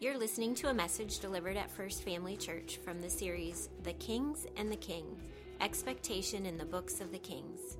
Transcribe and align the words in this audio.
You're 0.00 0.16
listening 0.16 0.54
to 0.56 0.68
a 0.68 0.74
message 0.74 1.18
delivered 1.18 1.56
at 1.56 1.72
First 1.72 2.04
Family 2.04 2.36
Church 2.36 2.76
from 2.84 3.00
the 3.00 3.10
series 3.10 3.68
The 3.82 3.94
Kings 3.94 4.46
and 4.56 4.70
the 4.70 4.76
King 4.76 5.04
Expectation 5.60 6.46
in 6.46 6.56
the 6.56 6.64
Books 6.64 7.00
of 7.00 7.10
the 7.10 7.18
Kings. 7.18 7.76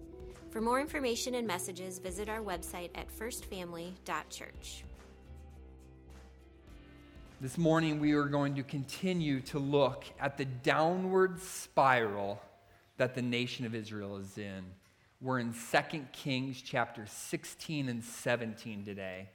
For 0.50 0.60
more 0.60 0.80
information 0.80 1.36
and 1.36 1.46
messages, 1.46 2.00
visit 2.00 2.28
our 2.28 2.40
website 2.40 2.90
at 2.96 3.06
firstfamily.church. 3.16 4.82
This 7.40 7.56
morning, 7.56 8.00
we 8.00 8.14
are 8.14 8.24
going 8.24 8.56
to 8.56 8.64
continue 8.64 9.38
to 9.42 9.60
look 9.60 10.04
at 10.18 10.36
the 10.36 10.44
downward 10.44 11.40
spiral 11.40 12.42
that 12.96 13.14
the 13.14 13.22
nation 13.22 13.64
of 13.64 13.76
Israel 13.76 14.16
is 14.16 14.36
in. 14.38 14.64
We're 15.20 15.38
in 15.38 15.52
2 15.52 16.00
Kings 16.12 16.60
chapter 16.62 17.06
16 17.06 17.88
and 17.88 18.02
17 18.02 18.84
today. 18.84 19.28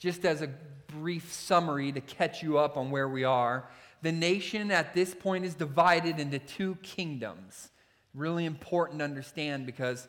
Just 0.00 0.24
as 0.24 0.40
a 0.40 0.48
brief 0.88 1.30
summary 1.30 1.92
to 1.92 2.00
catch 2.00 2.42
you 2.42 2.58
up 2.58 2.78
on 2.78 2.90
where 2.90 3.08
we 3.08 3.22
are, 3.22 3.68
the 4.00 4.10
nation 4.10 4.70
at 4.70 4.94
this 4.94 5.14
point 5.14 5.44
is 5.44 5.54
divided 5.54 6.18
into 6.18 6.38
two 6.38 6.76
kingdoms. 6.82 7.68
Really 8.14 8.46
important 8.46 9.00
to 9.00 9.04
understand 9.04 9.66
because 9.66 10.08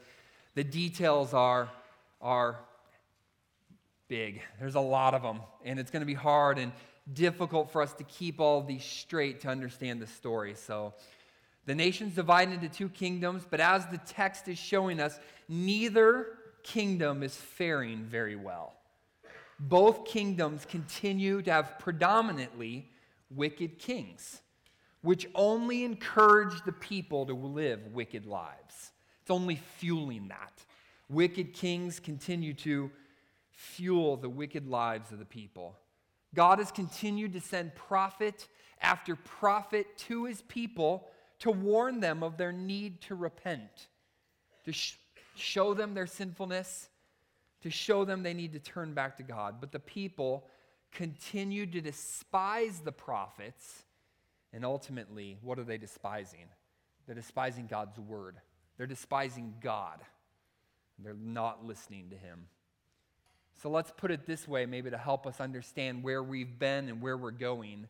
the 0.56 0.64
details 0.64 1.34
are, 1.34 1.70
are 2.22 2.58
big. 4.08 4.42
There's 4.62 4.76
a 4.76 4.80
lot 4.80 5.14
of 5.14 5.24
them, 5.24 5.42
and 5.66 5.78
it's 5.78 5.92
going 5.92 6.02
to 6.02 6.08
be 6.08 6.14
hard 6.14 6.58
and 6.58 6.72
difficult 7.12 7.70
for 7.70 7.82
us 7.82 7.92
to 7.96 8.06
keep 8.06 8.40
all 8.40 8.64
these 8.64 8.86
straight 8.86 9.42
to 9.42 9.50
understand 9.50 10.02
the 10.02 10.08
story. 10.08 10.56
So, 10.56 10.94
the 11.66 11.76
nation's 11.76 12.16
divided 12.16 12.56
into 12.56 12.70
two 12.70 12.90
kingdoms, 12.90 13.46
but 13.48 13.60
as 13.60 13.86
the 13.88 14.00
text 14.00 14.48
is 14.48 14.58
showing 14.58 15.00
us, 15.00 15.20
neither 15.48 16.28
kingdom 16.64 17.22
is 17.22 17.36
faring 17.36 18.06
very 18.06 18.36
well 18.36 18.74
both 19.62 20.06
kingdoms 20.06 20.66
continue 20.66 21.42
to 21.44 21.52
have 21.52 21.78
predominantly 21.78 22.90
wicked 23.30 23.78
kings, 23.78 24.42
which 25.02 25.28
only 25.36 25.84
encourage 25.84 26.64
the 26.66 26.72
people 26.72 27.28
to 27.28 27.34
live 27.34 27.80
wicked 27.94 28.26
lives. 28.26 28.92
It's 29.22 29.30
only 29.30 29.56
fueling 29.78 30.30
that. 30.30 30.66
Wicked 31.10 31.54
kings 31.54 32.00
continue 32.00 32.56
to 32.56 32.90
fuel 33.52 34.18
the 34.18 34.30
wicked 34.30 34.68
lives 34.68 35.12
of 35.12 35.20
the 35.20 35.26
people. 35.26 35.78
God 36.34 36.58
has 36.58 36.72
continued 36.72 37.34
to 37.34 37.42
send 37.42 37.76
prophet 37.76 38.48
after 38.82 39.16
prophet 39.16 39.96
to 39.96 40.26
his 40.26 40.42
people 40.44 41.08
to 41.40 41.52
warn 41.52 42.00
them 42.00 42.24
of 42.24 42.38
their 42.38 42.52
need 42.52 43.02
to 43.02 43.16
repent, 43.16 43.90
to 44.66 44.72
sh- 44.72 44.96
show 45.36 45.76
them 45.76 45.94
their 45.94 46.08
sinfulness, 46.08 46.90
to 47.62 47.70
show 47.70 48.06
them 48.06 48.24
they 48.24 48.34
need 48.34 48.54
to 48.54 48.60
turn 48.60 48.94
back 48.94 49.18
to 49.18 49.24
God. 49.24 49.56
But 49.60 49.72
the 49.72 49.80
people 49.80 50.48
continued 50.92 51.72
to 51.74 51.82
despise 51.82 52.80
the 52.80 52.92
prophets. 52.92 53.84
And 54.54 54.66
ultimately, 54.66 55.38
what 55.42 55.60
are 55.60 55.64
they 55.64 55.78
despising? 55.78 56.48
They're 57.06 57.16
despising 57.16 57.68
God's 57.68 57.98
word. 57.98 58.38
They're 58.78 58.88
despising 58.88 59.56
God. 59.62 60.00
They're 61.00 61.14
not 61.14 61.66
listening 61.66 62.10
to 62.10 62.16
Him. 62.16 62.48
So 63.62 63.70
let's 63.70 63.92
put 63.96 64.12
it 64.12 64.26
this 64.26 64.48
way, 64.48 64.66
maybe 64.66 64.90
to 64.90 64.98
help 64.98 65.28
us 65.28 65.40
understand 65.40 66.04
where 66.04 66.24
we've 66.24 66.58
been 66.58 66.90
and 66.90 67.02
where 67.02 67.18
we're 67.18 67.32
going. 67.32 67.88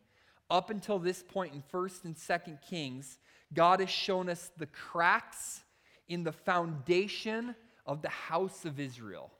Up 0.50 0.70
until 0.70 1.00
this 1.00 1.24
point 1.24 1.54
in 1.54 1.64
1st 1.74 2.06
and 2.06 2.16
2nd 2.16 2.62
Kings, 2.62 3.18
God 3.54 3.80
has 3.80 3.90
shown 3.90 4.28
us 4.28 4.52
the 4.58 4.66
cracks 4.66 5.62
in 6.10 6.24
the 6.24 6.32
foundation 6.32 7.56
of 7.86 8.02
the 8.02 8.10
house 8.10 8.66
of 8.66 8.80
Israel. 8.80 9.32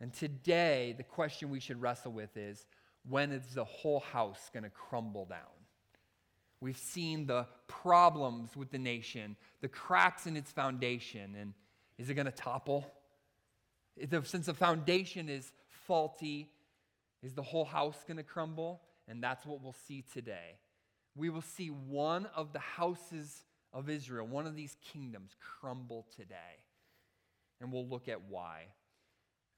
And 0.00 0.12
today, 0.12 0.94
the 0.96 1.02
question 1.02 1.50
we 1.50 1.60
should 1.60 1.80
wrestle 1.80 2.12
with 2.12 2.36
is 2.36 2.66
when 3.08 3.32
is 3.32 3.54
the 3.54 3.64
whole 3.64 4.00
house 4.00 4.50
going 4.52 4.64
to 4.64 4.70
crumble 4.70 5.24
down? 5.24 5.38
We've 6.60 6.76
seen 6.76 7.26
the 7.26 7.46
problems 7.68 8.56
with 8.56 8.70
the 8.70 8.78
nation, 8.78 9.36
the 9.60 9.68
cracks 9.68 10.26
in 10.26 10.36
its 10.36 10.50
foundation, 10.50 11.34
and 11.38 11.54
is 11.98 12.10
it 12.10 12.14
going 12.14 12.26
to 12.26 12.32
topple? 12.32 12.90
Since 14.24 14.46
the 14.46 14.54
foundation 14.54 15.28
is 15.28 15.52
faulty, 15.86 16.50
is 17.22 17.34
the 17.34 17.42
whole 17.42 17.64
house 17.64 17.96
going 18.06 18.16
to 18.16 18.22
crumble? 18.22 18.82
And 19.08 19.22
that's 19.22 19.46
what 19.46 19.62
we'll 19.62 19.76
see 19.86 20.04
today. 20.12 20.58
We 21.14 21.30
will 21.30 21.42
see 21.42 21.68
one 21.68 22.26
of 22.34 22.52
the 22.52 22.58
houses 22.58 23.44
of 23.72 23.88
Israel, 23.88 24.26
one 24.26 24.46
of 24.46 24.56
these 24.56 24.76
kingdoms, 24.92 25.36
crumble 25.40 26.06
today. 26.16 26.64
And 27.60 27.72
we'll 27.72 27.86
look 27.86 28.08
at 28.08 28.22
why. 28.28 28.66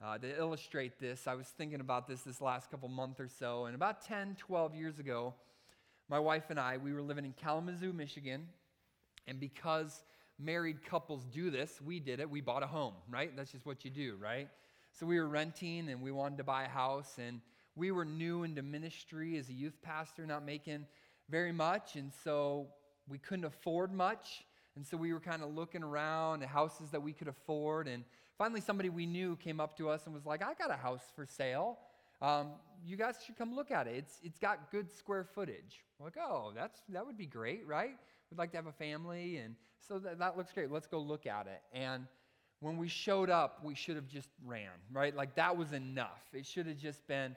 Uh, 0.01 0.17
to 0.17 0.39
illustrate 0.39 1.01
this, 1.01 1.27
I 1.27 1.35
was 1.35 1.49
thinking 1.49 1.81
about 1.81 2.07
this 2.07 2.21
this 2.21 2.41
last 2.41 2.71
couple 2.71 2.89
month 2.89 3.19
or 3.19 3.27
so, 3.27 3.65
and 3.65 3.75
about 3.75 4.01
10, 4.07 4.37
12 4.39 4.77
years 4.77 5.01
ago, 5.01 5.35
my 6.09 6.21
wife 6.21 6.51
and 6.51 6.61
I, 6.61 6.77
we 6.77 6.93
were 6.93 7.03
living 7.03 7.25
in 7.25 7.33
Kalamazoo, 7.33 7.93
Michigan, 7.93 8.47
and 9.27 9.41
because 9.41 10.05
married 10.39 10.85
couples 10.85 11.25
do 11.33 11.51
this, 11.51 11.81
we 11.85 11.99
did 11.99 12.21
it. 12.21 12.31
We 12.31 12.41
bought 12.41 12.63
a 12.63 12.69
home, 12.69 12.95
right? 13.11 13.37
That's 13.37 13.51
just 13.51 13.67
what 13.67 13.85
you 13.85 13.91
do, 13.91 14.17
right? 14.23 14.49
So 14.93 15.05
we 15.05 15.19
were 15.19 15.27
renting 15.27 15.89
and 15.89 16.01
we 16.01 16.13
wanted 16.13 16.39
to 16.39 16.45
buy 16.45 16.63
a 16.63 16.69
house, 16.69 17.19
and 17.19 17.41
we 17.75 17.91
were 17.91 18.05
new 18.05 18.45
into 18.45 18.63
ministry 18.63 19.37
as 19.37 19.49
a 19.49 19.53
youth 19.53 19.83
pastor, 19.83 20.27
not 20.27 20.47
making 20.47 20.87
very 21.29 21.51
much, 21.51 21.97
and 21.97 22.13
so 22.23 22.69
we 23.09 23.19
couldn't 23.19 23.47
afford 23.47 23.93
much. 23.93 24.45
And 24.77 24.87
so 24.87 24.97
we 24.97 25.13
were 25.13 25.21
kind 25.21 25.43
of 25.43 25.55
looking 25.55 25.83
around 25.83 26.43
at 26.43 26.49
houses 26.49 26.91
that 26.91 27.03
we 27.03 27.13
could 27.13 27.29
afford, 27.29 27.89
and 27.89 28.05
Finally, 28.39 28.61
somebody 28.61 28.89
we 28.89 29.05
knew 29.05 29.35
came 29.35 29.59
up 29.59 29.77
to 29.77 29.91
us 29.91 30.07
and 30.07 30.15
was 30.15 30.25
like, 30.25 30.43
I 30.43 30.55
got 30.55 30.71
a 30.71 30.77
house 30.77 31.03
for 31.17 31.27
sale. 31.27 31.77
Um, 32.23 32.53
you 32.87 32.97
guys 32.97 33.17
should 33.27 33.37
come 33.37 33.55
look 33.55 33.73
at 33.73 33.89
it. 33.89 33.97
It's, 33.97 34.21
it's 34.23 34.39
got 34.39 34.71
good 34.71 34.89
square 34.93 35.25
footage. 35.25 35.83
We're 35.99 36.07
like, 36.07 36.19
oh, 36.19 36.53
that's, 36.55 36.81
that 36.91 37.05
would 37.05 37.19
be 37.19 37.27
great, 37.27 37.67
right? 37.67 37.97
We'd 38.31 38.39
like 38.39 38.53
to 38.53 38.57
have 38.57 38.67
a 38.67 38.73
family. 38.73 39.39
And 39.39 39.57
so 39.81 39.99
that, 39.99 40.21
that 40.21 40.37
looks 40.37 40.53
great. 40.53 40.71
Let's 40.71 40.87
go 40.87 41.01
look 41.01 41.27
at 41.27 41.49
it. 41.49 41.63
And 41.73 42.07
when 42.61 42.77
we 42.77 42.87
showed 42.87 43.29
up, 43.29 43.59
we 43.65 43.75
should 43.75 43.97
have 43.97 44.07
just 44.07 44.29
ran, 44.47 44.71
right? 44.93 45.15
Like 45.15 45.35
that 45.35 45.57
was 45.57 45.73
enough. 45.73 46.23
It 46.33 46.47
should 46.47 46.67
have 46.67 46.79
just 46.79 47.07
been 47.09 47.35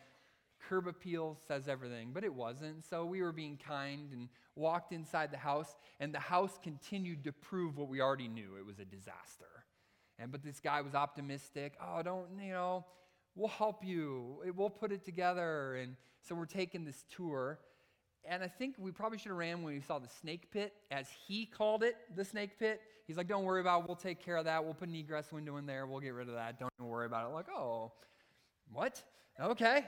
curb 0.69 0.85
appeal 0.87 1.35
says 1.47 1.67
everything, 1.67 2.11
but 2.13 2.23
it 2.23 2.33
wasn't. 2.33 2.83
So 2.87 3.05
we 3.05 3.23
were 3.23 3.31
being 3.31 3.57
kind 3.57 4.11
and 4.11 4.29
walked 4.61 4.93
inside 4.93 5.31
the 5.31 5.37
house, 5.37 5.75
and 5.99 6.13
the 6.13 6.19
house 6.19 6.59
continued 6.61 7.23
to 7.25 7.31
prove 7.31 7.77
what 7.77 7.89
we 7.89 7.99
already 7.99 8.27
knew 8.27 8.55
it 8.57 8.65
was 8.65 8.79
a 8.79 8.85
disaster. 8.85 9.65
And 10.19 10.31
but 10.31 10.43
this 10.43 10.59
guy 10.59 10.81
was 10.81 10.93
optimistic. 10.93 11.73
Oh, 11.81 12.01
don't, 12.03 12.27
you 12.39 12.53
know, 12.53 12.85
we'll 13.35 13.47
help 13.47 13.83
you. 13.83 14.37
We'll 14.55 14.69
put 14.69 14.91
it 14.91 15.03
together. 15.03 15.75
And 15.75 15.95
so 16.21 16.35
we're 16.35 16.45
taking 16.45 16.85
this 16.85 17.03
tour. 17.15 17.59
And 18.23 18.43
I 18.43 18.47
think 18.47 18.75
we 18.77 18.91
probably 18.91 19.17
should 19.17 19.29
have 19.29 19.37
ran 19.37 19.63
when 19.63 19.73
we 19.73 19.81
saw 19.81 19.97
the 19.97 20.07
snake 20.21 20.51
pit, 20.51 20.73
as 20.91 21.07
he 21.27 21.47
called 21.47 21.81
it, 21.81 21.95
the 22.15 22.23
snake 22.23 22.59
pit. 22.59 22.81
He's 23.07 23.17
like, 23.17 23.27
don't 23.27 23.43
worry 23.43 23.61
about 23.61 23.81
it. 23.81 23.87
We'll 23.87 23.95
take 23.95 24.23
care 24.23 24.37
of 24.37 24.45
that. 24.45 24.63
We'll 24.63 24.75
put 24.75 24.89
an 24.89 24.95
egress 24.95 25.31
window 25.31 25.57
in 25.57 25.65
there. 25.65 25.87
We'll 25.87 25.99
get 25.99 26.13
rid 26.13 26.29
of 26.29 26.35
that. 26.35 26.59
Don't 26.59 26.71
worry 26.79 27.07
about 27.07 27.29
it. 27.29 27.33
Like, 27.33 27.47
oh, 27.49 27.91
what? 28.71 29.01
Okay. 29.39 29.85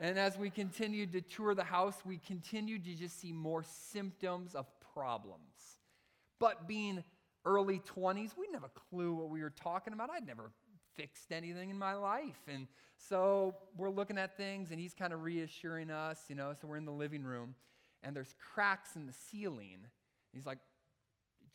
And 0.00 0.18
as 0.18 0.36
we 0.36 0.50
continued 0.50 1.12
to 1.12 1.20
tour 1.20 1.54
the 1.54 1.64
house, 1.64 1.96
we 2.04 2.18
continued 2.18 2.84
to 2.84 2.94
just 2.94 3.20
see 3.20 3.32
more 3.32 3.62
symptoms 3.62 4.54
of 4.54 4.66
problems. 4.94 5.78
But 6.38 6.66
being 6.66 7.04
early 7.44 7.80
20s, 7.80 8.36
we 8.36 8.46
didn't 8.46 8.54
have 8.54 8.64
a 8.64 8.80
clue 8.90 9.14
what 9.14 9.28
we 9.28 9.42
were 9.42 9.50
talking 9.50 9.92
about. 9.92 10.10
I'd 10.10 10.26
never 10.26 10.50
fixed 10.96 11.32
anything 11.32 11.70
in 11.70 11.78
my 11.78 11.94
life. 11.94 12.40
And 12.48 12.66
so 12.96 13.54
we're 13.76 13.90
looking 13.90 14.18
at 14.18 14.36
things, 14.36 14.70
and 14.70 14.80
he's 14.80 14.94
kind 14.94 15.12
of 15.12 15.22
reassuring 15.22 15.90
us, 15.90 16.20
you 16.28 16.34
know. 16.34 16.52
So 16.60 16.66
we're 16.66 16.76
in 16.76 16.84
the 16.84 16.92
living 16.92 17.22
room, 17.22 17.54
and 18.02 18.14
there's 18.14 18.34
cracks 18.54 18.96
in 18.96 19.06
the 19.06 19.12
ceiling. 19.12 19.78
He's 20.32 20.46
like, 20.46 20.58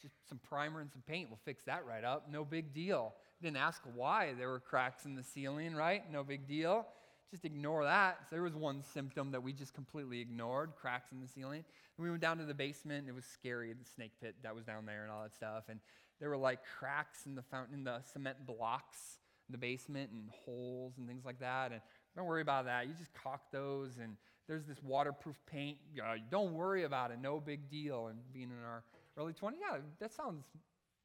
just 0.01 0.13
some 0.29 0.39
primer 0.39 0.79
and 0.79 0.91
some 0.91 1.01
paint, 1.07 1.29
we'll 1.29 1.39
fix 1.43 1.63
that 1.63 1.85
right 1.85 2.03
up. 2.03 2.29
No 2.31 2.45
big 2.45 2.73
deal. 2.73 3.15
Didn't 3.41 3.57
ask 3.57 3.81
why 3.95 4.33
there 4.37 4.49
were 4.49 4.59
cracks 4.59 5.05
in 5.05 5.15
the 5.15 5.23
ceiling, 5.23 5.75
right? 5.75 6.03
No 6.11 6.23
big 6.23 6.47
deal. 6.47 6.85
Just 7.31 7.43
ignore 7.43 7.83
that. 7.83 8.19
So 8.21 8.27
there 8.31 8.43
was 8.43 8.55
one 8.55 8.81
symptom 8.81 9.31
that 9.31 9.43
we 9.43 9.51
just 9.51 9.73
completely 9.73 10.21
ignored 10.21 10.71
cracks 10.79 11.11
in 11.11 11.19
the 11.19 11.27
ceiling. 11.27 11.63
And 11.97 12.03
we 12.03 12.09
went 12.09 12.21
down 12.21 12.37
to 12.37 12.45
the 12.45 12.53
basement. 12.53 13.07
It 13.09 13.13
was 13.13 13.25
scary, 13.25 13.73
the 13.73 13.85
snake 13.95 14.13
pit 14.21 14.35
that 14.43 14.55
was 14.55 14.63
down 14.63 14.85
there 14.85 15.03
and 15.03 15.11
all 15.11 15.23
that 15.23 15.35
stuff. 15.35 15.65
And 15.69 15.79
there 16.19 16.29
were 16.29 16.37
like 16.37 16.59
cracks 16.79 17.25
in 17.25 17.35
the 17.35 17.41
fountain, 17.41 17.73
in 17.73 17.83
the 17.83 18.01
cement 18.13 18.45
blocks 18.45 19.19
in 19.47 19.51
the 19.51 19.57
basement 19.57 20.11
and 20.11 20.29
holes 20.45 20.93
and 20.97 21.07
things 21.07 21.25
like 21.25 21.39
that. 21.39 21.71
And 21.71 21.81
don't 22.15 22.25
worry 22.25 22.41
about 22.41 22.65
that. 22.65 22.87
You 22.87 22.93
just 22.97 23.13
caulk 23.13 23.41
those. 23.51 23.97
And 24.01 24.15
there's 24.47 24.65
this 24.65 24.81
waterproof 24.81 25.37
paint. 25.45 25.77
Uh, 26.01 26.15
don't 26.29 26.53
worry 26.53 26.83
about 26.83 27.11
it. 27.11 27.19
No 27.21 27.39
big 27.39 27.69
deal. 27.69 28.07
And 28.07 28.19
being 28.33 28.49
in 28.49 28.65
our 28.65 28.83
early 29.17 29.33
20s, 29.33 29.55
yeah, 29.59 29.77
that 29.99 30.13
sounds 30.13 30.45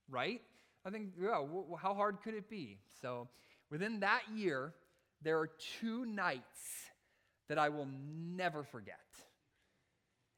right. 0.09 0.41
I 0.85 0.91
think, 0.91 1.11
yeah, 1.21 1.33
w- 1.33 1.77
how 1.81 1.95
hard 1.95 2.19
could 2.23 2.35
it 2.35 2.51
be? 2.51 2.79
So 3.01 3.29
within 3.71 4.01
that 4.01 4.23
year, 4.35 4.75
there 5.23 5.39
are 5.39 5.51
two 5.81 6.05
nights 6.05 6.91
that 7.49 7.59
I 7.59 7.69
will 7.69 7.89
never 8.35 8.63
forget. 8.63 8.99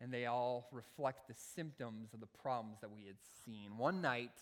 And 0.00 0.12
they 0.12 0.26
all 0.26 0.68
reflect 0.72 1.28
the 1.28 1.34
symptoms 1.34 2.12
of 2.12 2.20
the 2.20 2.26
problems 2.26 2.78
that 2.80 2.90
we 2.90 3.06
had 3.06 3.16
seen. 3.44 3.78
One 3.78 4.02
night, 4.02 4.32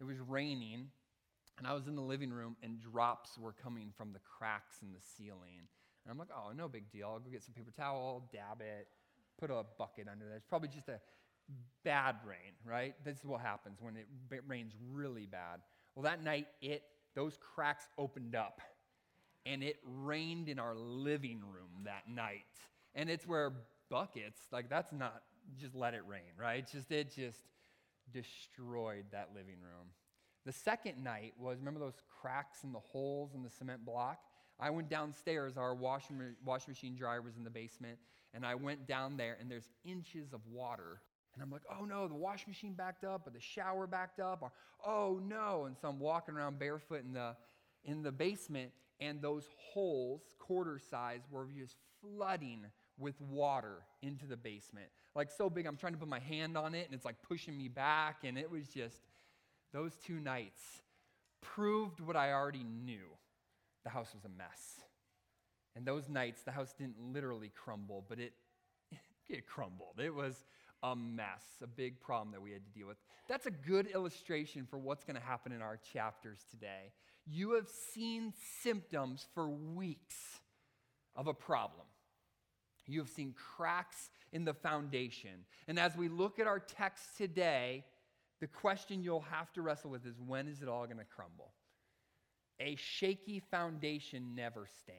it 0.00 0.04
was 0.04 0.20
raining, 0.20 0.88
and 1.56 1.66
I 1.66 1.72
was 1.72 1.88
in 1.88 1.96
the 1.96 2.02
living 2.02 2.30
room, 2.30 2.56
and 2.62 2.80
drops 2.80 3.38
were 3.38 3.52
coming 3.52 3.92
from 3.96 4.12
the 4.12 4.20
cracks 4.20 4.76
in 4.82 4.92
the 4.92 5.00
ceiling. 5.16 5.66
And 6.04 6.10
I'm 6.10 6.18
like, 6.18 6.28
oh, 6.32 6.52
no 6.56 6.68
big 6.68 6.90
deal. 6.92 7.08
I'll 7.08 7.18
go 7.18 7.30
get 7.30 7.42
some 7.42 7.54
paper 7.54 7.72
towel, 7.76 8.28
dab 8.32 8.60
it, 8.60 8.86
put 9.40 9.50
a 9.50 9.64
bucket 9.78 10.06
under 10.10 10.26
there. 10.26 10.36
It's 10.36 10.46
probably 10.46 10.68
just 10.68 10.88
a 10.88 11.00
bad 11.84 12.16
rain, 12.26 12.52
right? 12.64 12.94
This 13.04 13.18
is 13.18 13.24
what 13.24 13.40
happens 13.40 13.78
when 13.80 13.96
it 13.96 14.06
rains 14.46 14.72
really 14.92 15.26
bad. 15.26 15.60
Well, 15.94 16.04
that 16.04 16.22
night, 16.22 16.46
it 16.60 16.82
those 17.14 17.38
cracks 17.54 17.88
opened 17.96 18.36
up, 18.36 18.60
and 19.46 19.62
it 19.62 19.76
rained 19.84 20.48
in 20.48 20.58
our 20.58 20.74
living 20.74 21.40
room 21.40 21.84
that 21.84 22.08
night. 22.08 22.44
And 22.94 23.08
it's 23.08 23.26
where 23.26 23.52
buckets, 23.90 24.40
like 24.52 24.68
that's 24.68 24.92
not 24.92 25.22
just 25.60 25.74
let 25.74 25.94
it 25.94 26.02
rain, 26.06 26.32
right? 26.38 26.58
It's 26.58 26.72
just 26.72 26.90
it 26.90 27.14
just 27.14 27.38
destroyed 28.12 29.04
that 29.12 29.30
living 29.34 29.60
room. 29.62 29.88
The 30.44 30.52
second 30.52 31.02
night 31.02 31.34
was 31.38 31.58
remember 31.58 31.80
those 31.80 32.00
cracks 32.20 32.64
and 32.64 32.74
the 32.74 32.80
holes 32.80 33.34
in 33.34 33.42
the 33.42 33.50
cement 33.50 33.84
block? 33.84 34.18
I 34.60 34.70
went 34.70 34.88
downstairs, 34.88 35.56
our 35.56 35.74
washing, 35.74 36.20
washing 36.44 36.72
machine 36.72 36.96
dryer 36.96 37.22
was 37.22 37.36
in 37.36 37.44
the 37.44 37.50
basement, 37.50 37.98
and 38.34 38.44
I 38.44 38.56
went 38.56 38.86
down 38.88 39.16
there, 39.16 39.36
and 39.40 39.50
there's 39.50 39.70
inches 39.84 40.32
of 40.32 40.40
water. 40.50 41.00
And 41.34 41.42
I'm 41.42 41.50
like, 41.50 41.62
oh 41.70 41.84
no, 41.84 42.08
the 42.08 42.14
washing 42.14 42.48
machine 42.48 42.72
backed 42.72 43.04
up, 43.04 43.26
or 43.26 43.30
the 43.30 43.40
shower 43.40 43.86
backed 43.86 44.18
up, 44.18 44.42
or 44.42 44.50
oh 44.84 45.20
no. 45.24 45.66
And 45.66 45.76
so 45.80 45.88
I'm 45.88 46.00
walking 46.00 46.34
around 46.34 46.58
barefoot 46.58 47.04
in 47.04 47.12
the, 47.12 47.36
in 47.84 48.02
the 48.02 48.10
basement, 48.10 48.72
and 49.00 49.20
those 49.20 49.48
holes, 49.72 50.22
quarter 50.38 50.78
size, 50.90 51.20
were 51.30 51.48
just 51.56 51.76
flooding 52.00 52.66
with 52.98 53.20
water 53.20 53.82
into 54.02 54.26
the 54.26 54.36
basement. 54.36 54.88
Like 55.14 55.30
so 55.30 55.48
big, 55.48 55.66
I'm 55.66 55.76
trying 55.76 55.92
to 55.92 55.98
put 55.98 56.08
my 56.08 56.18
hand 56.18 56.56
on 56.56 56.74
it, 56.74 56.86
and 56.86 56.94
it's 56.94 57.04
like 57.04 57.16
pushing 57.22 57.56
me 57.56 57.68
back, 57.68 58.24
and 58.24 58.36
it 58.36 58.50
was 58.50 58.68
just, 58.68 59.00
those 59.72 59.92
two 60.04 60.20
nights 60.20 60.62
proved 61.40 62.00
what 62.00 62.16
I 62.16 62.32
already 62.32 62.64
knew 62.64 63.06
the 63.84 63.90
house 63.90 64.12
was 64.14 64.24
a 64.24 64.28
mess. 64.28 64.82
And 65.76 65.86
those 65.86 66.08
nights, 66.08 66.42
the 66.42 66.50
house 66.50 66.74
didn't 66.76 66.96
literally 66.98 67.52
crumble, 67.54 68.04
but 68.08 68.18
it, 68.18 68.32
it 69.28 69.46
crumbled. 69.46 70.00
It 70.02 70.14
was 70.14 70.44
a 70.82 70.96
mess, 70.96 71.44
a 71.62 71.66
big 71.66 72.00
problem 72.00 72.32
that 72.32 72.42
we 72.42 72.52
had 72.52 72.64
to 72.64 72.78
deal 72.78 72.88
with. 72.88 72.96
That's 73.28 73.46
a 73.46 73.50
good 73.50 73.86
illustration 73.88 74.66
for 74.68 74.78
what's 74.78 75.04
going 75.04 75.16
to 75.16 75.22
happen 75.22 75.52
in 75.52 75.62
our 75.62 75.78
chapters 75.92 76.40
today. 76.50 76.92
You 77.30 77.52
have 77.52 77.68
seen 77.68 78.32
symptoms 78.62 79.26
for 79.34 79.48
weeks 79.48 80.40
of 81.14 81.26
a 81.26 81.34
problem. 81.34 81.86
You 82.86 83.00
have 83.00 83.10
seen 83.10 83.34
cracks 83.56 84.08
in 84.32 84.44
the 84.44 84.54
foundation. 84.54 85.44
And 85.66 85.78
as 85.78 85.94
we 85.94 86.08
look 86.08 86.38
at 86.38 86.46
our 86.46 86.58
text 86.58 87.18
today, 87.18 87.84
the 88.40 88.46
question 88.46 89.02
you'll 89.02 89.20
have 89.20 89.52
to 89.54 89.62
wrestle 89.62 89.90
with 89.90 90.06
is 90.06 90.14
when 90.24 90.48
is 90.48 90.62
it 90.62 90.68
all 90.68 90.86
going 90.86 90.98
to 90.98 91.04
crumble? 91.04 91.52
A 92.60 92.76
shaky 92.76 93.40
foundation 93.50 94.34
never 94.34 94.66
stands. 94.80 94.98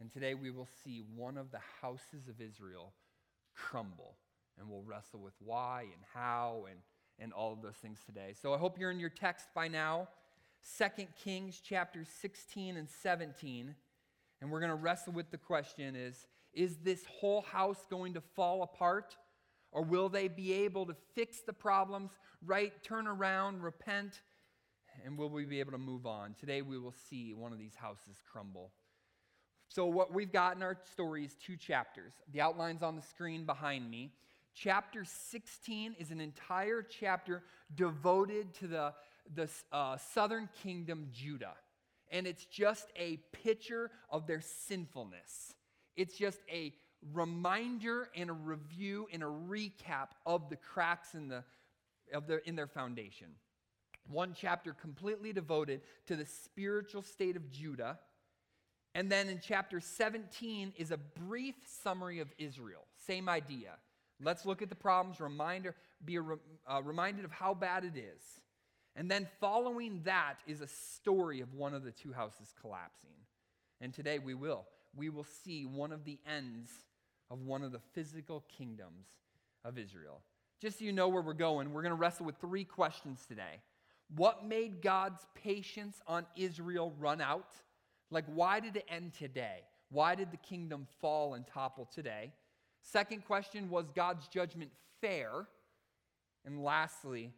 And 0.00 0.12
today 0.12 0.34
we 0.34 0.50
will 0.50 0.68
see 0.84 1.02
one 1.14 1.36
of 1.36 1.50
the 1.50 1.60
houses 1.82 2.28
of 2.28 2.40
Israel 2.40 2.92
crumble. 3.54 4.16
And 4.58 4.68
we'll 4.68 4.82
wrestle 4.82 5.20
with 5.20 5.34
why 5.40 5.82
and 5.82 6.02
how 6.14 6.66
and, 6.70 6.78
and 7.18 7.32
all 7.32 7.52
of 7.52 7.62
those 7.62 7.76
things 7.76 7.98
today. 8.06 8.34
So 8.40 8.54
I 8.54 8.58
hope 8.58 8.78
you're 8.78 8.90
in 8.90 9.00
your 9.00 9.10
text 9.10 9.48
by 9.54 9.66
now. 9.66 10.08
2 10.78 11.04
Kings 11.22 11.60
chapter 11.62 12.04
16 12.20 12.76
and 12.76 12.88
17. 12.88 13.74
And 14.40 14.50
we're 14.50 14.60
going 14.60 14.70
to 14.70 14.76
wrestle 14.76 15.12
with 15.12 15.30
the 15.30 15.38
question 15.38 15.96
is, 15.96 16.26
is 16.52 16.78
this 16.78 17.04
whole 17.06 17.42
house 17.42 17.84
going 17.88 18.14
to 18.14 18.20
fall 18.20 18.62
apart? 18.62 19.16
Or 19.72 19.82
will 19.82 20.08
they 20.08 20.28
be 20.28 20.52
able 20.52 20.86
to 20.86 20.96
fix 21.14 21.40
the 21.40 21.52
problems, 21.52 22.10
right, 22.44 22.72
turn 22.82 23.06
around, 23.06 23.62
repent, 23.62 24.20
and 25.04 25.16
will 25.16 25.30
we 25.30 25.44
be 25.44 25.60
able 25.60 25.72
to 25.72 25.78
move 25.78 26.06
on? 26.06 26.34
Today 26.38 26.62
we 26.62 26.78
will 26.78 26.94
see 27.08 27.34
one 27.34 27.52
of 27.52 27.58
these 27.58 27.76
houses 27.76 28.16
crumble. 28.30 28.72
So, 29.68 29.86
what 29.86 30.12
we've 30.12 30.32
got 30.32 30.56
in 30.56 30.62
our 30.64 30.76
story 30.90 31.24
is 31.24 31.36
two 31.36 31.56
chapters. 31.56 32.12
The 32.32 32.40
outline's 32.40 32.82
on 32.82 32.96
the 32.96 33.02
screen 33.02 33.46
behind 33.46 33.88
me. 33.88 34.12
Chapter 34.52 35.04
16 35.04 35.94
is 35.98 36.10
an 36.10 36.20
entire 36.20 36.82
chapter 36.82 37.44
devoted 37.76 38.52
to 38.54 38.66
the, 38.66 38.92
the 39.34 39.48
uh, 39.72 39.96
southern 39.96 40.48
kingdom, 40.62 41.08
Judah. 41.12 41.54
And 42.10 42.26
it's 42.26 42.44
just 42.44 42.88
a 42.96 43.18
picture 43.32 43.90
of 44.10 44.26
their 44.26 44.40
sinfulness. 44.40 45.54
It's 45.96 46.16
just 46.16 46.40
a 46.50 46.72
reminder 47.12 48.08
and 48.14 48.30
a 48.30 48.34
review 48.34 49.06
and 49.12 49.22
a 49.22 49.26
recap 49.26 50.08
of 50.26 50.48
the 50.50 50.56
cracks 50.56 51.14
in, 51.14 51.28
the, 51.28 51.44
of 52.12 52.26
their, 52.26 52.38
in 52.38 52.56
their 52.56 52.66
foundation. 52.66 53.28
One 54.08 54.34
chapter 54.36 54.72
completely 54.72 55.32
devoted 55.32 55.82
to 56.06 56.16
the 56.16 56.26
spiritual 56.26 57.02
state 57.02 57.36
of 57.36 57.50
Judah. 57.50 57.98
And 58.94 59.10
then 59.10 59.28
in 59.28 59.40
chapter 59.40 59.78
17 59.78 60.72
is 60.76 60.90
a 60.90 60.96
brief 60.96 61.54
summary 61.82 62.18
of 62.18 62.28
Israel. 62.38 62.86
Same 63.06 63.28
idea. 63.28 63.74
Let's 64.22 64.44
look 64.44 64.62
at 64.62 64.68
the 64.68 64.74
problems, 64.74 65.20
reminder, 65.20 65.74
be 66.04 66.18
re, 66.18 66.36
uh, 66.66 66.82
reminded 66.82 67.24
of 67.24 67.30
how 67.30 67.54
bad 67.54 67.84
it 67.84 67.96
is. 67.96 68.22
And 68.96 69.10
then 69.10 69.28
following 69.40 70.02
that 70.04 70.36
is 70.46 70.60
a 70.60 70.66
story 70.66 71.40
of 71.40 71.54
one 71.54 71.74
of 71.74 71.84
the 71.84 71.92
two 71.92 72.12
houses 72.12 72.52
collapsing. 72.60 73.10
And 73.80 73.94
today 73.94 74.18
we 74.18 74.34
will. 74.34 74.66
We 74.94 75.08
will 75.08 75.26
see 75.44 75.64
one 75.64 75.92
of 75.92 76.04
the 76.04 76.18
ends 76.28 76.70
of 77.30 77.42
one 77.42 77.62
of 77.62 77.72
the 77.72 77.80
physical 77.94 78.44
kingdoms 78.56 79.06
of 79.64 79.78
Israel. 79.78 80.20
Just 80.60 80.78
so 80.78 80.84
you 80.84 80.92
know 80.92 81.08
where 81.08 81.22
we're 81.22 81.32
going, 81.32 81.72
we're 81.72 81.82
going 81.82 81.90
to 81.90 81.96
wrestle 81.96 82.26
with 82.26 82.36
three 82.40 82.64
questions 82.64 83.24
today. 83.26 83.62
What 84.16 84.44
made 84.44 84.82
God's 84.82 85.24
patience 85.34 86.02
on 86.06 86.26
Israel 86.36 86.92
run 86.98 87.20
out? 87.20 87.54
Like, 88.10 88.24
why 88.26 88.58
did 88.60 88.76
it 88.76 88.84
end 88.88 89.14
today? 89.14 89.60
Why 89.90 90.14
did 90.14 90.32
the 90.32 90.36
kingdom 90.36 90.86
fall 91.00 91.34
and 91.34 91.46
topple 91.46 91.88
today? 91.94 92.32
Second 92.82 93.24
question 93.24 93.70
was 93.70 93.90
God's 93.94 94.26
judgment 94.28 94.72
fair? 95.00 95.46
And 96.44 96.62
lastly, 96.62 97.32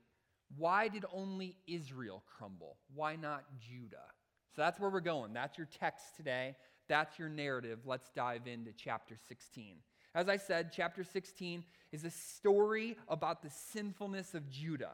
why 0.56 0.88
did 0.88 1.04
only 1.12 1.56
Israel 1.66 2.22
crumble? 2.26 2.76
Why 2.94 3.16
not 3.16 3.44
Judah? 3.58 4.08
So 4.54 4.62
that's 4.62 4.78
where 4.78 4.90
we're 4.90 5.00
going. 5.00 5.32
That's 5.32 5.56
your 5.56 5.68
text 5.78 6.16
today. 6.16 6.56
That's 6.88 7.18
your 7.18 7.28
narrative. 7.28 7.80
Let's 7.86 8.10
dive 8.14 8.46
into 8.46 8.72
chapter 8.72 9.16
16. 9.28 9.76
As 10.14 10.28
I 10.28 10.36
said, 10.36 10.72
chapter 10.74 11.04
16 11.04 11.64
is 11.90 12.04
a 12.04 12.10
story 12.10 12.96
about 13.08 13.42
the 13.42 13.50
sinfulness 13.50 14.34
of 14.34 14.50
Judah. 14.50 14.92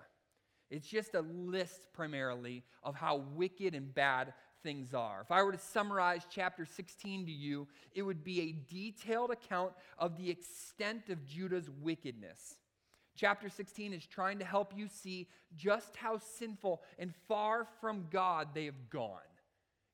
It's 0.71 0.87
just 0.87 1.15
a 1.15 1.23
list 1.23 1.81
primarily 1.93 2.63
of 2.85 2.95
how 2.95 3.25
wicked 3.35 3.75
and 3.75 3.93
bad 3.93 4.35
things 4.63 4.95
are. 4.95 5.23
If 5.23 5.33
I 5.33 5.43
were 5.43 5.53
to 5.53 5.59
summarize 5.59 6.23
chapter 6.31 6.67
16 6.67 7.27
to 7.27 7.33
you, 7.33 7.67
it 7.95 8.03
would 8.03 8.23
be 8.23 8.41
a 8.41 8.73
detailed 8.73 9.31
account 9.31 9.73
of 9.99 10.17
the 10.19 10.31
extent 10.31 11.09
of 11.09 11.27
Judah's 11.27 11.71
wickedness. 11.81 12.59
Chapter 13.19 13.49
16 13.49 13.93
is 13.93 14.07
trying 14.07 14.39
to 14.39 14.45
help 14.45 14.73
you 14.77 14.87
see 14.87 15.27
just 15.57 15.97
how 15.97 16.19
sinful 16.19 16.83
and 17.01 17.13
far 17.27 17.67
from 17.81 18.07
God 18.11 18.51
they 18.55 18.67
have 18.67 18.91
gone. 18.91 19.19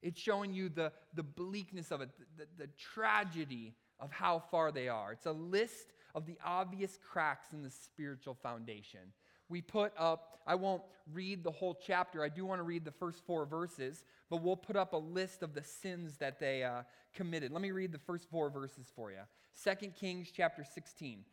It's 0.02 0.20
showing 0.20 0.52
you 0.52 0.68
the, 0.68 0.92
the 1.14 1.22
bleakness 1.22 1.90
of 1.90 2.02
it, 2.02 2.10
the, 2.18 2.44
the, 2.44 2.66
the 2.66 2.70
tragedy 2.76 3.74
of 3.98 4.12
how 4.12 4.42
far 4.50 4.70
they 4.70 4.88
are. 4.88 5.12
It's 5.12 5.24
a 5.24 5.32
list 5.32 5.94
of 6.14 6.26
the 6.26 6.36
obvious 6.44 6.98
cracks 7.10 7.54
in 7.54 7.62
the 7.62 7.70
spiritual 7.70 8.34
foundation. 8.34 9.00
We 9.48 9.62
put 9.62 9.94
up, 9.98 10.40
I 10.46 10.54
won't 10.54 10.82
read 11.10 11.42
the 11.44 11.50
whole 11.50 11.78
chapter. 11.82 12.22
I 12.22 12.28
do 12.28 12.44
want 12.44 12.58
to 12.58 12.64
read 12.64 12.84
the 12.84 12.90
first 12.90 13.24
four 13.26 13.46
verses, 13.46 14.04
but 14.28 14.42
we'll 14.42 14.56
put 14.56 14.76
up 14.76 14.92
a 14.92 14.98
list 14.98 15.42
of 15.42 15.54
the 15.54 15.64
sins 15.64 16.18
that 16.18 16.38
they 16.38 16.62
uh, 16.62 16.82
committed. 17.14 17.52
Let 17.52 17.62
me 17.62 17.70
read 17.70 17.92
the 17.92 17.98
first 17.98 18.28
four 18.30 18.50
verses 18.50 18.92
for 18.94 19.10
you. 19.10 19.18
2 19.64 19.88
Kings 19.98 20.28
chapter 20.30 20.62
16. 20.62 21.24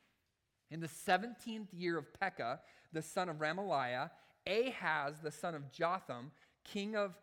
In 0.72 0.80
the 0.80 0.88
17th 0.88 1.68
year 1.74 1.98
of 1.98 2.14
Pekah, 2.20 2.62
the 2.94 3.02
son 3.02 3.30
of 3.30 3.38
Remaliah, 3.38 4.10
Ahaz, 4.48 5.16
the 5.22 5.32
son 5.32 5.54
of 5.54 5.70
Jotham, 5.72 6.32
king 6.64 6.96
of 6.96 7.14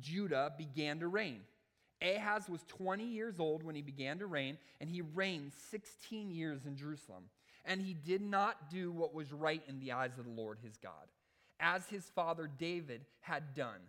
Judah, 0.00 0.52
began 0.56 1.00
to 1.00 1.08
reign. 1.08 1.40
Ahaz 2.00 2.48
was 2.48 2.62
20 2.68 3.04
years 3.04 3.40
old 3.40 3.62
when 3.62 3.74
he 3.74 3.82
began 3.82 4.18
to 4.20 4.26
reign, 4.26 4.58
and 4.80 4.88
he 4.88 5.00
reigned 5.00 5.52
16 5.70 6.30
years 6.30 6.66
in 6.66 6.76
Jerusalem. 6.76 7.24
And 7.64 7.80
he 7.80 7.94
did 7.94 8.20
not 8.22 8.70
do 8.70 8.92
what 8.92 9.14
was 9.14 9.32
right 9.32 9.62
in 9.66 9.80
the 9.80 9.92
eyes 9.92 10.18
of 10.18 10.26
the 10.26 10.30
Lord 10.30 10.58
his 10.62 10.76
God, 10.76 11.08
as 11.58 11.86
his 11.86 12.04
father 12.14 12.48
David 12.58 13.06
had 13.20 13.54
done. 13.54 13.80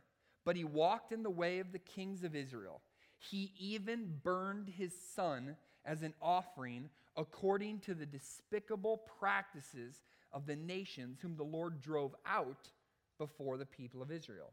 But 0.46 0.56
he 0.56 0.64
walked 0.64 1.12
in 1.12 1.24
the 1.24 1.30
way 1.30 1.60
of 1.60 1.72
the 1.72 1.80
kings 1.80 2.24
of 2.24 2.36
Israel. 2.36 2.82
He 3.18 3.52
even 3.60 4.20
burned 4.24 4.70
his 4.70 4.94
son 5.14 5.58
as 5.84 6.02
an 6.04 6.14
offering 6.22 6.90
according 7.18 7.80
to 7.80 7.94
the 7.94 8.06
despicable 8.06 9.02
practices 9.20 10.04
of 10.32 10.46
the 10.46 10.56
nations 10.56 11.20
whom 11.22 11.36
the 11.36 11.44
Lord 11.44 11.82
drove 11.82 12.16
out 12.26 12.70
before 13.18 13.58
the 13.58 13.66
people 13.66 14.02
of 14.02 14.12
Israel. 14.12 14.52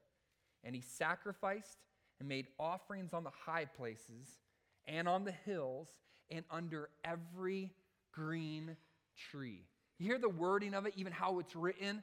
And 0.65 0.75
he 0.75 0.81
sacrificed 0.81 1.79
and 2.21 2.29
made 2.29 2.47
offerings 2.59 3.13
on 3.13 3.25
the 3.25 3.31
high 3.31 3.65
places 3.65 4.39
and 4.87 5.09
on 5.09 5.25
the 5.25 5.33
hills 5.33 5.89
and 6.31 6.45
under 6.51 6.89
every 7.05 7.71
green 8.13 8.77
tree. 9.31 9.65
You 9.99 10.07
hear 10.07 10.19
the 10.19 10.29
wording 10.29 10.75
of 10.75 10.87
it, 10.87 10.95
even 10.97 11.13
how 11.13 11.39
it's 11.39 11.57
written? 11.57 12.03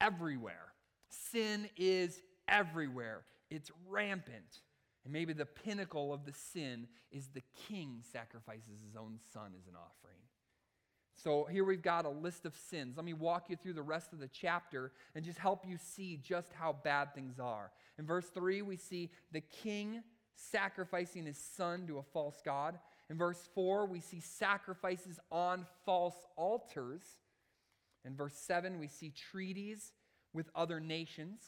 Everywhere. 0.00 0.72
Sin 1.08 1.68
is 1.76 2.20
everywhere, 2.48 3.24
it's 3.50 3.70
rampant. 3.88 4.60
And 5.04 5.12
maybe 5.12 5.32
the 5.32 5.46
pinnacle 5.46 6.12
of 6.12 6.24
the 6.24 6.32
sin 6.32 6.88
is 7.12 7.28
the 7.28 7.42
king 7.68 8.00
sacrifices 8.12 8.80
his 8.84 8.96
own 8.96 9.18
son 9.32 9.52
as 9.58 9.66
an 9.66 9.74
offering. 9.76 10.18
So 11.22 11.44
here 11.44 11.64
we've 11.64 11.82
got 11.82 12.06
a 12.06 12.10
list 12.10 12.44
of 12.44 12.56
sins. 12.56 12.96
Let 12.96 13.04
me 13.04 13.12
walk 13.12 13.48
you 13.48 13.56
through 13.56 13.74
the 13.74 13.82
rest 13.82 14.12
of 14.12 14.18
the 14.18 14.28
chapter 14.28 14.92
and 15.14 15.24
just 15.24 15.38
help 15.38 15.64
you 15.66 15.76
see 15.78 16.16
just 16.16 16.52
how 16.52 16.72
bad 16.72 17.14
things 17.14 17.38
are. 17.38 17.70
In 17.98 18.06
verse 18.06 18.26
3, 18.34 18.62
we 18.62 18.76
see 18.76 19.10
the 19.30 19.40
king 19.40 20.02
sacrificing 20.34 21.26
his 21.26 21.38
son 21.38 21.86
to 21.86 21.98
a 21.98 22.02
false 22.02 22.40
god. 22.44 22.78
In 23.10 23.16
verse 23.16 23.48
4, 23.54 23.86
we 23.86 24.00
see 24.00 24.20
sacrifices 24.20 25.20
on 25.30 25.66
false 25.84 26.16
altars. 26.36 27.02
In 28.04 28.16
verse 28.16 28.34
7, 28.34 28.80
we 28.80 28.88
see 28.88 29.10
treaties 29.10 29.92
with 30.32 30.50
other 30.54 30.80
nations. 30.80 31.40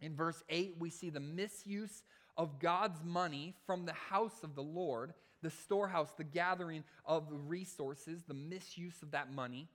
In 0.00 0.14
verse 0.14 0.42
8, 0.48 0.76
we 0.78 0.90
see 0.90 1.10
the 1.10 1.20
misuse 1.20 2.02
of 2.36 2.58
God's 2.58 3.02
money 3.04 3.54
from 3.66 3.86
the 3.86 3.92
house 3.92 4.42
of 4.42 4.54
the 4.54 4.62
Lord, 4.62 5.14
the 5.42 5.50
storehouse, 5.50 6.10
the 6.16 6.24
gathering 6.24 6.84
of 7.04 7.30
the 7.30 7.36
resources, 7.36 8.22
the 8.26 8.34
misuse 8.34 9.02
of 9.02 9.12
that 9.12 9.32
money. 9.32 9.68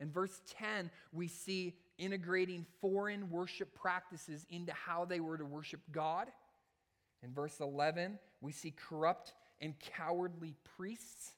In 0.00 0.10
verse 0.10 0.40
10, 0.58 0.90
we 1.12 1.28
see 1.28 1.76
integrating 1.98 2.66
foreign 2.80 3.30
worship 3.30 3.74
practices 3.74 4.46
into 4.50 4.72
how 4.72 5.04
they 5.04 5.20
were 5.20 5.38
to 5.38 5.44
worship 5.44 5.80
God. 5.92 6.28
In 7.22 7.32
verse 7.32 7.60
11, 7.60 8.18
we 8.40 8.52
see 8.52 8.72
corrupt 8.72 9.32
and 9.60 9.74
cowardly 9.78 10.54
priests. 10.76 11.32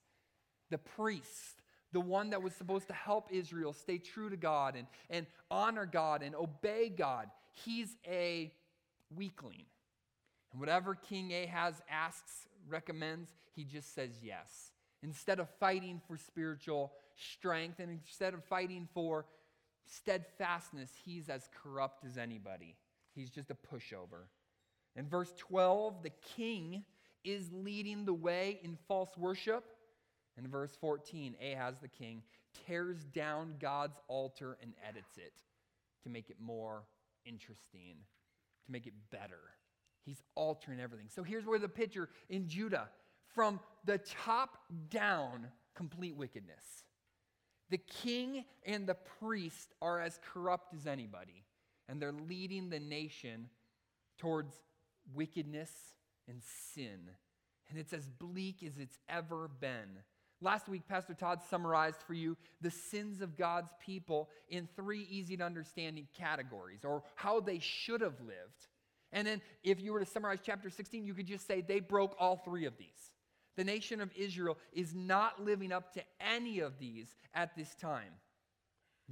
The 0.71 0.79
priest, 0.79 1.63
the 1.93 2.01
one 2.01 2.31
that 2.31 2.43
was 2.43 2.55
supposed 2.55 2.89
to 2.89 2.95
help 2.95 3.29
Israel 3.31 3.75
stay 3.75 3.99
true 3.99 4.31
to 4.31 4.37
God 4.37 4.77
and, 4.77 4.87
and 5.11 5.27
honor 5.51 5.87
God 5.87 6.23
and 6.23 6.35
obey 6.35 6.89
God, 6.89 7.29
he's 7.53 7.95
a 8.09 8.51
weakling. 9.15 9.67
And 10.55 10.61
whatever 10.61 10.95
King 10.95 11.33
Ahaz 11.35 11.83
asks, 11.91 12.47
recommends, 12.69 13.29
he 13.57 13.65
just 13.65 13.93
says 13.93 14.21
yes. 14.23 14.71
Instead 15.03 15.41
of 15.41 15.49
fighting 15.59 16.01
for 16.07 16.17
spiritual 16.17 16.93
strength 17.17 17.81
and 17.81 17.91
instead 17.91 18.35
of 18.35 18.45
fighting 18.45 18.89
for 18.95 19.27
steadfastness, 19.85 20.93
he's 21.05 21.29
as 21.29 21.49
corrupt 21.61 22.05
as 22.05 22.17
anybody. 22.17 22.77
He's 23.17 23.31
just 23.31 23.51
a 23.51 23.57
pushover. 23.57 24.29
In 24.95 25.09
verse 25.09 25.33
12, 25.39 26.05
the 26.05 26.13
king 26.37 26.85
is 27.25 27.51
leading 27.53 28.05
the 28.05 28.15
way 28.15 28.61
in 28.63 28.79
false 28.87 29.11
worship. 29.19 29.65
In 30.39 30.47
verse 30.47 30.77
14, 30.81 31.35
Ahaz 31.43 31.81
the 31.83 31.89
king 31.89 32.23
tears 32.65 32.99
down 33.13 33.57
God's 33.59 33.99
altar 34.07 34.57
and 34.63 34.73
edits 34.89 35.17
it 35.17 35.33
to 36.05 36.11
make 36.11 36.31
it 36.31 36.37
more 36.41 36.85
interesting, 37.27 37.97
to 38.67 38.71
make 38.71 38.87
it 38.87 38.95
better. 39.11 39.41
He's 40.05 40.23
altering 40.35 40.81
everything. 40.81 41.09
So 41.09 41.23
here's 41.23 41.47
where 41.47 41.59
the 41.59 41.69
picture 41.69 42.09
in 42.29 42.49
Judah 42.49 42.89
from 43.35 43.61
the 43.85 43.99
top 43.99 44.59
down, 44.91 45.49
complete 45.75 46.17
wickedness. 46.17 46.85
The 47.71 47.79
king 47.79 48.45
and 48.65 48.87
the 48.87 48.97
priest 49.19 49.75
are 49.81 50.01
as 50.01 50.21
corrupt 50.33 50.75
as 50.75 50.87
anybody, 50.87 51.45
and 51.89 52.01
they're 52.01 52.13
leading 52.13 52.69
the 52.69 52.79
nation 52.79 53.49
towards 54.19 54.55
wickedness 55.15 55.71
and 56.29 56.43
sin. 56.73 57.01
And 57.71 57.79
it's 57.79 57.93
as 57.93 58.09
bleak 58.09 58.63
as 58.63 58.79
it's 58.79 58.99
ever 59.09 59.49
been. 59.61 59.99
Last 60.41 60.69
week, 60.69 60.87
Pastor 60.87 61.15
Todd 61.15 61.41
summarized 61.49 62.03
for 62.07 62.13
you 62.13 62.37
the 62.61 62.71
sins 62.71 63.23
of 63.23 63.37
God's 63.37 63.73
people 63.85 64.29
in 64.51 64.69
three 64.77 65.07
easy 65.11 65.37
to 65.39 65.45
understand 65.45 66.01
categories, 66.17 66.85
or 66.85 67.03
how 67.15 67.41
they 67.41 67.59
should 67.59 68.03
have 68.03 68.21
lived. 68.21 68.69
And 69.15 69.27
then, 69.27 69.41
if 69.63 69.81
you 69.81 69.93
were 69.93 70.01
to 70.01 70.07
summarize 70.07 70.41
chapter 70.43 70.69
16, 70.69 71.07
you 71.07 71.15
could 71.15 71.27
just 71.27 71.47
say 71.47 71.61
they 71.61 71.79
broke 71.81 72.17
all 72.19 72.37
three 72.37 72.67
of 72.67 72.77
these. 72.77 73.13
The 73.57 73.63
nation 73.65 74.01
of 74.01 74.11
Israel 74.17 74.59
is 74.73 74.93
not 74.93 75.41
living 75.41 75.71
up 75.71 75.95
to 75.95 76.03
any 76.21 76.59
of 76.59 76.79
these 76.81 77.15
at 77.33 77.55
this 77.57 77.75
time. 77.77 78.13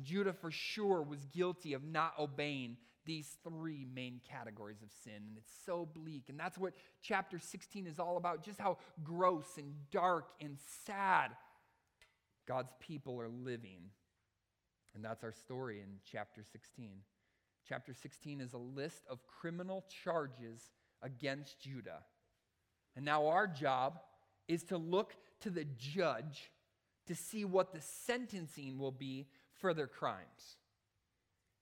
Judah, 0.03 0.33
for 0.33 0.51
sure, 0.51 1.03
was 1.03 1.25
guilty 1.27 1.73
of 1.73 1.85
not 1.85 2.15
obeying 2.19 2.77
these 3.05 3.37
three 3.45 3.87
main 3.95 4.21
categories 4.29 4.83
of 4.83 4.89
sin. 5.05 5.23
And 5.29 5.37
it's 5.39 5.53
so 5.65 5.87
bleak. 5.95 6.25
And 6.29 6.39
that's 6.39 6.59
what 6.59 6.73
chapter 7.01 7.39
16 7.39 7.87
is 7.87 8.01
all 8.01 8.17
about 8.17 8.45
just 8.45 8.61
how 8.61 8.79
gross 9.05 9.47
and 9.57 9.73
dark 9.93 10.27
and 10.41 10.57
sad 10.85 11.31
God's 12.49 12.73
people 12.81 13.21
are 13.21 13.29
living. 13.29 13.91
And 14.95 15.05
that's 15.05 15.23
our 15.23 15.33
story 15.33 15.81
in 15.81 15.99
chapter 16.11 16.43
16. 16.51 16.91
Chapter 17.69 17.95
16 17.95 18.41
is 18.41 18.53
a 18.53 18.59
list 18.59 19.03
of 19.09 19.27
criminal 19.27 19.85
charges 20.05 20.71
against 21.03 21.61
Judah. 21.61 22.01
And 22.97 23.05
now 23.05 23.27
our 23.29 23.47
job 23.47 24.01
is 24.49 24.65
to 24.65 24.77
look 24.77 25.15
to 25.41 25.51
the 25.51 25.65
judge 25.79 26.51
to 27.07 27.15
see 27.15 27.45
what 27.45 27.73
the 27.73 27.81
sentencing 27.81 28.79
will 28.79 28.93
be 28.93 29.27
for 29.61 29.75
their 29.75 29.87
crimes. 29.87 30.57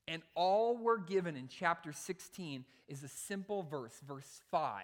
And 0.08 0.22
all 0.34 0.76
we're 0.76 0.98
given 0.98 1.36
in 1.36 1.48
chapter 1.48 1.92
16 1.92 2.64
is 2.88 3.02
a 3.02 3.08
simple 3.08 3.62
verse, 3.62 4.00
verse 4.06 4.40
5, 4.50 4.82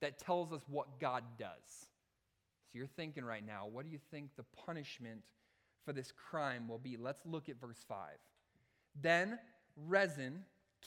that 0.00 0.18
tells 0.18 0.52
us 0.52 0.62
what 0.68 1.00
God 1.00 1.24
does. 1.38 1.48
So 1.68 2.78
you're 2.78 2.86
thinking 2.86 3.24
right 3.24 3.44
now, 3.44 3.66
what 3.70 3.84
do 3.84 3.90
you 3.90 3.98
think 4.10 4.36
the 4.36 4.44
punishment 4.66 5.22
for 5.84 5.92
this 5.92 6.12
crime 6.12 6.68
will 6.68 6.78
be? 6.78 6.96
Let's 6.96 7.22
look 7.24 7.48
at 7.48 7.60
verse 7.60 7.82
5. 7.88 7.96
Then 9.00 9.38
Rezin, 9.86 10.44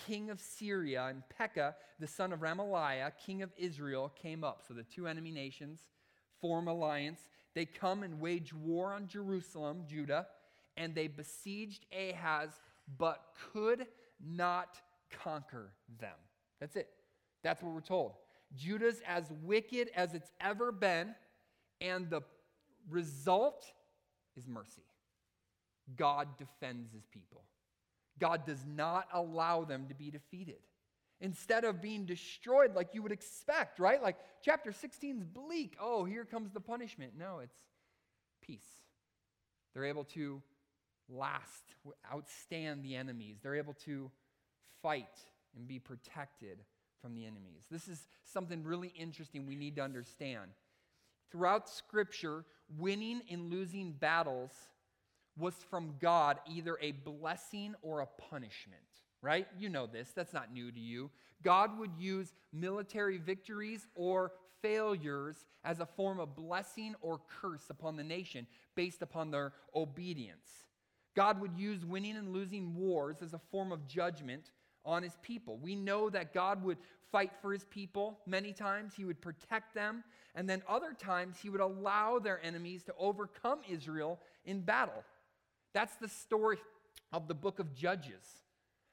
king 0.08 0.30
of 0.30 0.40
Syria, 0.40 1.06
and 1.10 1.24
Pekah, 1.38 1.76
the 2.00 2.08
son 2.08 2.34
of 2.34 2.40
Remaliah, 2.40 3.12
king 3.26 3.42
of 3.42 3.52
Israel, 3.58 4.12
came 4.22 4.44
up. 4.44 4.64
So 4.68 4.74
the 4.74 4.84
two 4.84 5.08
enemy 5.08 5.32
nations 5.32 5.82
form 6.42 6.68
alliance. 6.68 7.22
They 7.56 7.66
come 7.66 8.04
and 8.04 8.20
wage 8.20 8.54
war 8.54 8.94
on 8.94 9.08
Jerusalem, 9.08 9.84
Judah, 9.88 10.28
and 10.76 10.96
they 10.96 11.08
besieged 11.08 11.86
Ahaz, 11.94 12.50
but 12.98 13.22
could 13.54 13.86
not 14.20 14.78
conquer 15.24 15.72
them. 16.00 16.16
That's 16.60 16.76
it. 16.76 16.90
That's 17.44 17.62
what 17.62 17.74
we're 17.74 17.82
told. 17.82 18.14
Judah's 18.56 19.02
as 19.08 19.32
wicked 19.44 19.90
as 19.96 20.14
it's 20.14 20.32
ever 20.42 20.72
been, 20.72 21.16
and 21.82 22.10
the 22.10 22.22
result 22.90 23.66
is 24.36 24.48
mercy. 24.48 24.84
God 25.96 26.28
defends 26.38 26.92
his 26.94 27.06
people. 27.06 27.44
God 28.20 28.46
does 28.46 28.64
not 28.66 29.08
allow 29.14 29.64
them 29.64 29.88
to 29.88 29.94
be 29.94 30.12
defeated. 30.12 30.60
Instead 31.20 31.64
of 31.64 31.82
being 31.82 32.06
destroyed 32.06 32.76
like 32.76 32.90
you 32.94 33.02
would 33.02 33.12
expect, 33.12 33.80
right? 33.80 34.02
Like 34.02 34.18
chapter 34.42 34.72
16 34.72 35.20
is 35.20 35.28
bleak. 35.28 35.78
Oh, 35.80 36.04
here 36.04 36.26
comes 36.26 36.52
the 36.52 36.60
punishment. 36.60 37.14
No, 37.18 37.40
it's 37.40 37.56
peace. 38.42 38.68
They're 39.74 39.86
able 39.86 40.04
to 40.06 40.42
last, 41.10 41.76
outstand 42.14 42.84
the 42.84 42.96
enemies. 42.96 43.38
They're 43.42 43.56
able 43.56 43.74
to 43.86 44.12
fight 44.82 45.18
and 45.56 45.68
be 45.68 45.80
protected 45.80 46.60
from 47.02 47.16
the 47.16 47.26
enemies. 47.26 47.64
This 47.70 47.88
is 47.88 48.08
something 48.26 48.64
really 48.64 48.94
interesting 48.98 49.46
we 49.46 49.56
need 49.56 49.76
to 49.78 49.82
understand. 49.82 50.52
Throughout 51.32 51.70
Scripture, 51.70 52.46
winning 52.78 53.22
and 53.30 53.52
losing 53.52 53.92
battles 53.92 54.52
was 55.38 55.56
from 55.70 55.96
God 56.00 56.40
either 56.50 56.78
a 56.82 56.92
blessing 56.92 57.76
or 57.82 58.02
a 58.02 58.08
punishment, 58.30 58.82
right? 59.22 59.48
You 59.58 59.70
know 59.70 59.88
this, 59.88 60.12
that's 60.16 60.34
not 60.34 60.54
new 60.54 60.72
to 60.72 60.80
you. 60.80 61.10
God 61.44 61.78
would 61.80 61.92
use 61.98 62.34
military 62.52 63.18
victories 63.18 63.88
or 63.96 64.32
failures 64.62 65.46
as 65.64 65.80
a 65.80 65.86
form 65.86 66.20
of 66.20 66.36
blessing 66.36 66.96
or 67.02 67.20
curse 67.42 67.66
upon 67.70 67.98
the 67.98 68.04
nation 68.04 68.48
based 68.76 69.02
upon 69.02 69.32
their 69.32 69.54
obedience. 69.76 70.50
God 71.16 71.40
would 71.42 71.56
use 71.58 71.86
winning 71.86 72.16
and 72.16 72.34
losing 72.34 72.76
wars 72.76 73.18
as 73.22 73.34
a 73.34 73.42
form 73.52 73.72
of 73.72 73.88
judgment 73.88 74.52
on 74.86 75.04
his 75.04 75.18
people. 75.22 75.58
We 75.58 75.76
know 75.76 76.10
that 76.10 76.34
God 76.34 76.64
would 76.64 76.78
fight 77.12 77.32
for 77.42 77.54
his 77.54 77.66
people 77.66 78.20
many 78.26 78.52
times, 78.54 78.94
he 78.96 79.06
would 79.06 79.22
protect 79.22 79.76
them, 79.76 80.04
and 80.34 80.50
then 80.50 80.64
other 80.68 80.94
times 80.94 81.38
he 81.42 81.50
would 81.50 81.62
allow 81.62 82.18
their 82.18 82.44
enemies 82.44 82.84
to 82.84 82.94
overcome 82.98 83.60
Israel 83.70 84.20
in 84.46 84.62
battle. 84.62 85.04
That's 85.74 85.96
the 85.96 86.08
story 86.08 86.58
of 87.12 87.28
the 87.28 87.34
book 87.34 87.60
of 87.60 87.74
Judges. 87.74 88.24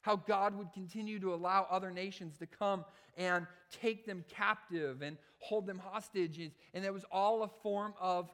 How 0.02 0.16
God 0.16 0.56
would 0.56 0.72
continue 0.72 1.18
to 1.20 1.34
allow 1.34 1.66
other 1.70 1.90
nations 1.90 2.38
to 2.38 2.46
come 2.46 2.84
and 3.18 3.46
take 3.82 4.06
them 4.06 4.24
captive 4.30 5.02
and 5.02 5.18
hold 5.38 5.66
them 5.66 5.78
hostage. 5.78 6.40
And 6.72 6.84
it 6.84 6.92
was 6.92 7.04
all 7.12 7.42
a 7.42 7.48
form 7.48 7.92
of 8.00 8.30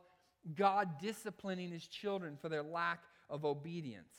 God 0.54 1.00
disciplining 1.00 1.72
his 1.72 1.86
children 1.86 2.36
for 2.40 2.48
their 2.48 2.62
lack 2.62 3.00
of 3.28 3.44
obedience. 3.44 4.14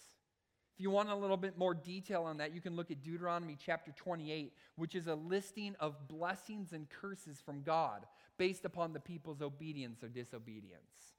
If 0.75 0.81
you 0.81 0.91
want 0.91 1.09
a 1.09 1.15
little 1.15 1.37
bit 1.37 1.57
more 1.57 1.73
detail 1.73 2.23
on 2.23 2.37
that, 2.37 2.53
you 2.53 2.61
can 2.61 2.75
look 2.75 2.91
at 2.91 3.01
Deuteronomy 3.01 3.57
chapter 3.57 3.91
28, 3.95 4.53
which 4.75 4.93
is 4.93 5.07
a 5.07 5.15
listing 5.15 5.75
of 5.79 6.07
blessings 6.07 6.73
and 6.73 6.87
curses 6.89 7.39
from 7.43 7.63
God 7.63 8.05
based 8.37 8.65
upon 8.65 8.93
the 8.93 8.99
people's 8.99 9.41
obedience 9.41 10.03
or 10.03 10.07
disobedience. 10.07 11.16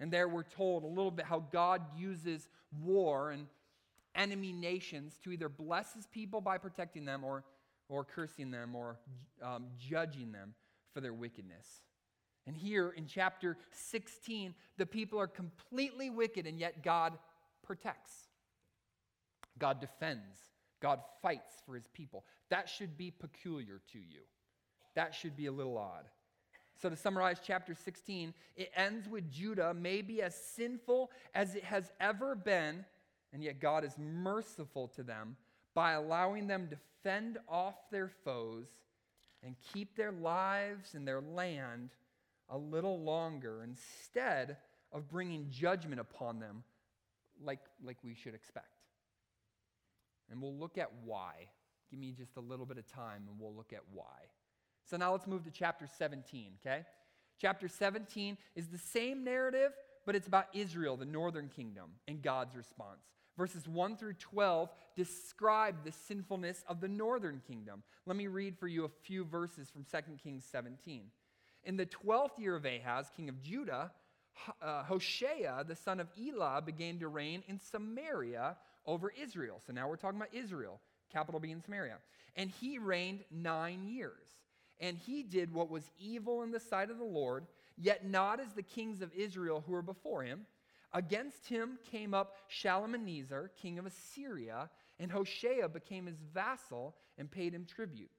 And 0.00 0.10
there 0.10 0.28
we're 0.28 0.42
told 0.42 0.82
a 0.82 0.86
little 0.86 1.10
bit 1.10 1.26
how 1.26 1.44
God 1.52 1.82
uses 1.96 2.48
war 2.82 3.30
and 3.30 3.46
enemy 4.14 4.52
nations 4.52 5.18
to 5.22 5.30
either 5.30 5.48
bless 5.48 5.92
his 5.92 6.06
people 6.06 6.40
by 6.40 6.58
protecting 6.58 7.04
them 7.04 7.22
or, 7.22 7.44
or 7.88 8.04
cursing 8.04 8.50
them 8.50 8.74
or 8.74 8.96
um, 9.42 9.66
judging 9.78 10.32
them 10.32 10.54
for 10.92 11.00
their 11.00 11.12
wickedness. 11.12 11.66
And 12.46 12.56
here 12.56 12.90
in 12.96 13.06
chapter 13.06 13.58
16, 13.72 14.54
the 14.78 14.86
people 14.86 15.20
are 15.20 15.28
completely 15.28 16.10
wicked, 16.10 16.46
and 16.46 16.58
yet 16.58 16.82
God 16.82 17.18
protects. 17.62 18.12
God 19.58 19.80
defends. 19.80 20.36
God 20.80 21.00
fights 21.20 21.52
for 21.66 21.74
his 21.74 21.86
people. 21.92 22.24
That 22.48 22.68
should 22.68 22.96
be 22.96 23.10
peculiar 23.10 23.80
to 23.92 23.98
you. 23.98 24.22
That 24.94 25.14
should 25.14 25.36
be 25.36 25.46
a 25.46 25.52
little 25.52 25.76
odd. 25.76 26.06
So, 26.80 26.88
to 26.88 26.96
summarize 26.96 27.40
chapter 27.44 27.74
16, 27.74 28.32
it 28.56 28.70
ends 28.74 29.06
with 29.06 29.30
Judah 29.30 29.74
maybe 29.74 30.22
as 30.22 30.34
sinful 30.34 31.10
as 31.34 31.54
it 31.54 31.64
has 31.64 31.92
ever 32.00 32.34
been, 32.34 32.86
and 33.34 33.44
yet 33.44 33.60
God 33.60 33.84
is 33.84 33.98
merciful 33.98 34.88
to 34.88 35.02
them 35.02 35.36
by 35.74 35.92
allowing 35.92 36.46
them 36.46 36.68
to 36.70 36.78
fend 37.02 37.38
off 37.48 37.74
their 37.90 38.08
foes 38.24 38.66
and 39.42 39.56
keep 39.72 39.94
their 39.94 40.12
lives 40.12 40.94
and 40.94 41.06
their 41.06 41.20
land 41.20 41.90
a 42.48 42.56
little 42.56 42.98
longer 43.00 43.62
instead 43.62 44.56
of 44.90 45.08
bringing 45.08 45.50
judgment 45.50 46.00
upon 46.00 46.40
them 46.40 46.64
like, 47.44 47.60
like 47.84 47.98
we 48.02 48.14
should 48.14 48.34
expect. 48.34 48.66
And 50.30 50.40
we'll 50.40 50.56
look 50.56 50.78
at 50.78 50.90
why. 51.04 51.32
Give 51.90 52.00
me 52.00 52.12
just 52.12 52.36
a 52.36 52.40
little 52.40 52.66
bit 52.66 52.78
of 52.78 52.86
time 52.86 53.24
and 53.28 53.38
we'll 53.38 53.54
look 53.54 53.72
at 53.72 53.82
why. 53.92 54.30
So 54.90 54.96
now 54.96 55.12
let's 55.12 55.28
move 55.28 55.44
to 55.44 55.52
chapter 55.52 55.86
17, 55.86 56.54
okay? 56.60 56.84
Chapter 57.40 57.68
17 57.68 58.36
is 58.56 58.66
the 58.66 58.78
same 58.78 59.22
narrative, 59.22 59.70
but 60.04 60.16
it's 60.16 60.26
about 60.26 60.46
Israel, 60.52 60.96
the 60.96 61.04
northern 61.04 61.48
kingdom, 61.48 61.90
and 62.08 62.20
God's 62.20 62.56
response. 62.56 63.04
Verses 63.38 63.68
1 63.68 63.96
through 63.96 64.14
12 64.14 64.68
describe 64.96 65.76
the 65.84 65.92
sinfulness 65.92 66.64
of 66.66 66.80
the 66.80 66.88
northern 66.88 67.40
kingdom. 67.46 67.84
Let 68.04 68.16
me 68.16 68.26
read 68.26 68.58
for 68.58 68.66
you 68.66 68.84
a 68.84 68.88
few 68.88 69.24
verses 69.24 69.70
from 69.70 69.84
2 69.84 69.98
Kings 70.20 70.44
17. 70.50 71.04
In 71.62 71.76
the 71.76 71.86
12th 71.86 72.36
year 72.38 72.56
of 72.56 72.66
Ahaz, 72.66 73.12
king 73.16 73.28
of 73.28 73.40
Judah, 73.40 73.92
uh, 74.60 74.82
Hoshea, 74.82 75.62
the 75.68 75.76
son 75.76 76.00
of 76.00 76.08
Elah, 76.18 76.62
began 76.66 76.98
to 76.98 77.06
reign 77.06 77.44
in 77.46 77.60
Samaria 77.60 78.56
over 78.86 79.12
Israel. 79.22 79.62
So 79.64 79.72
now 79.72 79.88
we're 79.88 79.96
talking 79.96 80.18
about 80.18 80.34
Israel, 80.34 80.80
capital 81.12 81.38
being 81.38 81.62
Samaria. 81.64 81.98
And 82.34 82.50
he 82.50 82.78
reigned 82.78 83.20
nine 83.30 83.86
years. 83.86 84.39
And 84.80 84.96
he 84.96 85.22
did 85.22 85.52
what 85.52 85.70
was 85.70 85.90
evil 85.98 86.42
in 86.42 86.50
the 86.50 86.60
sight 86.60 86.90
of 86.90 86.98
the 86.98 87.04
Lord, 87.04 87.46
yet 87.76 88.06
not 88.06 88.40
as 88.40 88.52
the 88.52 88.62
kings 88.62 89.02
of 89.02 89.12
Israel 89.14 89.62
who 89.66 89.72
were 89.72 89.82
before 89.82 90.22
him. 90.22 90.46
Against 90.92 91.46
him 91.46 91.78
came 91.90 92.14
up 92.14 92.36
Shalmaneser, 92.48 93.52
king 93.60 93.78
of 93.78 93.86
Assyria, 93.86 94.70
and 94.98 95.12
Hoshea 95.12 95.68
became 95.72 96.06
his 96.06 96.18
vassal 96.34 96.96
and 97.16 97.30
paid 97.30 97.54
him 97.54 97.64
tribute. 97.64 98.10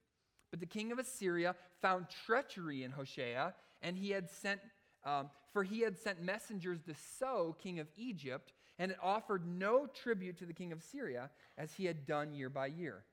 But 0.52 0.60
the 0.60 0.66
king 0.66 0.92
of 0.92 1.00
Assyria 1.00 1.56
found 1.82 2.08
treachery 2.26 2.84
in 2.84 2.92
Hoshea, 2.92 3.54
and 3.82 3.98
he 3.98 4.12
had 4.12 4.30
sent, 4.30 4.62
um, 5.04 5.30
for 5.52 5.64
he 5.64 5.82
had 5.82 5.98
sent 5.98 6.22
messengers 6.22 6.82
to 6.84 6.94
So, 6.94 7.56
king 7.62 7.80
of 7.80 7.88
Egypt, 7.98 8.54
and 8.78 8.92
had 8.92 9.00
offered 9.02 9.46
no 9.46 9.88
tribute 9.88 10.38
to 10.40 10.46
the 10.46 10.54
king 10.54 10.72
of 10.72 10.82
Syria, 10.82 11.30
as 11.58 11.74
he 11.74 11.86
had 11.86 12.06
done 12.06 12.34
year 12.34 12.50
by 12.50 12.68
year. 12.68 13.04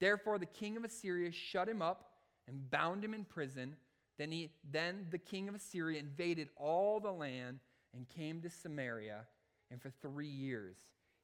Therefore, 0.00 0.38
the 0.38 0.46
king 0.46 0.76
of 0.76 0.84
Assyria 0.84 1.32
shut 1.32 1.68
him 1.68 1.82
up 1.82 2.10
and 2.48 2.70
bound 2.70 3.04
him 3.04 3.14
in 3.14 3.24
prison. 3.24 3.76
Then, 4.18 4.32
he, 4.32 4.50
then 4.70 5.06
the 5.10 5.18
king 5.18 5.48
of 5.48 5.54
Assyria 5.54 6.00
invaded 6.00 6.48
all 6.56 6.98
the 6.98 7.12
land 7.12 7.60
and 7.94 8.08
came 8.08 8.40
to 8.42 8.50
Samaria, 8.50 9.26
and 9.70 9.80
for 9.80 9.90
three 10.02 10.28
years 10.28 10.76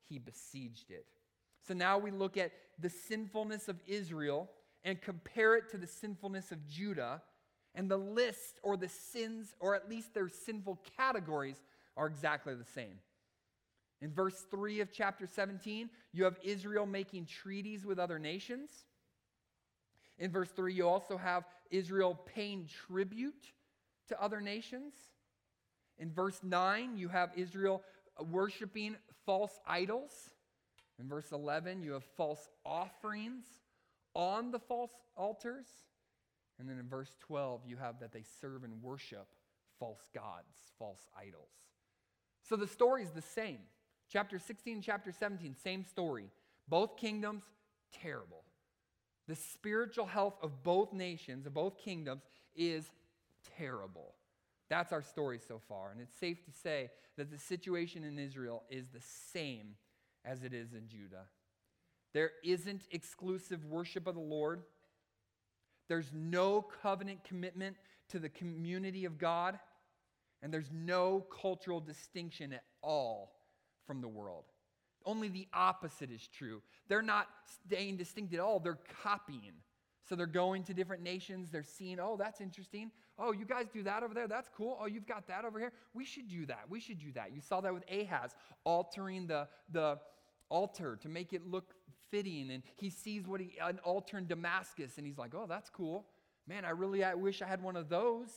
he 0.09 0.19
besieged 0.19 0.90
it. 0.90 1.07
So 1.66 1.75
now 1.75 1.99
we 1.99 2.11
look 2.11 2.37
at 2.37 2.52
the 2.78 2.90
sinfulness 2.90 3.69
of 3.69 3.81
Israel 3.87 4.50
and 4.85 5.00
compare 5.00 5.57
it 5.57 5.71
to 5.71 5.78
the 5.78 5.87
sinfulness 5.87 6.52
of 6.52 6.66
Judah, 6.66 7.23
and 7.75 7.90
the 7.90 7.97
list 7.97 8.61
or 8.62 8.76
the 8.76 8.88
sins, 8.88 9.54
or 9.59 9.75
at 9.75 9.88
least 9.88 10.14
their 10.14 10.28
sinful 10.28 10.78
categories, 10.97 11.57
are 11.97 12.07
exactly 12.07 12.54
the 12.54 12.64
same. 12.64 12.99
In 14.00 14.12
verse 14.12 14.45
3 14.50 14.81
of 14.81 14.93
chapter 14.93 15.26
17, 15.26 15.88
you 16.12 16.25
have 16.25 16.37
Israel 16.42 16.85
making 16.85 17.27
treaties 17.27 17.87
with 17.87 17.99
other 17.99 18.18
nations. 18.18 18.70
In 20.18 20.31
verse 20.31 20.50
3, 20.50 20.72
you 20.72 20.88
also 20.88 21.16
have 21.16 21.44
Israel 21.70 22.20
paying 22.35 22.68
tribute 22.87 23.53
to 24.09 24.22
other 24.22 24.40
nations. 24.40 24.94
In 25.98 26.11
verse 26.11 26.40
9, 26.42 26.96
you 26.96 27.09
have 27.09 27.31
Israel 27.37 27.83
worshiping 28.31 28.96
false 29.27 29.59
idols. 29.66 30.31
In 31.00 31.09
verse 31.09 31.33
11, 31.33 31.83
you 31.83 31.92
have 31.92 32.05
false 32.16 32.48
offerings 32.64 33.44
on 34.14 34.50
the 34.50 34.61
false 34.61 34.92
altars. 35.16 35.66
And 36.59 36.68
then 36.68 36.79
in 36.79 36.88
verse 36.88 37.16
12, 37.20 37.62
you 37.66 37.77
have 37.77 37.98
that 38.00 38.12
they 38.12 38.22
serve 38.40 38.62
and 38.62 38.81
worship 38.83 39.27
false 39.81 40.09
gods, 40.14 40.55
false 40.79 41.09
idols. 41.18 41.50
So 42.42 42.57
the 42.57 42.66
story 42.66 43.03
is 43.03 43.11
the 43.11 43.22
same. 43.22 43.59
Chapter 44.09 44.38
16, 44.38 44.83
chapter 44.83 45.11
17, 45.11 45.57
same 45.57 45.85
story. 45.85 46.31
Both 46.68 46.96
kingdoms, 46.96 47.42
terrible. 47.92 48.44
The 49.29 49.37
spiritual 49.37 50.07
health 50.07 50.35
of 50.43 50.63
both 50.63 50.93
nations, 50.93 51.47
of 51.47 51.55
both 51.55 51.79
kingdoms, 51.79 52.23
is 52.55 52.91
terrible. 53.59 54.15
That's 54.69 54.93
our 54.93 55.03
story 55.03 55.39
so 55.47 55.61
far. 55.69 55.91
And 55.91 56.01
it's 56.01 56.15
safe 56.15 56.45
to 56.45 56.53
say 56.53 56.91
that 57.17 57.31
the 57.31 57.39
situation 57.39 58.05
in 58.05 58.19
Israel 58.19 58.65
is 58.69 58.89
the 58.89 59.03
same 59.33 59.77
as 60.25 60.43
it 60.43 60.53
is 60.53 60.73
in 60.73 60.89
Judah. 60.89 61.27
There 62.13 62.31
isn't 62.43 62.83
exclusive 62.91 63.65
worship 63.65 64.07
of 64.07 64.15
the 64.15 64.21
Lord. 64.21 64.63
There's 65.89 66.11
no 66.15 66.63
covenant 66.83 67.25
commitment 67.25 67.77
to 68.11 68.19
the 68.19 68.29
community 68.29 69.05
of 69.05 69.19
God. 69.19 69.59
And 70.43 70.53
there's 70.53 70.71
no 70.73 71.25
cultural 71.41 71.81
distinction 71.81 72.53
at 72.53 72.65
all 72.83 73.33
from 73.87 74.01
the 74.01 74.09
world. 74.09 74.45
Only 75.07 75.29
the 75.29 75.49
opposite 75.53 76.11
is 76.11 76.27
true. 76.29 76.62
They're 76.88 77.03
not 77.03 77.29
staying 77.67 77.97
distinct 77.97 78.35
at 78.35 78.40
all, 78.40 78.61
they're 78.61 78.79
copying. 79.03 79.53
So 80.07 80.14
they're 80.14 80.27
going 80.27 80.64
to 80.64 80.75
different 80.75 81.03
nations. 81.03 81.49
They're 81.51 81.62
seeing, 81.62 81.99
oh, 81.99 82.17
that's 82.19 82.43
interesting. 82.43 82.90
Oh, 83.19 83.33
you 83.33 83.47
guys 83.47 83.69
do 83.73 83.83
that 83.85 84.03
over 84.03 84.12
there. 84.12 84.29
That's 84.29 84.51
cool. 84.55 84.77
Oh, 84.79 84.85
you've 84.85 85.07
got 85.07 85.27
that 85.29 85.47
over 85.47 85.59
here. 85.59 85.73
We 85.95 86.05
should 86.05 86.29
do 86.29 86.45
that. 86.45 86.64
We 86.69 86.79
should 86.79 86.99
do 86.99 87.11
that. 87.12 87.35
You 87.35 87.40
saw 87.40 87.62
that 87.62 87.73
with 87.73 87.85
Ahaz 87.90 88.35
altering 88.64 89.27
the, 89.27 89.49
the, 89.73 89.99
altar 90.49 90.97
to 91.03 91.09
make 91.09 91.33
it 91.33 91.47
look 91.47 91.75
fitting. 92.11 92.51
And 92.51 92.62
he 92.77 92.90
sees 92.90 93.27
what 93.27 93.40
he, 93.40 93.53
an 93.61 93.79
altar 93.85 94.19
in 94.19 94.27
Damascus, 94.27 94.99
and 94.99 95.07
he's 95.07 95.19
like, 95.19 95.35
oh, 95.35 95.47
that's 95.49 95.71
cool. 95.71 96.07
Man, 96.47 96.64
I 96.64 96.71
really 96.71 97.03
I 97.03 97.14
wish 97.14 97.43
I 97.43 97.47
had 97.47 97.62
one 97.62 97.77
of 97.77 97.88
those. 97.88 98.29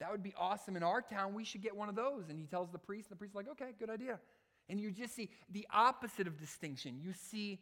That 0.00 0.10
would 0.10 0.22
be 0.22 0.34
awesome 0.38 0.76
in 0.76 0.82
our 0.82 1.02
town. 1.02 1.34
We 1.34 1.44
should 1.44 1.62
get 1.62 1.76
one 1.76 1.88
of 1.88 1.94
those. 1.94 2.28
And 2.28 2.38
he 2.38 2.46
tells 2.46 2.70
the 2.70 2.78
priest, 2.78 3.10
and 3.10 3.16
the 3.16 3.18
priest's 3.18 3.36
like, 3.36 3.48
okay, 3.50 3.70
good 3.78 3.90
idea. 3.90 4.18
And 4.68 4.80
you 4.80 4.90
just 4.90 5.14
see 5.14 5.30
the 5.50 5.66
opposite 5.72 6.26
of 6.26 6.38
distinction. 6.38 6.98
You 7.02 7.12
see 7.12 7.60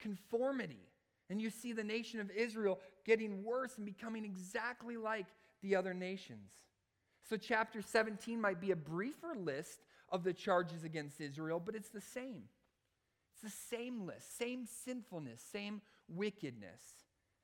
conformity. 0.00 0.88
And 1.30 1.40
you 1.40 1.50
see 1.50 1.72
the 1.72 1.84
nation 1.84 2.20
of 2.20 2.30
Israel 2.30 2.80
getting 3.06 3.42
worse 3.44 3.76
and 3.76 3.86
becoming 3.86 4.24
exactly 4.24 4.96
like 4.96 5.26
the 5.62 5.76
other 5.76 5.94
nations. 5.94 6.50
So, 7.28 7.36
chapter 7.36 7.80
17 7.80 8.40
might 8.40 8.60
be 8.60 8.72
a 8.72 8.76
briefer 8.76 9.34
list 9.36 9.80
of 10.10 10.24
the 10.24 10.32
charges 10.32 10.84
against 10.84 11.20
Israel, 11.20 11.62
but 11.64 11.74
it's 11.74 11.88
the 11.88 12.00
same. 12.00 12.42
It's 13.32 13.42
the 13.42 13.76
same 13.76 14.04
list, 14.04 14.36
same 14.36 14.66
sinfulness, 14.66 15.40
same 15.52 15.80
wickedness. 16.08 16.82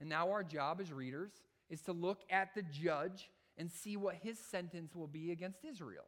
And 0.00 0.08
now 0.08 0.30
our 0.30 0.44
job 0.44 0.80
as 0.80 0.92
readers 0.92 1.32
is 1.70 1.80
to 1.82 1.92
look 1.92 2.20
at 2.30 2.54
the 2.54 2.62
judge 2.62 3.30
and 3.56 3.70
see 3.70 3.96
what 3.96 4.16
his 4.16 4.38
sentence 4.38 4.94
will 4.94 5.06
be 5.06 5.32
against 5.32 5.64
Israel. 5.64 6.04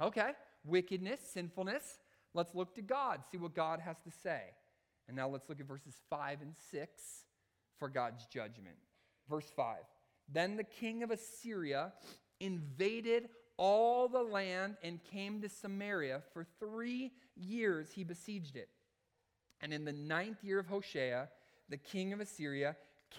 Okay, 0.00 0.32
wickedness, 0.64 1.20
sinfulness. 1.32 1.98
Let's 2.32 2.54
look 2.54 2.74
to 2.74 2.82
God, 2.82 3.20
see 3.30 3.38
what 3.38 3.54
God 3.54 3.80
has 3.80 3.96
to 4.04 4.10
say. 4.10 4.42
And 5.06 5.16
now 5.16 5.28
let's 5.28 5.48
look 5.48 5.60
at 5.60 5.66
verses 5.66 5.94
5 6.10 6.42
and 6.42 6.54
6 6.70 7.02
for 7.78 7.88
God's 7.88 8.26
judgment. 8.26 8.76
Verse 9.28 9.50
5 9.54 9.76
Then 10.32 10.56
the 10.56 10.64
king 10.64 11.02
of 11.02 11.10
Assyria 11.10 11.92
invaded 12.40 13.28
all 13.56 14.08
the 14.08 14.22
land 14.22 14.76
and 14.82 15.02
came 15.04 15.40
to 15.42 15.48
Samaria. 15.48 16.22
For 16.32 16.46
three 16.58 17.12
years 17.36 17.92
he 17.92 18.04
besieged 18.04 18.56
it. 18.56 18.68
And 19.60 19.72
in 19.72 19.84
the 19.84 19.92
ninth 19.92 20.42
year 20.42 20.58
of 20.58 20.66
Hoshea, 20.66 21.28
the 21.68 21.76
king 21.76 22.12
of 22.12 22.20
Assyria 22.20 22.76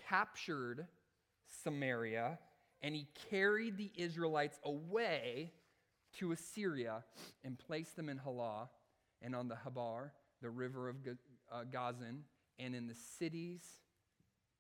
captured 0.10 0.88
Samaria 1.64 2.38
and 2.82 2.94
he 2.94 3.08
carried 3.30 3.78
the 3.78 3.92
Israelites 3.96 4.60
away 4.64 5.52
to 6.20 6.32
Assyria 6.32 7.04
and 7.44 7.58
placed 7.58 7.96
them 7.96 8.10
in 8.10 8.18
Halah 8.18 8.70
and 9.22 9.36
on 9.36 9.48
the 9.48 9.56
Habor, 9.56 10.12
the 10.42 10.50
river 10.50 10.90
of 10.90 10.98
uh, 11.52 11.64
Gozan, 11.72 12.22
and 12.60 12.76
in 12.76 12.88
the 12.88 12.96
cities 13.20 13.62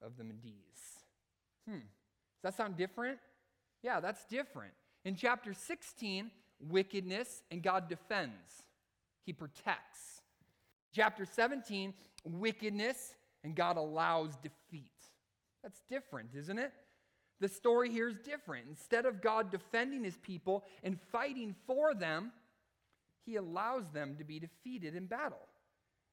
of 0.01 0.17
the 0.17 0.23
Medes. 0.23 1.03
Hmm. 1.67 1.75
Does 1.75 2.43
that 2.43 2.55
sound 2.55 2.77
different? 2.77 3.19
Yeah, 3.81 3.99
that's 3.99 4.25
different. 4.25 4.73
In 5.03 5.15
chapter 5.15 5.53
16, 5.53 6.31
wickedness 6.59 7.43
and 7.51 7.61
God 7.61 7.89
defends, 7.89 8.63
He 9.25 9.33
protects. 9.33 10.21
Chapter 10.93 11.25
17, 11.25 11.93
wickedness, 12.23 13.15
and 13.43 13.55
God 13.55 13.77
allows 13.77 14.35
defeat. 14.37 14.91
That's 15.61 15.81
different, 15.89 16.29
isn't 16.35 16.57
it? 16.57 16.71
The 17.41 17.47
story 17.49 17.89
here 17.91 18.07
is 18.07 18.17
different. 18.19 18.67
Instead 18.69 19.05
of 19.05 19.21
God 19.21 19.51
defending 19.51 20.03
his 20.03 20.17
people 20.17 20.63
and 20.83 20.99
fighting 21.11 21.55
for 21.67 21.93
them, 21.93 22.31
he 23.25 23.35
allows 23.35 23.89
them 23.91 24.15
to 24.17 24.23
be 24.23 24.39
defeated 24.39 24.95
in 24.95 25.07
battle 25.07 25.47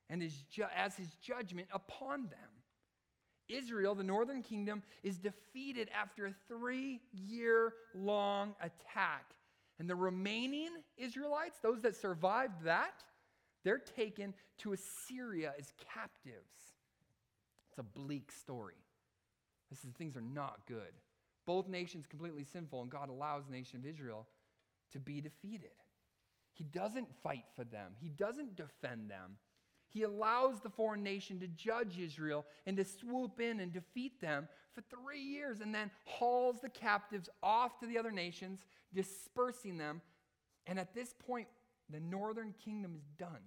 and 0.08 0.22
ju- 0.50 0.64
as 0.76 0.96
his 0.96 1.08
judgment 1.22 1.68
upon 1.72 2.22
them. 2.24 2.50
Israel, 3.48 3.94
the 3.94 4.04
northern 4.04 4.42
kingdom, 4.42 4.82
is 5.02 5.18
defeated 5.18 5.90
after 5.94 6.26
a 6.26 6.34
three 6.48 7.00
year 7.12 7.74
long 7.94 8.54
attack. 8.60 9.34
And 9.78 9.88
the 9.88 9.96
remaining 9.96 10.68
Israelites, 10.96 11.58
those 11.62 11.82
that 11.82 11.96
survived 11.96 12.64
that, 12.64 13.02
they're 13.64 13.78
taken 13.78 14.34
to 14.58 14.72
Assyria 14.72 15.54
as 15.58 15.72
captives. 15.92 16.74
It's 17.70 17.78
a 17.78 17.82
bleak 17.82 18.30
story. 18.32 18.74
This 19.70 19.84
is, 19.84 19.90
things 19.96 20.16
are 20.16 20.20
not 20.20 20.66
good. 20.66 20.92
Both 21.46 21.68
nations 21.68 22.06
completely 22.06 22.44
sinful, 22.44 22.82
and 22.82 22.90
God 22.90 23.08
allows 23.08 23.46
the 23.46 23.52
nation 23.52 23.78
of 23.78 23.86
Israel 23.86 24.26
to 24.92 25.00
be 25.00 25.20
defeated. 25.20 25.70
He 26.52 26.64
doesn't 26.64 27.08
fight 27.22 27.44
for 27.56 27.64
them, 27.64 27.92
He 28.00 28.08
doesn't 28.08 28.56
defend 28.56 29.10
them. 29.10 29.36
He 29.88 30.04
allows 30.04 30.60
the 30.60 30.70
foreign 30.70 31.02
nation 31.02 31.38
to 31.40 31.46
judge 31.46 31.98
Israel 31.98 32.46
and 32.64 32.78
to 32.78 32.84
swoop 32.84 33.40
in 33.40 33.60
and 33.60 33.70
defeat 33.70 34.22
them 34.22 34.48
for 34.74 34.80
three 34.80 35.20
years 35.20 35.60
and 35.60 35.74
then 35.74 35.90
hauls 36.06 36.60
the 36.62 36.70
captives 36.70 37.28
off 37.42 37.78
to 37.80 37.86
the 37.86 37.98
other 37.98 38.10
nations, 38.10 38.60
dispersing 38.94 39.76
them. 39.76 40.00
And 40.66 40.78
at 40.78 40.94
this 40.94 41.14
point, 41.26 41.46
the 41.90 42.00
northern 42.00 42.54
kingdom 42.64 42.94
is 42.96 43.04
done. 43.18 43.42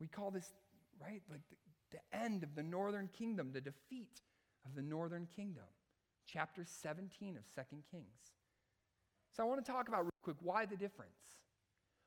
We 0.00 0.08
call 0.08 0.32
this, 0.32 0.52
right, 1.00 1.22
like 1.30 1.42
the, 1.48 1.56
the 1.92 2.18
end 2.18 2.42
of 2.42 2.56
the 2.56 2.64
northern 2.64 3.08
kingdom, 3.16 3.50
the 3.52 3.60
defeat 3.60 4.20
of 4.64 4.74
the 4.74 4.82
northern 4.82 5.28
kingdom. 5.36 5.64
Chapter 6.26 6.64
17 6.64 7.36
of 7.36 7.44
2 7.54 7.76
Kings. 7.90 8.04
So 9.36 9.42
I 9.42 9.46
want 9.46 9.64
to 9.64 9.70
talk 9.70 9.88
about 9.88 10.02
real 10.02 10.10
quick 10.22 10.36
why 10.40 10.66
the 10.66 10.76
difference? 10.76 11.12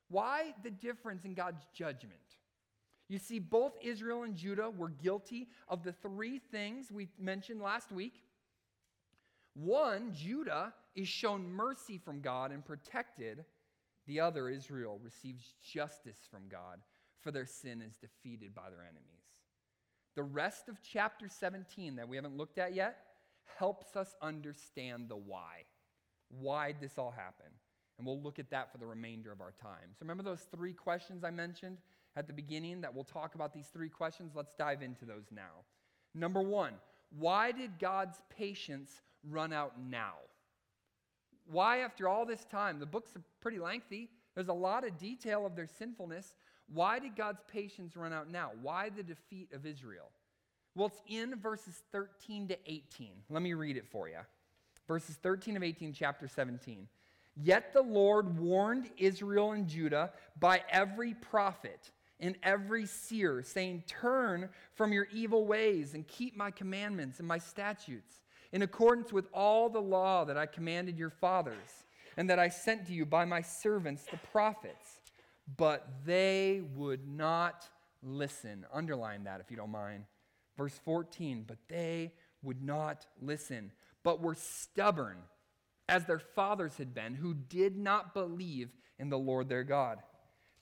Why 0.09 0.53
the 0.63 0.71
difference 0.71 1.25
in 1.25 1.33
God's 1.33 1.65
judgment? 1.73 2.19
You 3.07 3.17
see, 3.17 3.39
both 3.39 3.73
Israel 3.81 4.23
and 4.23 4.35
Judah 4.35 4.69
were 4.69 4.89
guilty 4.89 5.49
of 5.67 5.83
the 5.83 5.93
three 5.93 6.39
things 6.51 6.91
we 6.91 7.07
mentioned 7.19 7.61
last 7.61 7.91
week. 7.91 8.23
One, 9.55 10.13
Judah 10.13 10.73
is 10.95 11.07
shown 11.07 11.51
mercy 11.51 11.97
from 11.97 12.21
God 12.21 12.51
and 12.51 12.63
protected. 12.63 13.45
The 14.05 14.19
other, 14.19 14.49
Israel, 14.49 14.99
receives 15.03 15.53
justice 15.61 16.19
from 16.29 16.43
God, 16.49 16.79
for 17.19 17.31
their 17.31 17.45
sin 17.45 17.81
is 17.81 17.97
defeated 17.97 18.53
by 18.53 18.69
their 18.69 18.81
enemies. 18.81 19.25
The 20.15 20.23
rest 20.23 20.69
of 20.69 20.77
chapter 20.81 21.27
17 21.27 21.95
that 21.95 22.07
we 22.07 22.15
haven't 22.15 22.37
looked 22.37 22.57
at 22.57 22.73
yet 22.73 22.97
helps 23.57 23.95
us 23.95 24.15
understand 24.21 25.09
the 25.09 25.15
why. 25.15 25.65
Why 26.29 26.71
did 26.71 26.81
this 26.81 26.97
all 26.97 27.11
happen? 27.11 27.47
And 27.97 28.07
we'll 28.07 28.21
look 28.21 28.39
at 28.39 28.49
that 28.51 28.71
for 28.71 28.77
the 28.77 28.85
remainder 28.85 29.31
of 29.31 29.41
our 29.41 29.53
time. 29.61 29.89
So 29.91 29.97
remember 30.01 30.23
those 30.23 30.47
three 30.55 30.73
questions 30.73 31.23
I 31.23 31.31
mentioned 31.31 31.77
at 32.15 32.27
the 32.27 32.33
beginning 32.33 32.81
that 32.81 32.93
we'll 32.93 33.03
talk 33.03 33.35
about 33.35 33.53
these 33.53 33.67
three 33.67 33.89
questions? 33.89 34.31
Let's 34.35 34.53
dive 34.57 34.81
into 34.81 35.05
those 35.05 35.25
now. 35.31 35.65
Number 36.15 36.41
one, 36.41 36.73
why 37.17 37.51
did 37.51 37.79
God's 37.79 38.21
patience 38.29 39.01
run 39.27 39.51
out 39.51 39.73
now? 39.79 40.13
Why, 41.51 41.79
after 41.79 42.07
all 42.07 42.25
this 42.25 42.45
time, 42.45 42.79
the 42.79 42.85
books 42.85 43.15
are 43.15 43.23
pretty 43.41 43.59
lengthy, 43.59 44.09
there's 44.35 44.49
a 44.49 44.53
lot 44.53 44.85
of 44.85 44.97
detail 44.97 45.45
of 45.45 45.55
their 45.55 45.67
sinfulness. 45.67 46.35
Why 46.71 46.99
did 46.99 47.15
God's 47.15 47.41
patience 47.51 47.97
run 47.97 48.13
out 48.13 48.29
now? 48.29 48.51
Why 48.61 48.89
the 48.89 49.03
defeat 49.03 49.49
of 49.53 49.65
Israel? 49.65 50.11
Well, 50.79 50.87
it's 50.87 51.01
in 51.09 51.35
verses 51.35 51.83
13 51.91 52.47
to 52.47 52.57
18. 52.65 53.09
Let 53.29 53.41
me 53.41 53.53
read 53.53 53.75
it 53.75 53.85
for 53.85 54.07
you. 54.07 54.19
Verses 54.87 55.17
13 55.21 55.57
of 55.57 55.63
18, 55.63 55.91
chapter 55.91 56.25
17. 56.25 56.87
Yet 57.35 57.73
the 57.73 57.81
Lord 57.81 58.39
warned 58.39 58.89
Israel 58.97 59.51
and 59.51 59.67
Judah 59.67 60.13
by 60.39 60.63
every 60.69 61.15
prophet 61.15 61.91
and 62.21 62.37
every 62.43 62.85
seer, 62.85 63.43
saying, 63.43 63.83
Turn 63.87 64.47
from 64.73 64.93
your 64.93 65.09
evil 65.11 65.45
ways 65.45 65.95
and 65.95 66.07
keep 66.07 66.37
my 66.37 66.49
commandments 66.49 67.19
and 67.19 67.27
my 67.27 67.39
statutes, 67.39 68.21
in 68.53 68.61
accordance 68.61 69.11
with 69.11 69.27
all 69.33 69.67
the 69.67 69.81
law 69.81 70.23
that 70.23 70.37
I 70.37 70.45
commanded 70.45 70.97
your 70.97 71.09
fathers, 71.09 71.83
and 72.15 72.29
that 72.29 72.39
I 72.39 72.47
sent 72.47 72.87
to 72.87 72.93
you 72.93 73.05
by 73.05 73.25
my 73.25 73.41
servants, 73.41 74.05
the 74.09 74.17
prophets. 74.31 75.01
But 75.57 75.89
they 76.05 76.61
would 76.73 77.05
not 77.05 77.67
listen. 78.01 78.65
Underline 78.71 79.25
that 79.25 79.41
if 79.41 79.51
you 79.51 79.57
don't 79.57 79.71
mind. 79.71 80.05
Verse 80.59 80.77
14, 80.83 81.45
but 81.47 81.57
they 81.69 82.11
would 82.43 82.61
not 82.61 83.05
listen, 83.21 83.71
but 84.03 84.21
were 84.21 84.35
stubborn 84.35 85.15
as 85.87 86.03
their 86.03 86.19
fathers 86.19 86.75
had 86.75 86.93
been, 86.93 87.15
who 87.15 87.33
did 87.33 87.77
not 87.77 88.13
believe 88.13 88.67
in 88.99 89.07
the 89.09 89.17
Lord 89.17 89.47
their 89.47 89.63
God. 89.63 89.99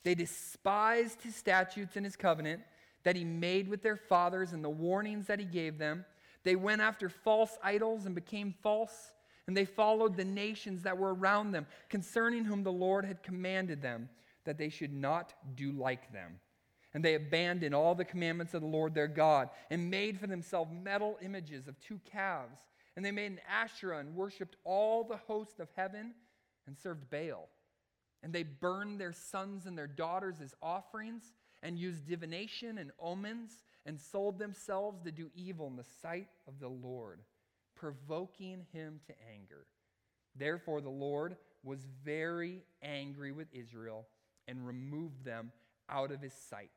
They 0.03 0.13
despised 0.13 1.23
his 1.23 1.35
statutes 1.35 1.95
and 1.95 2.05
his 2.05 2.15
covenant 2.15 2.61
that 3.05 3.15
he 3.15 3.23
made 3.23 3.67
with 3.67 3.81
their 3.81 3.95
fathers 3.95 4.53
and 4.53 4.63
the 4.63 4.69
warnings 4.69 5.25
that 5.25 5.39
he 5.39 5.45
gave 5.45 5.79
them. 5.79 6.05
They 6.43 6.55
went 6.55 6.81
after 6.81 7.09
false 7.09 7.57
idols 7.63 8.05
and 8.05 8.13
became 8.13 8.53
false, 8.61 9.13
and 9.47 9.57
they 9.57 9.65
followed 9.65 10.15
the 10.15 10.25
nations 10.25 10.83
that 10.83 10.99
were 10.99 11.15
around 11.15 11.53
them, 11.53 11.65
concerning 11.89 12.45
whom 12.45 12.61
the 12.61 12.71
Lord 12.71 13.03
had 13.03 13.23
commanded 13.23 13.81
them 13.81 14.09
that 14.43 14.59
they 14.59 14.69
should 14.69 14.93
not 14.93 15.33
do 15.55 15.71
like 15.71 16.13
them. 16.13 16.39
And 16.97 17.05
they 17.05 17.13
abandoned 17.13 17.75
all 17.75 17.93
the 17.93 18.03
commandments 18.03 18.55
of 18.55 18.61
the 18.61 18.67
Lord 18.67 18.95
their 18.95 19.07
God 19.07 19.51
and 19.69 19.91
made 19.91 20.19
for 20.19 20.25
themselves 20.25 20.71
metal 20.73 21.19
images 21.21 21.67
of 21.67 21.79
two 21.79 22.01
calves 22.11 22.57
and 22.97 23.05
they 23.05 23.11
made 23.11 23.31
an 23.31 23.39
Asherah 23.47 23.99
and 23.99 24.15
worshiped 24.15 24.55
all 24.63 25.03
the 25.03 25.17
host 25.17 25.59
of 25.59 25.69
heaven 25.75 26.15
and 26.65 26.75
served 26.75 27.11
Baal. 27.11 27.47
And 28.23 28.33
they 28.33 28.41
burned 28.41 28.99
their 28.99 29.13
sons 29.13 29.67
and 29.67 29.77
their 29.77 29.85
daughters 29.85 30.41
as 30.41 30.55
offerings 30.63 31.31
and 31.61 31.77
used 31.77 32.07
divination 32.07 32.79
and 32.79 32.89
omens 32.99 33.51
and 33.85 34.01
sold 34.01 34.39
themselves 34.39 35.03
to 35.03 35.11
do 35.11 35.29
evil 35.35 35.67
in 35.67 35.75
the 35.75 35.85
sight 36.01 36.29
of 36.47 36.59
the 36.59 36.67
Lord, 36.67 37.21
provoking 37.75 38.65
him 38.73 38.99
to 39.05 39.13
anger. 39.31 39.67
Therefore, 40.35 40.81
the 40.81 40.89
Lord 40.89 41.37
was 41.63 41.85
very 42.03 42.63
angry 42.81 43.31
with 43.31 43.47
Israel 43.53 44.07
and 44.47 44.65
removed 44.65 45.23
them 45.23 45.51
out 45.87 46.11
of 46.11 46.19
his 46.19 46.33
sight. 46.33 46.71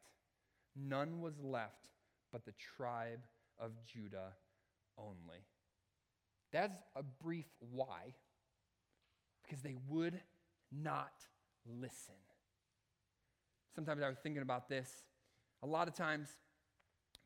None 0.89 1.21
was 1.21 1.35
left 1.43 1.89
but 2.33 2.45
the 2.45 2.53
tribe 2.77 3.21
of 3.59 3.73
Judah 3.85 4.33
only. 4.97 5.45
That's 6.53 6.83
a 6.97 7.03
brief 7.03 7.47
why, 7.59 8.15
because 9.43 9.63
they 9.63 9.77
would 9.89 10.21
not 10.73 11.13
listen. 11.67 12.15
Sometimes 13.75 14.03
I 14.03 14.09
was 14.09 14.19
thinking 14.23 14.43
about 14.43 14.69
this. 14.69 14.91
A 15.63 15.67
lot 15.67 15.89
of 15.89 15.95
times, 15.95 16.29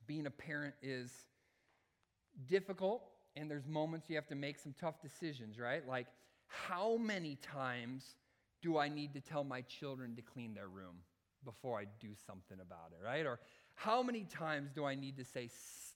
being 0.06 0.26
a 0.26 0.30
parent 0.30 0.74
is 0.82 1.10
difficult, 2.46 3.02
and 3.36 3.50
there's 3.50 3.66
moments 3.66 4.10
you 4.10 4.16
have 4.16 4.26
to 4.28 4.34
make 4.34 4.58
some 4.58 4.74
tough 4.78 5.00
decisions, 5.00 5.58
right? 5.58 5.86
Like, 5.86 6.06
how 6.46 6.96
many 6.96 7.36
times 7.36 8.16
do 8.60 8.78
I 8.78 8.88
need 8.88 9.14
to 9.14 9.20
tell 9.20 9.44
my 9.44 9.62
children 9.62 10.16
to 10.16 10.22
clean 10.22 10.54
their 10.54 10.68
room 10.68 10.96
before 11.44 11.78
I 11.78 11.86
do 12.00 12.08
something 12.26 12.58
about 12.60 12.92
it, 12.92 13.04
right? 13.04 13.26
Or 13.26 13.38
how 13.74 14.02
many 14.02 14.24
times 14.24 14.70
do 14.74 14.84
I 14.84 14.94
need 14.94 15.16
to 15.18 15.24
say 15.24 15.48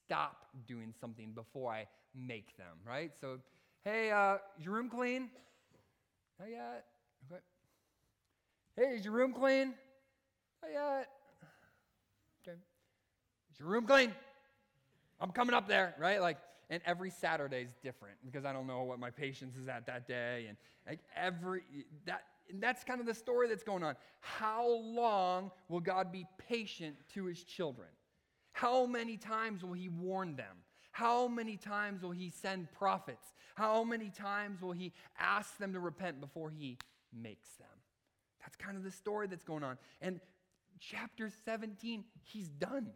stop 0.05 0.47
doing 0.67 0.93
something 0.99 1.31
before 1.31 1.71
I 1.71 1.87
make 2.15 2.57
them, 2.57 2.77
right? 2.85 3.11
So, 3.19 3.39
hey, 3.83 4.11
uh, 4.11 4.37
is 4.57 4.65
your 4.65 4.73
room 4.73 4.89
clean? 4.89 5.29
Not 6.39 6.49
yet. 6.49 6.85
Okay. 7.31 7.41
Hey, 8.75 8.95
is 8.95 9.05
your 9.05 9.13
room 9.13 9.33
clean? 9.33 9.73
Not 10.61 10.71
yet. 10.71 11.07
Okay. 12.41 12.57
Is 13.51 13.59
your 13.59 13.69
room 13.69 13.85
clean? 13.85 14.13
I'm 15.19 15.31
coming 15.31 15.53
up 15.53 15.67
there, 15.67 15.95
right? 15.99 16.21
Like, 16.21 16.37
and 16.69 16.81
every 16.85 17.09
Saturday 17.09 17.61
is 17.63 17.73
different 17.83 18.15
because 18.23 18.45
I 18.45 18.53
don't 18.53 18.67
know 18.67 18.83
what 18.83 18.99
my 18.99 19.09
patience 19.09 19.55
is 19.57 19.67
at 19.67 19.85
that 19.87 20.07
day, 20.07 20.45
and 20.47 20.57
like 20.87 20.99
every 21.15 21.63
that 22.05 22.23
and 22.49 22.61
that's 22.61 22.83
kind 22.83 22.99
of 22.99 23.05
the 23.05 23.13
story 23.13 23.47
that's 23.47 23.63
going 23.63 23.83
on. 23.83 23.95
How 24.21 24.67
long 24.67 25.51
will 25.67 25.79
God 25.79 26.11
be 26.11 26.25
patient 26.47 26.95
to 27.13 27.25
his 27.25 27.43
children? 27.43 27.89
How 28.53 28.85
many 28.85 29.17
times 29.17 29.63
will 29.63 29.73
he 29.73 29.89
warn 29.89 30.35
them? 30.35 30.57
How 30.91 31.27
many 31.27 31.55
times 31.55 32.01
will 32.01 32.11
he 32.11 32.29
send 32.29 32.71
prophets? 32.73 33.33
How 33.55 33.83
many 33.83 34.09
times 34.09 34.61
will 34.61 34.71
he 34.71 34.91
ask 35.17 35.57
them 35.57 35.73
to 35.73 35.79
repent 35.79 36.19
before 36.19 36.49
he 36.49 36.77
makes 37.13 37.49
them? 37.53 37.67
That's 38.41 38.55
kind 38.55 38.75
of 38.75 38.83
the 38.83 38.91
story 38.91 39.27
that's 39.27 39.43
going 39.43 39.63
on. 39.63 39.77
And 40.01 40.19
chapter 40.79 41.29
17, 41.45 42.03
he's 42.23 42.49
done. 42.49 42.87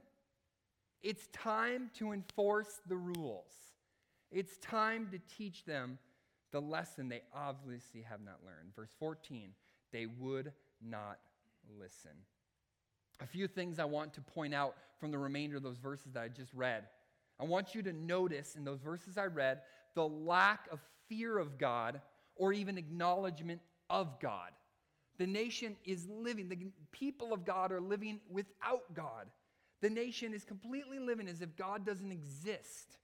It's 1.01 1.27
time 1.27 1.91
to 1.99 2.11
enforce 2.13 2.81
the 2.87 2.95
rules. 2.95 3.51
It's 4.31 4.57
time 4.57 5.09
to 5.11 5.19
teach 5.37 5.65
them 5.65 5.99
the 6.53 6.61
lesson 6.61 7.09
they 7.09 7.23
obviously 7.35 8.01
have 8.03 8.21
not 8.23 8.39
learned. 8.45 8.73
Verse 8.73 8.91
14, 8.99 9.49
they 9.91 10.05
would 10.05 10.53
not 10.81 11.19
listen. 11.77 12.11
A 13.19 13.27
few 13.27 13.47
things 13.47 13.79
I 13.79 13.85
want 13.85 14.13
to 14.13 14.21
point 14.21 14.53
out 14.53 14.75
from 14.99 15.11
the 15.11 15.17
remainder 15.17 15.57
of 15.57 15.63
those 15.63 15.77
verses 15.77 16.13
that 16.13 16.23
I 16.23 16.27
just 16.29 16.53
read. 16.53 16.85
I 17.39 17.43
want 17.43 17.75
you 17.75 17.81
to 17.83 17.91
notice 17.91 18.55
in 18.55 18.63
those 18.63 18.79
verses 18.79 19.17
I 19.17 19.25
read 19.25 19.61
the 19.95 20.07
lack 20.07 20.67
of 20.71 20.79
fear 21.09 21.37
of 21.37 21.57
God 21.57 21.99
or 22.35 22.53
even 22.53 22.77
acknowledgement 22.77 23.59
of 23.89 24.19
God. 24.19 24.51
The 25.17 25.27
nation 25.27 25.75
is 25.85 26.07
living, 26.07 26.49
the 26.49 26.71
people 26.91 27.33
of 27.33 27.45
God 27.45 27.71
are 27.71 27.81
living 27.81 28.19
without 28.29 28.93
God. 28.93 29.27
The 29.81 29.89
nation 29.89 30.33
is 30.33 30.43
completely 30.43 30.99
living 30.99 31.27
as 31.27 31.41
if 31.41 31.55
God 31.55 31.85
doesn't 31.85 32.11
exist. 32.11 32.97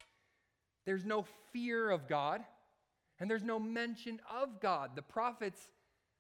There's 0.86 1.06
no 1.06 1.26
fear 1.52 1.90
of 1.90 2.08
God, 2.08 2.42
and 3.20 3.30
there's 3.30 3.44
no 3.44 3.60
mention 3.60 4.20
of 4.32 4.60
God. 4.60 4.92
The 4.96 5.02
prophets 5.02 5.68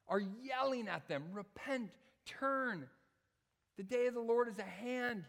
are 0.08 0.20
yelling 0.20 0.88
at 0.88 1.08
them 1.08 1.24
repent, 1.34 1.92
turn. 2.26 2.88
The 3.78 3.84
day 3.84 4.08
of 4.08 4.14
the 4.14 4.20
Lord 4.20 4.48
is 4.50 4.60
at 4.60 4.68
hand. 4.68 5.24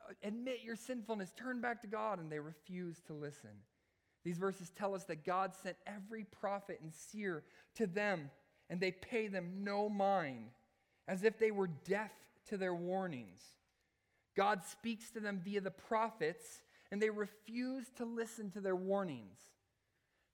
Uh, 0.00 0.14
admit 0.22 0.60
your 0.64 0.76
sinfulness, 0.76 1.32
turn 1.36 1.60
back 1.60 1.82
to 1.82 1.86
God, 1.86 2.18
and 2.18 2.30
they 2.30 2.38
refuse 2.38 3.00
to 3.06 3.12
listen. 3.12 3.50
These 4.24 4.38
verses 4.38 4.70
tell 4.70 4.94
us 4.94 5.04
that 5.04 5.24
God 5.24 5.52
sent 5.62 5.76
every 5.86 6.24
prophet 6.24 6.80
and 6.82 6.92
seer 6.94 7.44
to 7.74 7.86
them, 7.86 8.30
and 8.70 8.80
they 8.80 8.92
pay 8.92 9.28
them 9.28 9.64
no 9.64 9.88
mind, 9.88 10.46
as 11.06 11.24
if 11.24 11.38
they 11.38 11.50
were 11.50 11.66
deaf 11.66 12.10
to 12.48 12.56
their 12.56 12.74
warnings. 12.74 13.42
God 14.34 14.62
speaks 14.64 15.10
to 15.10 15.20
them 15.20 15.40
via 15.44 15.60
the 15.60 15.70
prophets, 15.70 16.62
and 16.90 17.02
they 17.02 17.10
refuse 17.10 17.84
to 17.96 18.04
listen 18.04 18.50
to 18.52 18.60
their 18.60 18.76
warnings. 18.76 19.38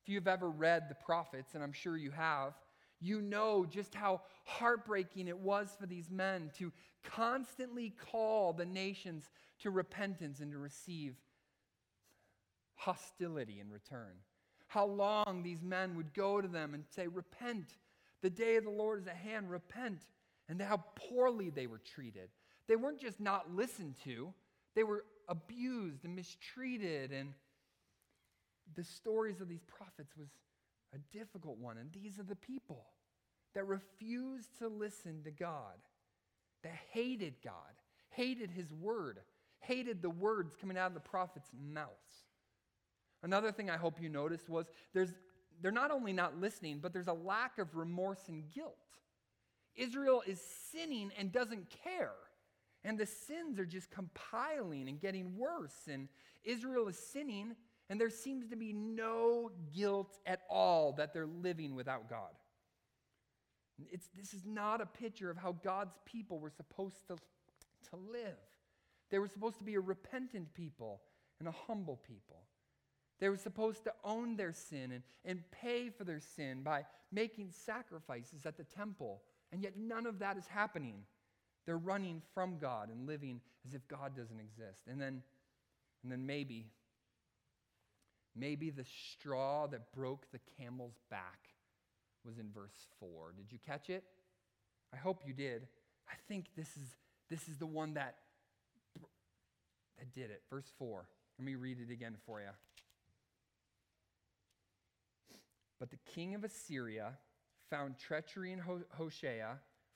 If 0.03 0.09
you've 0.09 0.29
ever 0.29 0.51
read 0.51 0.89
the 0.89 0.95
prophets, 0.95 1.55
and 1.55 1.63
I'm 1.63 1.73
sure 1.73 1.97
you 1.97 2.11
have, 2.11 2.55
you 3.01 3.21
know 3.21 3.65
just 3.65 3.95
how 3.95 4.23
heartbreaking 4.45 5.29
it 5.29 5.39
was 5.39 5.75
for 5.79 5.87
these 5.87 6.11
men 6.11 6.51
to 6.59 6.73
constantly 7.03 7.95
call 8.11 8.53
the 8.53 8.67
nations 8.67 9.31
to 9.61 9.71
repentance 9.71 10.41
and 10.41 10.53
to 10.53 10.59
receive 10.59 11.15
hostility 12.77 13.61
in 13.61 13.71
return. 13.71 14.13
How 14.67 14.87
long 14.87 15.43
these 15.43 15.63
men 15.63 15.97
would 15.97 16.15
go 16.15 16.41
to 16.41 16.49
them 16.49 16.75
and 16.75 16.85
say, 16.95 17.09
Repent, 17.09 17.67
the 18.23 18.31
day 18.31 18.57
of 18.57 18.65
the 18.65 18.71
Lord 18.71 19.01
is 19.01 19.07
at 19.07 19.17
hand, 19.17 19.51
repent. 19.51 20.03
And 20.49 20.61
how 20.61 20.83
poorly 20.95 21.51
they 21.51 21.67
were 21.67 21.79
treated. 21.79 22.29
They 22.67 22.77
weren't 22.77 23.01
just 23.01 23.21
not 23.21 23.55
listened 23.55 23.97
to, 24.05 24.33
they 24.75 24.83
were 24.83 25.05
abused 25.29 26.05
and 26.05 26.15
mistreated. 26.15 27.13
And 27.13 27.35
the 28.77 28.85
stories 28.85 29.41
of 29.41 29.49
these 29.49 29.65
prophets 29.65 30.17
was 30.17 30.29
a 30.95 30.99
difficult 31.17 31.59
one. 31.59 31.79
And 31.79 31.91
these 31.93 32.19
are 32.19 32.25
the 32.25 32.37
people 32.37 32.87
that 33.55 33.67
refused 33.67 34.59
to 34.59 34.69
listen 34.69 35.23
to 35.25 35.31
God, 35.31 35.77
that 36.63 36.75
hated 36.93 37.35
God, 37.45 37.55
hated 38.11 38.51
his 38.51 38.73
word, 38.73 39.19
hated 39.61 40.03
the 40.03 40.11
words 40.11 40.55
coming 40.61 40.79
out 40.79 40.89
of 40.89 40.95
the 40.95 41.01
prophets' 41.01 41.51
mouths. 41.59 41.91
Another 43.23 43.53
thing 43.53 43.69
I 43.69 43.77
hope 43.77 44.01
you 44.01 44.09
noticed 44.09 44.49
was 44.49 44.67
there's, 44.95 45.13
they're 45.61 45.71
not 45.71 45.91
only 45.91 46.13
not 46.13 46.41
listening, 46.41 46.79
but 46.81 46.93
there's 46.93 47.09
a 47.09 47.13
lack 47.13 47.59
of 47.59 47.77
remorse 47.77 48.29
and 48.29 48.45
guilt. 48.55 48.77
Israel 49.77 50.23
is 50.27 50.41
sinning 50.73 51.11
and 51.19 51.33
doesn't 51.33 51.69
care. 51.85 52.15
And 52.83 52.99
the 52.99 53.07
sins 53.07 53.59
are 53.59 53.67
just 53.67 53.91
compiling 53.91 54.89
and 54.89 54.99
getting 54.99 55.37
worse. 55.37 55.87
And 55.87 56.09
Israel 56.45 56.89
is 56.89 56.99
sinning, 56.99 57.55
and 57.91 58.01
there 58.01 58.09
seems 58.09 58.47
to 58.47 58.57
be 58.57 58.73
no 58.73 59.51
guilt 59.75 60.17
at 60.25 60.43
all 60.49 60.93
that 60.93 61.13
they're 61.13 61.27
living 61.27 61.75
without 61.75 62.09
God. 62.09 62.31
It's, 63.91 64.09
this 64.17 64.33
is 64.33 64.47
not 64.47 64.81
a 64.81 64.87
picture 64.87 65.29
of 65.29 65.37
how 65.37 65.57
God's 65.65 65.99
people 66.07 66.39
were 66.39 66.51
supposed 66.51 67.07
to, 67.09 67.17
to 67.17 67.97
live. 68.13 68.37
They 69.11 69.19
were 69.19 69.27
supposed 69.27 69.59
to 69.59 69.65
be 69.65 69.75
a 69.75 69.81
repentant 69.81 70.55
people 70.55 71.01
and 71.41 71.49
a 71.49 71.55
humble 71.67 71.97
people. 71.97 72.45
They 73.19 73.29
were 73.29 73.37
supposed 73.37 73.83
to 73.85 73.93
own 74.05 74.37
their 74.37 74.53
sin 74.53 74.93
and, 74.93 75.03
and 75.25 75.43
pay 75.51 75.91
for 75.91 76.05
their 76.05 76.21
sin 76.21 76.63
by 76.63 76.85
making 77.11 77.51
sacrifices 77.51 78.47
at 78.47 78.57
the 78.57 78.65
temple. 78.65 79.23
And 79.51 79.65
yet 79.65 79.77
none 79.77 80.07
of 80.07 80.21
that 80.21 80.37
is 80.37 80.47
happening. 80.47 81.03
They're 81.67 81.77
running 81.77 82.23
from 82.35 82.59
God 82.59 82.89
and 82.89 83.09
living 83.09 83.41
as 83.67 83.75
if 83.75 83.87
God 83.89 84.17
doesn't 84.17 84.39
exist. 84.39 84.83
And 84.89 85.01
then, 85.01 85.23
and 86.05 86.13
then 86.13 86.25
maybe, 86.25 86.69
maybe 88.41 88.71
the 88.71 88.85
straw 88.85 89.67
that 89.69 89.93
broke 89.93 90.27
the 90.33 90.41
camel's 90.57 90.99
back 91.11 91.51
was 92.25 92.39
in 92.39 92.51
verse 92.53 92.87
4. 92.99 93.35
Did 93.37 93.53
you 93.53 93.59
catch 93.65 93.91
it? 93.91 94.05
I 94.93 94.97
hope 94.97 95.23
you 95.27 95.33
did. 95.33 95.67
I 96.09 96.15
think 96.29 96.47
this 96.57 96.69
is, 96.77 96.97
this 97.29 97.49
is 97.49 97.59
the 97.59 97.67
one 97.67 97.95
that, 97.95 98.17
that 99.99 100.13
did 100.13 100.31
it. 100.31 100.43
Verse 100.51 100.71
4. 100.79 101.07
Let 101.39 101.45
me 101.45 101.55
read 101.55 101.79
it 101.81 101.93
again 101.93 102.17
for 102.27 102.41
you. 102.41 102.49
But 105.79 105.91
the 105.91 105.99
king 106.15 106.35
of 106.35 106.45
Assyria 106.45 107.13
found 107.71 107.97
treachery 107.99 108.53
in 108.53 108.61
Hoshea, 108.91 109.45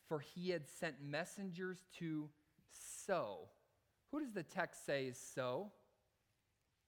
for 0.08 0.20
he 0.20 0.50
had 0.50 0.68
sent 0.68 0.96
messengers 1.02 1.78
to 1.98 2.30
So. 3.06 3.48
Who 4.10 4.20
does 4.20 4.32
the 4.32 4.42
text 4.42 4.86
say 4.86 5.06
is 5.06 5.18
So? 5.18 5.72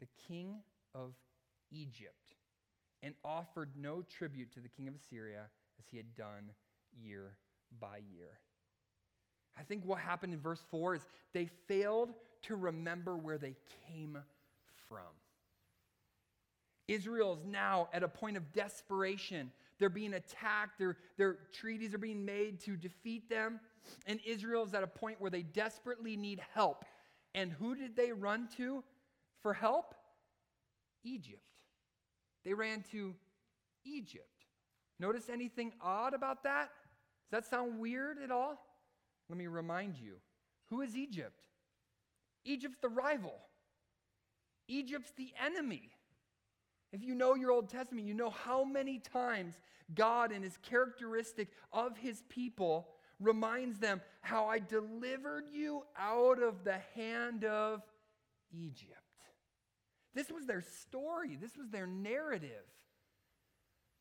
The 0.01 0.07
king 0.29 0.61
of 0.95 1.13
Egypt, 1.71 2.35
and 3.03 3.15
offered 3.25 3.71
no 3.77 4.03
tribute 4.03 4.53
to 4.55 4.61
the 4.61 4.69
king 4.69 4.89
of 4.89 4.95
Assyria 4.95 5.43
as 5.79 5.85
he 5.91 5.97
had 5.97 6.15
done 6.15 6.51
year 6.99 7.37
by 7.81 7.99
year. 8.13 8.39
I 9.59 9.63
think 9.63 9.85
what 9.85 10.01
happened 10.01 10.35
in 10.35 10.41
verse 10.41 10.63
4 10.71 10.97
is 10.97 11.07
they 11.33 11.49
failed 11.67 12.13
to 12.43 12.57
remember 12.57 13.17
where 13.17 13.39
they 13.39 13.57
came 13.89 14.19
from. 14.89 15.01
Israel 16.89 17.35
is 17.35 17.45
now 17.45 17.89
at 17.93 18.03
a 18.03 18.09
point 18.09 18.37
of 18.37 18.53
desperation. 18.53 19.51
They're 19.79 19.89
being 19.89 20.15
attacked, 20.15 20.79
their, 20.79 20.97
their 21.17 21.39
treaties 21.53 21.95
are 21.95 21.99
being 21.99 22.25
made 22.25 22.61
to 22.61 22.77
defeat 22.77 23.29
them. 23.29 23.61
And 24.07 24.21
Israel 24.25 24.65
is 24.65 24.75
at 24.75 24.83
a 24.83 24.89
point 24.89 25.21
where 25.21 25.31
they 25.31 25.43
desperately 25.43 26.17
need 26.17 26.41
help. 26.55 26.85
And 27.35 27.53
who 27.53 27.75
did 27.75 27.97
they 27.97 28.13
run 28.13 28.49
to 28.57 28.85
for 29.43 29.53
help? 29.53 29.95
Egypt. 31.05 31.41
They 32.47 32.55
ran 32.55 32.85
to 32.93 33.13
Egypt. 33.85 34.31
Notice 35.01 35.29
anything 35.29 35.73
odd 35.83 36.15
about 36.15 36.45
that? 36.45 36.71
Does 37.31 37.43
that 37.43 37.51
sound 37.51 37.81
weird 37.81 38.19
at 38.23 38.31
all? 38.31 38.57
Let 39.29 39.37
me 39.37 39.49
remind 39.49 39.97
you 39.97 40.15
who 40.71 40.81
is 40.81 40.97
Egypt? 40.97 41.49
Egypt's 42.45 42.79
the 42.81 42.89
rival, 42.89 43.35
Egypt's 44.69 45.11
the 45.17 45.33
enemy. 45.45 45.91
If 46.93 47.03
you 47.03 47.17
know 47.17 47.35
your 47.35 47.51
Old 47.51 47.69
Testament, 47.69 48.07
you 48.07 48.15
know 48.15 48.31
how 48.31 48.63
many 48.63 49.01
times 49.01 49.57
God, 49.95 50.31
in 50.31 50.43
his 50.43 50.57
characteristic 50.59 51.49
of 51.73 51.99
his 51.99 52.23
people, 52.29 52.89
reminds 53.19 53.81
them 53.81 54.01
how 54.21 54.47
I 54.47 54.61
delivered 54.61 55.47
you 55.53 55.83
out 55.99 56.41
of 56.41 56.63
the 56.63 56.79
hand 56.95 57.45
of 57.45 57.83
Egypt. 58.53 59.06
This 60.17 60.33
was 60.33 60.47
their 60.47 60.63
story, 60.63 61.37
this 61.37 61.59
was 61.59 61.69
their 61.69 61.87
narrative. 61.87 62.65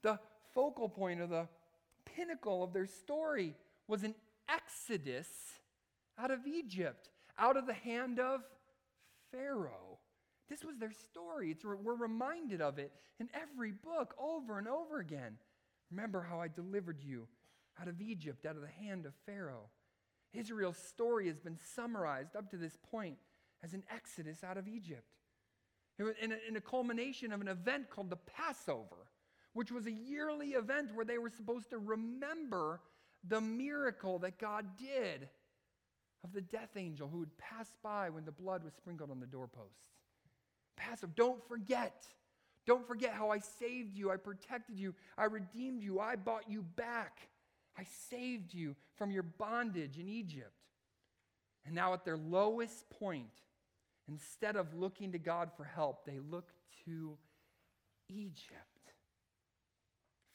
The 0.02 0.18
focal 0.54 0.88
point 0.88 1.20
or 1.20 1.28
the 1.28 1.50
pinnacle 2.06 2.64
of 2.64 2.72
their 2.72 2.86
story 2.86 3.54
was 3.90 4.04
an 4.04 4.16
exodus 4.48 5.28
out 6.18 6.32
of 6.32 6.48
Egypt, 6.48 7.10
out 7.38 7.58
of 7.58 7.68
the 7.68 7.74
hand 7.74 8.22
of 8.22 8.42
Pharaoh. 9.30 10.00
This 10.50 10.64
was 10.64 10.78
their 10.78 10.94
story. 10.94 11.52
It's, 11.52 11.66
we're 11.66 11.96
reminded 11.96 12.62
of 12.62 12.80
it 12.80 12.94
in 13.20 13.28
every 13.34 13.74
book 13.74 14.16
over 14.18 14.58
and 14.58 14.70
over 14.70 15.00
again. 15.00 15.36
Remember 15.92 16.22
how 16.22 16.40
I 16.40 16.48
delivered 16.48 17.02
you 17.04 17.28
out 17.82 17.90
of 17.90 18.00
Egypt, 18.00 18.46
out 18.46 18.56
of 18.56 18.62
the 18.62 18.86
hand 18.86 19.06
of 19.06 19.14
Pharaoh. 19.26 19.70
Israel's 20.32 20.78
story 20.78 21.28
has 21.28 21.40
been 21.40 21.58
summarized 21.76 22.38
up 22.38 22.50
to 22.52 22.58
this 22.58 22.78
point 22.90 23.18
as 23.62 23.74
an 23.74 23.84
exodus 23.94 24.46
out 24.46 24.56
of 24.56 24.70
Egypt. 24.70 25.15
In 25.98 26.32
a, 26.32 26.36
in 26.48 26.58
a 26.58 26.62
culmination 26.62 27.32
of 27.32 27.40
an 27.42 27.48
event 27.48 27.90
called 27.90 28.10
the 28.10 28.18
Passover, 28.18 29.08
which 29.54 29.72
was 29.72 29.86
a 29.86 29.92
yearly 29.92 30.50
event 30.50 30.94
where 30.94 31.06
they 31.06 31.18
were 31.18 31.30
supposed 31.30 31.70
to 31.70 31.78
remember 31.78 32.82
the 33.28 33.40
miracle 33.40 34.20
that 34.20 34.38
God 34.38 34.66
did 34.78 35.30
of 36.24 36.34
the 36.34 36.42
death 36.42 36.76
angel 36.76 37.08
who 37.08 37.20
would 37.20 37.38
pass 37.38 37.70
by 37.82 38.10
when 38.10 38.26
the 38.26 38.32
blood 38.32 38.64
was 38.64 38.74
sprinkled 38.74 39.10
on 39.10 39.20
the 39.20 39.26
doorposts. 39.26 39.80
Passover. 40.76 41.14
Don't 41.16 41.48
forget. 41.48 42.06
Don't 42.66 42.86
forget 42.88 43.14
how 43.14 43.30
I 43.30 43.40
saved 43.40 43.96
you, 43.96 44.12
I 44.12 44.18
protected 44.18 44.80
you, 44.80 44.96
I 45.18 45.26
redeemed 45.26 45.84
you, 45.84 46.00
I 46.00 46.16
bought 46.16 46.50
you 46.50 46.64
back. 46.64 47.30
I 47.78 47.84
saved 48.10 48.54
you 48.54 48.76
from 48.96 49.12
your 49.12 49.24
bondage 49.24 50.00
in 50.00 50.08
Egypt. 50.08 50.52
And 51.66 51.76
now, 51.76 51.94
at 51.94 52.06
their 52.06 52.18
lowest 52.18 52.90
point, 52.90 53.42
instead 54.10 54.56
of 54.56 54.74
looking 54.74 55.12
to 55.12 55.20
God 55.20 55.50
for 55.56 55.64
help, 55.64 56.06
they 56.06 56.20
look 56.20 56.50
to 56.86 57.18
Egypt 58.10 58.94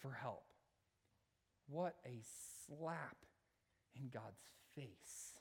for 0.01 0.13
help. 0.13 0.45
What 1.69 1.95
a 2.05 2.21
slap 2.67 3.17
in 3.95 4.09
God's 4.09 4.41
face. 4.75 5.35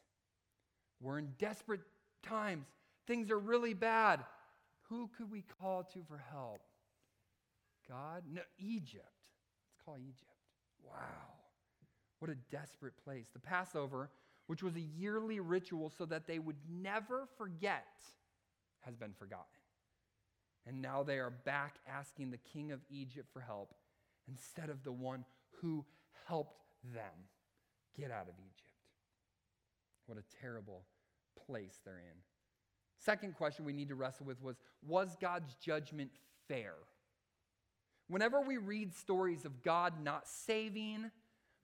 We're 1.01 1.19
in 1.19 1.29
desperate 1.39 1.81
times. 2.27 2.67
Things 3.07 3.31
are 3.31 3.39
really 3.39 3.73
bad. 3.73 4.23
Who 4.89 5.09
could 5.17 5.31
we 5.31 5.43
call 5.61 5.83
to 5.93 6.03
for 6.07 6.21
help? 6.31 6.61
God? 7.87 8.23
No, 8.31 8.41
Egypt. 8.57 9.05
Let's 9.05 9.85
call 9.85 9.97
Egypt. 9.97 10.31
Wow. 10.85 10.93
What 12.19 12.29
a 12.29 12.35
desperate 12.51 12.93
place. 13.03 13.27
The 13.33 13.39
Passover, 13.39 14.09
which 14.47 14.61
was 14.61 14.75
a 14.75 14.81
yearly 14.81 15.39
ritual 15.39 15.91
so 15.97 16.05
that 16.05 16.27
they 16.27 16.39
would 16.39 16.57
never 16.69 17.27
forget, 17.37 17.87
has 18.81 18.95
been 18.95 19.13
forgotten. 19.13 19.45
And 20.65 20.81
now 20.81 21.03
they 21.03 21.19
are 21.19 21.31
back 21.31 21.75
asking 21.87 22.31
the 22.31 22.37
king 22.37 22.71
of 22.71 22.79
Egypt 22.89 23.27
for 23.33 23.39
help 23.39 23.73
instead 24.27 24.69
of 24.69 24.83
the 24.83 24.91
one 24.91 25.25
who 25.61 25.85
helped 26.27 26.61
them 26.93 27.27
get 27.97 28.11
out 28.11 28.27
of 28.27 28.35
Egypt. 28.37 28.69
What 30.05 30.17
a 30.17 30.41
terrible 30.41 30.83
place 31.47 31.79
they're 31.83 31.99
in. 31.99 32.17
Second 32.97 33.35
question 33.35 33.65
we 33.65 33.73
need 33.73 33.89
to 33.89 33.95
wrestle 33.95 34.25
with 34.25 34.41
was 34.41 34.57
Was 34.85 35.15
God's 35.19 35.55
judgment 35.55 36.11
fair? 36.47 36.73
Whenever 38.07 38.41
we 38.41 38.57
read 38.57 38.93
stories 38.93 39.45
of 39.45 39.61
God 39.61 39.93
not 40.03 40.27
saving, 40.27 41.11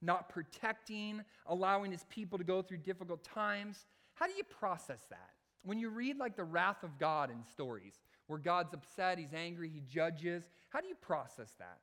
not 0.01 0.29
protecting, 0.29 1.21
allowing 1.47 1.91
his 1.91 2.05
people 2.09 2.37
to 2.37 2.43
go 2.43 2.61
through 2.61 2.77
difficult 2.77 3.23
times, 3.23 3.85
how 4.13 4.27
do 4.27 4.33
you 4.33 4.43
process 4.43 5.01
that? 5.09 5.34
When 5.65 5.79
you 5.79 5.89
read 5.89 6.17
like 6.17 6.35
the 6.35 6.43
wrath 6.43 6.83
of 6.83 6.97
God 6.99 7.29
in 7.29 7.43
stories, 7.51 7.93
where 8.27 8.39
God's 8.39 8.73
upset, 8.73 9.17
he's 9.17 9.33
angry, 9.33 9.69
he 9.69 9.81
judges, 9.81 10.49
how 10.69 10.79
do 10.79 10.87
you 10.87 10.95
process 10.95 11.51
that? 11.59 11.79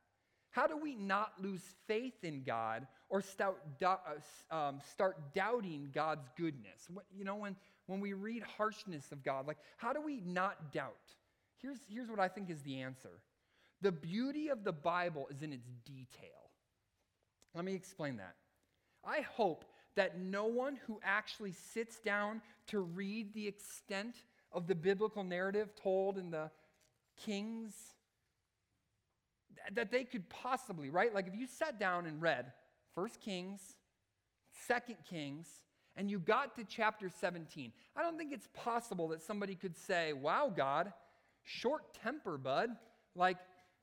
How 0.51 0.67
do 0.67 0.77
we 0.77 0.95
not 0.95 1.33
lose 1.41 1.61
faith 1.87 2.23
in 2.23 2.43
God 2.43 2.85
or 3.09 3.21
start, 3.21 3.57
uh, 3.83 4.55
um, 4.55 4.79
start 4.91 5.33
doubting 5.33 5.89
God's 5.93 6.27
goodness? 6.37 6.87
What, 6.93 7.05
You 7.11 7.25
know, 7.25 7.35
when, 7.35 7.55
when 7.87 7.99
we 7.99 8.13
read 8.13 8.43
harshness 8.43 9.11
of 9.11 9.23
God, 9.23 9.47
like, 9.47 9.57
how 9.77 9.93
do 9.93 10.01
we 10.01 10.21
not 10.25 10.71
doubt? 10.71 10.93
Here's, 11.57 11.79
here's 11.89 12.09
what 12.09 12.19
I 12.19 12.27
think 12.27 12.49
is 12.49 12.61
the 12.61 12.81
answer 12.81 13.19
the 13.81 13.91
beauty 13.91 14.47
of 14.47 14.63
the 14.63 14.71
Bible 14.71 15.27
is 15.29 15.41
in 15.41 15.51
its 15.51 15.67
detail. 15.85 16.29
Let 17.53 17.65
me 17.65 17.73
explain 17.73 18.17
that. 18.17 18.35
I 19.03 19.21
hope 19.21 19.65
that 19.95 20.19
no 20.19 20.45
one 20.45 20.77
who 20.87 20.99
actually 21.03 21.53
sits 21.73 21.99
down 21.99 22.41
to 22.67 22.79
read 22.79 23.33
the 23.33 23.47
extent 23.47 24.15
of 24.51 24.67
the 24.67 24.75
biblical 24.75 25.23
narrative 25.23 25.75
told 25.75 26.17
in 26.17 26.31
the 26.31 26.49
Kings 27.17 27.73
that 29.73 29.91
they 29.91 30.03
could 30.03 30.27
possibly, 30.29 30.89
right? 30.89 31.13
Like 31.13 31.27
if 31.27 31.35
you 31.35 31.47
sat 31.47 31.79
down 31.79 32.05
and 32.05 32.21
read 32.21 32.51
First 32.95 33.21
Kings, 33.21 33.61
Second 34.67 34.97
Kings, 35.09 35.47
and 35.95 36.09
you 36.09 36.19
got 36.19 36.55
to 36.55 36.63
chapter 36.63 37.09
17, 37.09 37.71
I 37.95 38.01
don't 38.01 38.17
think 38.17 38.33
it's 38.33 38.49
possible 38.53 39.07
that 39.09 39.21
somebody 39.21 39.55
could 39.55 39.77
say, 39.77 40.13
Wow, 40.13 40.51
God, 40.55 40.91
short 41.43 41.93
temper, 41.93 42.37
bud. 42.37 42.71
Like, 43.15 43.37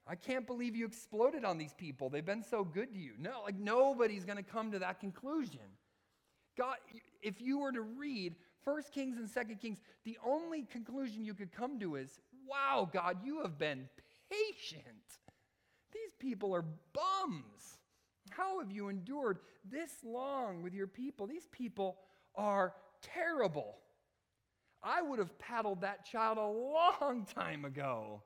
I 0.06 0.16
can't 0.16 0.46
believe 0.46 0.74
you 0.74 0.86
exploded 0.86 1.44
on 1.44 1.56
these 1.56 1.72
people. 1.72 2.10
They've 2.10 2.24
been 2.24 2.42
so 2.42 2.64
good 2.64 2.92
to 2.94 2.98
you. 2.98 3.12
No, 3.18 3.42
like 3.44 3.58
nobody's 3.58 4.24
going 4.24 4.38
to 4.38 4.42
come 4.42 4.72
to 4.72 4.80
that 4.80 4.98
conclusion. 4.98 5.60
God, 6.60 6.76
if 7.22 7.40
you 7.40 7.58
were 7.58 7.72
to 7.72 7.80
read 7.80 8.34
First 8.66 8.92
Kings 8.92 9.16
and 9.16 9.30
Second 9.30 9.60
Kings, 9.60 9.78
the 10.04 10.18
only 10.22 10.64
conclusion 10.64 11.24
you 11.24 11.32
could 11.32 11.52
come 11.52 11.80
to 11.80 11.96
is, 11.96 12.18
wow, 12.46 12.86
God, 12.92 13.16
you 13.24 13.40
have 13.40 13.56
been 13.56 13.88
patient. 14.30 14.84
These 15.90 16.12
people 16.18 16.54
are 16.54 16.66
bums. 16.92 17.78
How 18.28 18.60
have 18.60 18.70
you 18.70 18.90
endured 18.90 19.38
this 19.70 19.90
long 20.04 20.62
with 20.62 20.74
your 20.74 20.86
people? 20.86 21.26
These 21.26 21.48
people 21.50 21.96
are 22.36 22.74
terrible. 23.00 23.78
I 24.82 25.00
would 25.00 25.18
have 25.18 25.38
paddled 25.38 25.80
that 25.80 26.04
child 26.04 26.36
a 26.36 26.46
long 26.46 27.26
time 27.34 27.64
ago. 27.64 28.20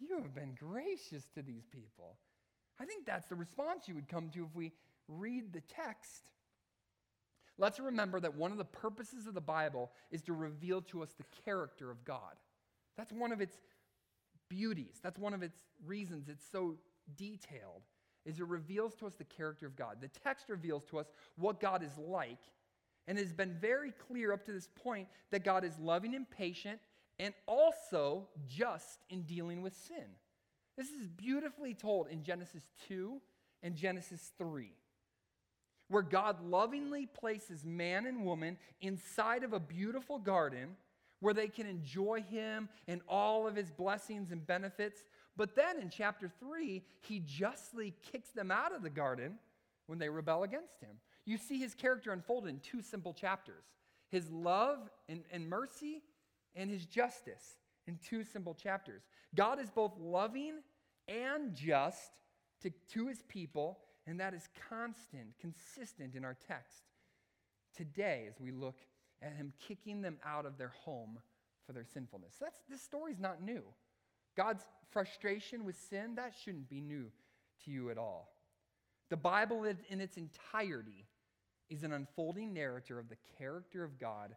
You 0.00 0.16
have 0.16 0.34
been 0.34 0.56
gracious 0.58 1.28
to 1.36 1.42
these 1.42 1.66
people. 1.70 2.16
I 2.80 2.84
think 2.84 3.06
that's 3.06 3.28
the 3.28 3.36
response 3.36 3.86
you 3.86 3.94
would 3.94 4.08
come 4.08 4.28
to 4.30 4.42
if 4.42 4.56
we 4.56 4.72
read 5.06 5.52
the 5.52 5.60
text. 5.60 6.30
Let's 7.58 7.80
remember 7.80 8.20
that 8.20 8.34
one 8.34 8.52
of 8.52 8.58
the 8.58 8.64
purposes 8.64 9.26
of 9.26 9.34
the 9.34 9.40
Bible 9.40 9.90
is 10.10 10.22
to 10.22 10.32
reveal 10.32 10.82
to 10.82 11.02
us 11.02 11.14
the 11.16 11.24
character 11.44 11.90
of 11.90 12.04
God. 12.04 12.34
That's 12.96 13.12
one 13.12 13.32
of 13.32 13.40
its 13.40 13.56
beauties. 14.48 15.00
That's 15.02 15.18
one 15.18 15.34
of 15.34 15.42
its 15.42 15.58
reasons 15.84 16.28
it's 16.28 16.44
so 16.50 16.76
detailed 17.16 17.82
is 18.24 18.40
it 18.40 18.46
reveals 18.46 18.94
to 18.96 19.06
us 19.06 19.14
the 19.14 19.24
character 19.24 19.66
of 19.66 19.76
God. 19.76 19.98
The 20.00 20.08
text 20.08 20.48
reveals 20.48 20.84
to 20.86 20.98
us 20.98 21.06
what 21.36 21.60
God 21.60 21.84
is 21.84 21.96
like 21.96 22.40
and 23.06 23.18
it 23.18 23.22
has 23.22 23.32
been 23.32 23.54
very 23.60 23.92
clear 24.08 24.32
up 24.32 24.44
to 24.46 24.52
this 24.52 24.68
point 24.82 25.08
that 25.30 25.44
God 25.44 25.64
is 25.64 25.78
loving 25.78 26.14
and 26.14 26.28
patient 26.28 26.80
and 27.18 27.32
also 27.46 28.26
just 28.48 28.98
in 29.08 29.22
dealing 29.22 29.62
with 29.62 29.74
sin. 29.74 30.04
This 30.76 30.88
is 30.90 31.08
beautifully 31.08 31.72
told 31.72 32.08
in 32.08 32.22
Genesis 32.22 32.62
2 32.88 33.20
and 33.62 33.76
Genesis 33.76 34.32
3, 34.38 34.70
where 35.88 36.02
God 36.02 36.42
lovingly 36.44 37.06
places 37.06 37.64
man 37.64 38.06
and 38.06 38.24
woman 38.24 38.58
inside 38.80 39.44
of 39.44 39.52
a 39.52 39.60
beautiful 39.60 40.18
garden 40.18 40.76
where 41.20 41.34
they 41.34 41.48
can 41.48 41.66
enjoy 41.66 42.22
him 42.22 42.68
and 42.88 43.00
all 43.08 43.46
of 43.46 43.56
his 43.56 43.70
blessings 43.70 44.30
and 44.32 44.46
benefits. 44.46 45.02
But 45.36 45.54
then 45.54 45.80
in 45.80 45.90
chapter 45.90 46.30
3, 46.40 46.82
he 47.00 47.20
justly 47.20 47.94
kicks 48.12 48.30
them 48.30 48.50
out 48.50 48.74
of 48.74 48.82
the 48.82 48.90
garden 48.90 49.38
when 49.86 49.98
they 49.98 50.08
rebel 50.08 50.42
against 50.42 50.80
him. 50.80 50.96
You 51.24 51.38
see 51.38 51.58
his 51.58 51.74
character 51.74 52.12
unfolded 52.12 52.50
in 52.50 52.60
two 52.60 52.82
simple 52.82 53.12
chapters 53.12 53.64
his 54.08 54.30
love 54.30 54.88
and, 55.08 55.24
and 55.32 55.48
mercy 55.48 56.00
and 56.54 56.70
his 56.70 56.86
justice 56.86 57.56
in 57.88 57.98
two 58.08 58.22
simple 58.22 58.54
chapters. 58.54 59.02
God 59.34 59.60
is 59.60 59.68
both 59.68 59.92
loving 59.98 60.60
and 61.08 61.54
just 61.54 62.12
to, 62.62 62.70
to 62.92 63.08
his 63.08 63.22
people, 63.28 63.78
and 64.06 64.20
that 64.20 64.34
is 64.34 64.48
constant, 64.68 65.34
consistent 65.40 66.14
in 66.14 66.24
our 66.24 66.36
text. 66.46 66.82
Today, 67.76 68.26
as 68.28 68.40
we 68.40 68.50
look 68.50 68.76
at 69.22 69.34
him 69.34 69.52
kicking 69.66 70.02
them 70.02 70.18
out 70.24 70.46
of 70.46 70.58
their 70.58 70.72
home 70.84 71.18
for 71.66 71.72
their 71.72 71.84
sinfulness. 71.84 72.34
That's, 72.40 72.58
this 72.68 72.82
story's 72.82 73.18
not 73.18 73.42
new. 73.42 73.62
God's 74.36 74.64
frustration 74.90 75.64
with 75.64 75.76
sin, 75.90 76.14
that 76.16 76.34
shouldn't 76.44 76.68
be 76.68 76.80
new 76.80 77.06
to 77.64 77.70
you 77.70 77.90
at 77.90 77.98
all. 77.98 78.32
The 79.10 79.16
Bible 79.16 79.64
in 79.64 80.00
its 80.00 80.16
entirety 80.16 81.06
is 81.70 81.82
an 81.82 81.92
unfolding 81.92 82.52
narrative 82.52 82.98
of 82.98 83.08
the 83.08 83.16
character 83.38 83.82
of 83.82 83.98
God 83.98 84.34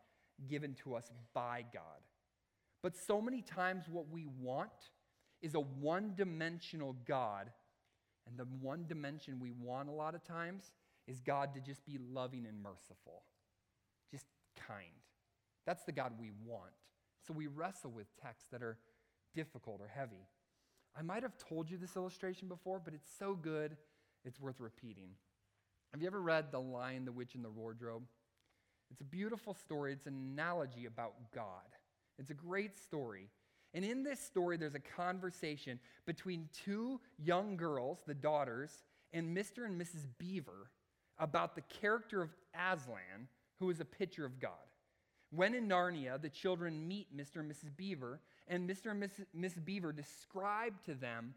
given 0.48 0.74
to 0.84 0.96
us 0.96 1.12
by 1.34 1.66
God. 1.74 1.84
But 2.82 2.96
so 2.96 3.22
many 3.22 3.42
times, 3.42 3.86
what 3.90 4.10
we 4.10 4.26
want 4.40 4.72
is 5.42 5.56
a 5.56 5.60
one 5.60 6.14
dimensional 6.16 6.96
God. 7.06 7.52
And 8.30 8.38
the 8.38 8.46
one 8.62 8.86
dimension 8.88 9.40
we 9.40 9.52
want 9.52 9.90
a 9.90 9.92
lot 9.92 10.16
of 10.16 10.24
times 10.24 10.72
is 11.08 11.20
God 11.20 11.54
to 11.56 11.62
just 11.62 11.84
be 11.86 11.98
loving 12.12 12.46
and 12.46 12.62
merciful 12.62 13.24
just 14.12 14.26
kind. 14.68 14.86
That's 15.66 15.84
the 15.84 15.92
God 15.92 16.14
we 16.20 16.32
want. 16.46 16.72
So 17.28 17.34
we 17.34 17.48
wrestle 17.48 17.92
with 17.92 18.08
texts 18.22 18.48
that 18.52 18.64
are 18.64 18.78
difficult 19.36 19.82
or 19.82 19.88
heavy. 19.88 20.28
I 20.98 21.02
might 21.02 21.24
have 21.24 21.38
told 21.38 21.70
you 21.70 21.78
this 21.78 21.96
illustration 21.96 22.48
before, 22.48 22.82
but 22.84 22.94
it's 22.94 23.10
so 23.20 23.36
good, 23.36 23.78
it's 24.26 24.40
worth 24.40 24.60
repeating. 24.60 25.10
Have 25.92 26.02
you 26.02 26.08
ever 26.08 26.22
read 26.22 26.52
The 26.52 26.60
Lion, 26.60 27.06
the 27.06 27.12
Witch, 27.12 27.36
and 27.36 27.44
the 27.44 27.50
Wardrobe? 27.50 28.04
It's 28.92 29.02
a 29.02 29.06
beautiful 29.06 29.54
story. 29.54 29.94
It's 29.94 30.08
an 30.08 30.16
analogy 30.34 30.86
about 30.86 31.14
God. 31.34 31.46
It's 32.18 32.32
a 32.32 32.36
great 32.36 32.78
story. 32.78 33.30
And 33.74 33.86
in 33.86 34.04
this 34.04 34.20
story, 34.20 34.58
there's 34.58 34.76
a 34.76 34.80
conversation 34.80 35.80
between 36.06 36.50
two 36.66 37.00
young 37.18 37.56
girls, 37.56 38.00
the 38.08 38.16
daughters, 38.16 38.84
and 39.14 39.36
Mr. 39.36 39.66
and 39.66 39.80
Mrs. 39.80 40.06
Beaver 40.18 40.72
about 41.20 41.56
the 41.56 41.62
character 41.62 42.22
of 42.22 42.30
Aslan, 42.54 43.28
who 43.60 43.70
is 43.70 43.80
a 43.80 43.86
picture 43.86 44.26
of 44.26 44.40
God. 44.40 44.52
When 45.32 45.54
in 45.54 45.68
Narnia, 45.68 46.20
the 46.20 46.30
children 46.30 46.88
meet 46.88 47.16
Mr. 47.16 47.38
and 47.38 47.52
Mrs. 47.52 47.76
Beaver, 47.76 48.20
and 48.48 48.68
Mr. 48.68 48.92
and 48.92 49.04
Mrs. 49.04 49.26
Miss 49.34 49.54
Beaver 49.54 49.94
describe 49.94 50.74
to 50.86 50.96
them 50.96 51.36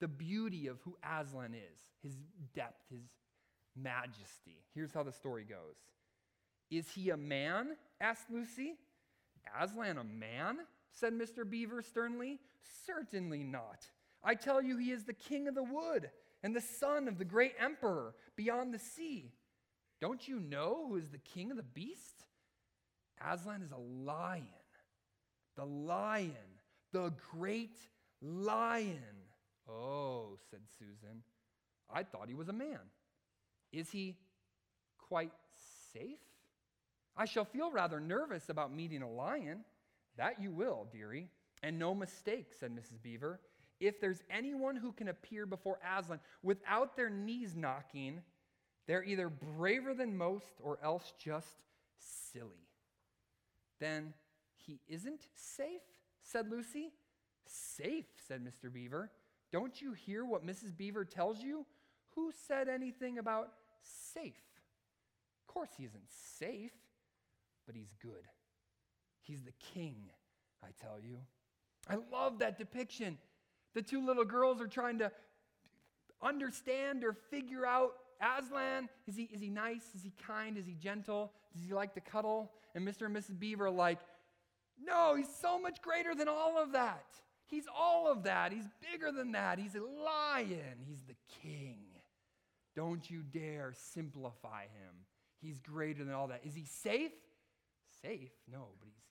the 0.00 0.06
beauty 0.08 0.68
of 0.68 0.78
who 0.82 0.96
Aslan 1.02 1.54
is, 1.54 1.80
his 2.02 2.16
depth, 2.54 2.82
his 2.90 3.02
majesty. 3.76 4.62
Here's 4.74 4.92
how 4.92 5.02
the 5.02 5.12
story 5.12 5.44
goes 5.44 5.76
Is 6.70 6.88
he 6.90 7.10
a 7.10 7.16
man? 7.16 7.76
asked 8.00 8.30
Lucy. 8.30 8.74
Aslan 9.60 9.98
a 9.98 10.04
man? 10.04 10.58
Said 10.92 11.12
Mr. 11.12 11.48
Beaver 11.48 11.82
sternly. 11.82 12.38
Certainly 12.86 13.42
not. 13.44 13.86
I 14.22 14.34
tell 14.34 14.62
you, 14.62 14.76
he 14.76 14.92
is 14.92 15.04
the 15.04 15.12
king 15.12 15.48
of 15.48 15.54
the 15.54 15.62
wood 15.62 16.10
and 16.42 16.54
the 16.54 16.60
son 16.60 17.08
of 17.08 17.18
the 17.18 17.24
great 17.24 17.54
emperor 17.58 18.14
beyond 18.36 18.72
the 18.72 18.78
sea. 18.78 19.32
Don't 20.00 20.26
you 20.26 20.40
know 20.40 20.86
who 20.88 20.96
is 20.96 21.10
the 21.10 21.18
king 21.18 21.50
of 21.50 21.56
the 21.56 21.62
beasts? 21.62 22.24
Aslan 23.24 23.62
is 23.62 23.72
a 23.72 23.76
lion. 23.76 24.46
The 25.56 25.64
lion, 25.64 26.32
the 26.92 27.12
great 27.30 27.78
lion. 28.20 28.98
Oh, 29.68 30.38
said 30.50 30.60
Susan. 30.78 31.22
I 31.92 32.02
thought 32.02 32.28
he 32.28 32.34
was 32.34 32.48
a 32.48 32.52
man. 32.52 32.80
Is 33.72 33.90
he 33.90 34.16
quite 34.98 35.32
safe? 35.92 36.18
I 37.16 37.26
shall 37.26 37.44
feel 37.44 37.70
rather 37.70 38.00
nervous 38.00 38.48
about 38.48 38.74
meeting 38.74 39.02
a 39.02 39.10
lion. 39.10 39.64
That 40.16 40.40
you 40.40 40.50
will, 40.50 40.88
dearie. 40.92 41.28
And 41.62 41.78
no 41.78 41.94
mistake, 41.94 42.52
said 42.58 42.72
Mrs. 42.72 43.02
Beaver. 43.02 43.40
If 43.80 44.00
there's 44.00 44.22
anyone 44.30 44.76
who 44.76 44.92
can 44.92 45.08
appear 45.08 45.46
before 45.46 45.78
Aslan 45.98 46.20
without 46.42 46.96
their 46.96 47.10
knees 47.10 47.56
knocking, 47.56 48.22
they're 48.86 49.04
either 49.04 49.28
braver 49.28 49.94
than 49.94 50.16
most 50.16 50.54
or 50.60 50.78
else 50.82 51.12
just 51.18 51.62
silly. 52.32 52.68
Then 53.80 54.14
he 54.56 54.80
isn't 54.88 55.26
safe, 55.34 55.82
said 56.22 56.48
Lucy. 56.48 56.92
Safe, 57.46 58.06
said 58.26 58.44
Mr. 58.44 58.72
Beaver. 58.72 59.10
Don't 59.50 59.80
you 59.80 59.92
hear 59.92 60.24
what 60.24 60.46
Mrs. 60.46 60.76
Beaver 60.76 61.04
tells 61.04 61.42
you? 61.42 61.66
Who 62.14 62.32
said 62.46 62.68
anything 62.68 63.18
about 63.18 63.48
safe? 63.82 64.34
Of 65.40 65.52
course, 65.52 65.70
he 65.76 65.84
isn't 65.84 66.08
safe, 66.08 66.72
but 67.66 67.74
he's 67.74 67.94
good. 68.00 68.26
He's 69.22 69.42
the 69.42 69.52
king, 69.74 69.96
I 70.62 70.68
tell 70.80 70.98
you. 71.00 71.18
I 71.88 71.96
love 72.12 72.38
that 72.40 72.58
depiction. 72.58 73.18
The 73.74 73.82
two 73.82 74.04
little 74.04 74.24
girls 74.24 74.60
are 74.60 74.66
trying 74.66 74.98
to 74.98 75.10
understand 76.22 77.04
or 77.04 77.14
figure 77.30 77.66
out 77.66 77.92
Aslan. 78.20 78.88
Is 79.06 79.16
he, 79.16 79.24
is 79.24 79.40
he 79.40 79.48
nice? 79.48 79.82
Is 79.94 80.02
he 80.02 80.12
kind? 80.26 80.56
Is 80.56 80.66
he 80.66 80.74
gentle? 80.74 81.32
Does 81.54 81.64
he 81.64 81.72
like 81.72 81.94
to 81.94 82.00
cuddle? 82.00 82.52
And 82.74 82.86
Mr. 82.86 83.06
and 83.06 83.16
Mrs. 83.16 83.38
Beaver 83.38 83.66
are 83.66 83.70
like, 83.70 83.98
no, 84.82 85.14
he's 85.14 85.34
so 85.40 85.60
much 85.60 85.82
greater 85.82 86.14
than 86.14 86.28
all 86.28 86.58
of 86.58 86.72
that. 86.72 87.06
He's 87.46 87.66
all 87.76 88.10
of 88.10 88.22
that. 88.24 88.52
He's 88.52 88.66
bigger 88.90 89.12
than 89.12 89.32
that. 89.32 89.58
He's 89.58 89.74
a 89.74 89.80
lion. 89.80 90.78
He's 90.86 91.02
the 91.02 91.16
king. 91.42 91.78
Don't 92.74 93.08
you 93.10 93.22
dare 93.22 93.74
simplify 93.92 94.62
him. 94.62 94.94
He's 95.40 95.60
greater 95.60 96.04
than 96.04 96.14
all 96.14 96.28
that. 96.28 96.40
Is 96.44 96.54
he 96.54 96.64
safe? 96.64 97.12
Safe? 98.00 98.30
No, 98.50 98.68
but 98.78 98.86
he's. 98.86 99.02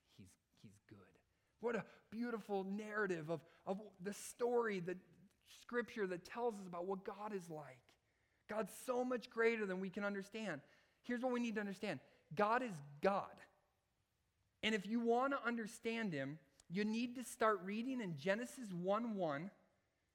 What 1.61 1.75
a 1.75 1.85
beautiful 2.11 2.65
narrative 2.65 3.29
of, 3.29 3.39
of 3.65 3.79
the 4.03 4.13
story, 4.13 4.79
the 4.79 4.97
scripture 5.61 6.07
that 6.07 6.25
tells 6.25 6.55
us 6.55 6.67
about 6.67 6.85
what 6.85 7.05
God 7.05 7.33
is 7.33 7.49
like. 7.49 7.79
God's 8.49 8.73
so 8.85 9.05
much 9.05 9.29
greater 9.29 9.65
than 9.65 9.79
we 9.79 9.89
can 9.89 10.03
understand. 10.03 10.61
Here's 11.03 11.21
what 11.21 11.31
we 11.31 11.39
need 11.39 11.55
to 11.55 11.61
understand 11.61 11.99
God 12.35 12.63
is 12.63 12.73
God. 13.01 13.25
And 14.63 14.75
if 14.75 14.85
you 14.85 14.99
want 14.99 15.33
to 15.33 15.47
understand 15.47 16.13
Him, 16.13 16.37
you 16.69 16.83
need 16.83 17.15
to 17.15 17.23
start 17.23 17.61
reading 17.63 18.01
in 18.01 18.17
Genesis 18.17 18.71
1 18.73 19.15
1 19.15 19.51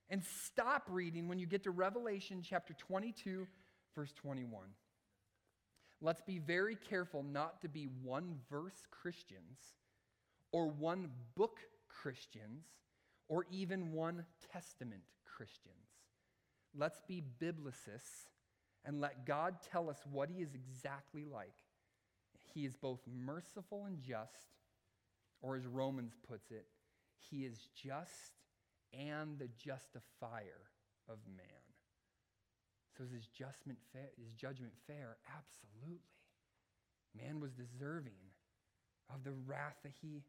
and 0.09 0.23
stop 0.25 0.85
reading 0.91 1.29
when 1.29 1.39
you 1.39 1.47
get 1.47 1.65
to 1.65 1.71
Revelation 1.71 2.43
chapter 2.43 2.75
22, 2.75 3.47
verse 3.95 4.13
21. 4.13 4.67
Let's 6.01 6.23
be 6.23 6.39
very 6.39 6.77
careful 6.77 7.23
not 7.23 7.63
to 7.63 7.69
be 7.69 7.89
one 8.03 8.37
verse 8.51 8.87
Christians 8.91 9.59
or 10.57 10.69
one 10.69 11.11
book 11.35 11.59
Christians 11.87 12.65
or 13.29 13.45
even 13.51 13.93
one 13.93 14.25
testament 14.51 15.03
Christians. 15.27 15.75
Let's 16.75 16.99
be 17.07 17.23
biblicists 17.39 18.31
and 18.83 18.99
let 18.99 19.27
God 19.27 19.57
tell 19.71 19.91
us 19.91 19.99
what 20.11 20.31
He 20.31 20.41
is 20.41 20.55
exactly 20.55 21.27
like. 21.27 21.53
He 22.55 22.65
is 22.65 22.75
both 22.75 23.01
merciful 23.07 23.85
and 23.85 24.01
just, 24.01 24.55
or 25.43 25.57
as 25.57 25.67
Romans 25.67 26.15
puts 26.27 26.51
it, 26.51 26.65
He 27.31 27.45
is 27.45 27.69
just 27.75 28.33
and 28.99 29.39
the 29.39 29.51
justifier 29.63 30.71
of 31.07 31.19
man. 31.37 31.67
So 32.97 33.05
is 33.05 33.11
his 33.11 33.27
judgment 33.27 33.77
fair? 33.93 34.09
Judgment 34.39 34.73
fair? 34.87 35.19
Absolutely. 35.29 36.01
Man 37.15 37.41
was 37.41 37.53
deserving 37.53 38.33
of 39.15 39.23
the 39.23 39.33
wrath 39.47 39.77
that 39.83 39.93
he 40.01 40.23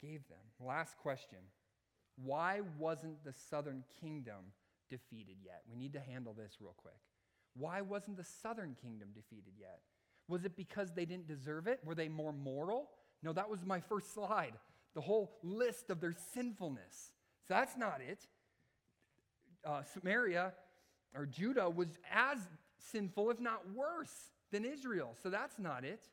gave 0.00 0.26
them. 0.28 0.38
Last 0.60 0.96
question. 0.98 1.38
Why 2.22 2.60
wasn't 2.78 3.24
the 3.24 3.32
southern 3.32 3.84
kingdom 4.00 4.52
defeated 4.90 5.36
yet? 5.44 5.62
We 5.70 5.76
need 5.76 5.92
to 5.92 6.00
handle 6.00 6.32
this 6.32 6.56
real 6.60 6.74
quick. 6.76 6.94
Why 7.54 7.80
wasn't 7.80 8.16
the 8.16 8.24
southern 8.24 8.76
kingdom 8.80 9.08
defeated 9.14 9.54
yet? 9.58 9.80
Was 10.28 10.44
it 10.44 10.56
because 10.56 10.92
they 10.92 11.04
didn't 11.04 11.28
deserve 11.28 11.66
it? 11.66 11.80
Were 11.84 11.94
they 11.94 12.08
more 12.08 12.32
moral? 12.32 12.90
No, 13.22 13.32
that 13.32 13.48
was 13.48 13.64
my 13.64 13.80
first 13.88 14.12
slide. 14.12 14.54
The 14.94 15.00
whole 15.00 15.32
list 15.42 15.90
of 15.90 16.00
their 16.00 16.14
sinfulness. 16.34 17.12
So 17.46 17.54
that's 17.54 17.76
not 17.76 18.00
it. 18.06 18.26
Uh, 19.64 19.82
Samaria 19.82 20.52
or 21.14 21.26
Judah 21.26 21.68
was 21.68 21.88
as 22.12 22.38
sinful, 22.78 23.30
if 23.30 23.40
not 23.40 23.62
worse, 23.74 24.30
than 24.52 24.64
Israel. 24.64 25.16
So 25.22 25.30
that's 25.30 25.58
not 25.58 25.84
it. 25.84 26.08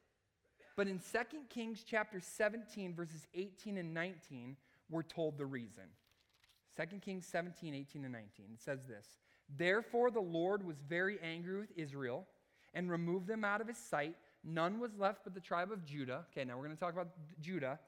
But 0.76 0.88
in 0.88 0.99
2 0.99 1.03
Kings 1.49 1.84
chapter 1.88 2.19
17, 2.19 2.95
verses 2.95 3.28
18 3.34 3.78
and 3.78 3.93
19, 3.93 4.57
we're 4.89 5.03
told 5.03 5.38
the 5.38 5.45
reason. 5.45 5.84
2 6.76 6.97
Kings 6.97 7.28
17, 7.28 7.74
18 7.74 8.03
and 8.03 8.13
19. 8.13 8.45
It 8.53 8.61
says 8.61 8.86
this 8.88 9.17
Therefore 9.55 10.09
the 10.11 10.19
Lord 10.19 10.65
was 10.65 10.78
very 10.88 11.19
angry 11.21 11.59
with 11.59 11.71
Israel 11.76 12.26
and 12.74 12.89
removed 12.89 13.28
them 13.28 13.43
out 13.43 13.61
of 13.61 13.67
his 13.67 13.78
sight. 13.78 14.15
None 14.43 14.80
was 14.80 14.91
left 14.97 15.21
but 15.24 15.34
the 15.34 15.39
tribe 15.39 15.71
of 15.71 15.86
Judah. 15.86 16.26
Okay, 16.32 16.43
now 16.43 16.57
we're 16.57 16.65
going 16.65 16.76
to 16.76 16.80
talk 16.80 16.93
about 16.93 17.09
Judah. 17.39 17.80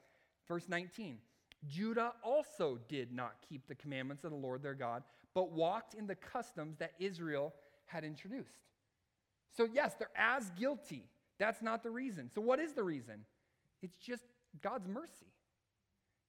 Verse 0.46 0.68
19. 0.68 1.18
Judah 1.66 2.12
also 2.22 2.78
did 2.88 3.12
not 3.12 3.34
keep 3.48 3.66
the 3.66 3.74
commandments 3.74 4.24
of 4.24 4.30
the 4.30 4.36
Lord 4.36 4.62
their 4.62 4.74
God, 4.74 5.02
but 5.34 5.50
walked 5.50 5.94
in 5.94 6.06
the 6.06 6.14
customs 6.14 6.76
that 6.78 6.92
Israel 7.00 7.52
had 7.86 8.04
introduced. 8.04 8.60
So, 9.56 9.66
yes, 9.72 9.94
they're 9.98 10.10
as 10.16 10.50
guilty. 10.50 11.04
That's 11.38 11.62
not 11.62 11.82
the 11.82 11.90
reason. 11.90 12.30
So, 12.34 12.40
what 12.40 12.58
is 12.58 12.72
the 12.72 12.82
reason? 12.82 13.24
It's 13.82 13.96
just 13.96 14.24
God's 14.62 14.88
mercy. 14.88 15.32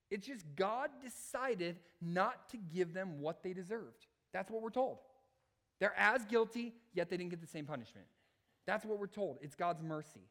It's 0.10 0.26
just 0.26 0.46
God 0.56 0.90
decided 1.04 1.78
not 2.02 2.50
to 2.50 2.58
give 2.58 2.94
them 2.94 3.20
what 3.20 3.44
they 3.44 3.54
deserved. 3.54 4.06
That's 4.34 4.50
what 4.50 4.62
we're 4.62 4.70
told. 4.70 5.00
They're 5.80 5.98
as 5.98 6.26
guilty, 6.26 6.74
yet 6.94 7.10
they 7.10 7.18
didn't 7.18 7.32
get 7.32 7.42
the 7.42 7.48
same 7.48 7.66
punishment. 7.66 8.08
That's 8.66 8.86
what 8.86 9.00
we're 9.00 9.08
told. 9.08 9.38
It's 9.42 9.56
God's 9.56 9.82
mercy. 9.82 10.22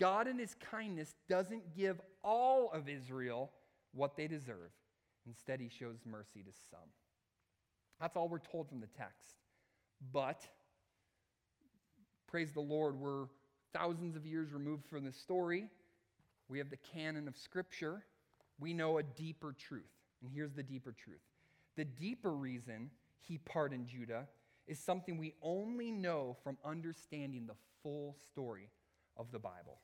God, 0.00 0.26
in 0.26 0.38
his 0.38 0.54
kindness, 0.70 1.14
doesn't 1.28 1.74
give 1.76 2.00
all 2.22 2.70
of 2.72 2.88
Israel 2.88 3.50
what 3.92 4.16
they 4.16 4.26
deserve. 4.26 4.72
Instead, 5.26 5.60
he 5.60 5.68
shows 5.68 5.98
mercy 6.04 6.42
to 6.42 6.50
some. 6.70 6.88
That's 8.00 8.16
all 8.16 8.28
we're 8.28 8.38
told 8.38 8.68
from 8.68 8.80
the 8.80 8.88
text. 8.98 9.36
But, 10.12 10.40
praise 12.26 12.52
the 12.52 12.60
Lord, 12.60 12.96
we're 12.96 13.26
thousands 13.74 14.16
of 14.16 14.24
years 14.24 14.52
removed 14.52 14.86
from 14.86 15.04
the 15.04 15.12
story. 15.12 15.66
We 16.48 16.58
have 16.58 16.70
the 16.70 16.78
canon 16.94 17.28
of 17.28 17.36
Scripture. 17.36 18.04
We 18.58 18.72
know 18.72 18.98
a 18.98 19.02
deeper 19.02 19.54
truth. 19.58 19.90
And 20.22 20.30
here's 20.32 20.54
the 20.54 20.62
deeper 20.62 20.92
truth 20.92 21.20
the 21.76 21.84
deeper 21.84 22.32
reason 22.32 22.90
he 23.20 23.38
pardoned 23.38 23.88
Judah 23.88 24.28
is 24.66 24.78
something 24.78 25.18
we 25.18 25.34
only 25.42 25.90
know 25.90 26.36
from 26.42 26.56
understanding 26.64 27.46
the 27.46 27.56
full 27.82 28.16
story 28.28 28.70
of 29.16 29.30
the 29.32 29.38
Bible. 29.38 29.80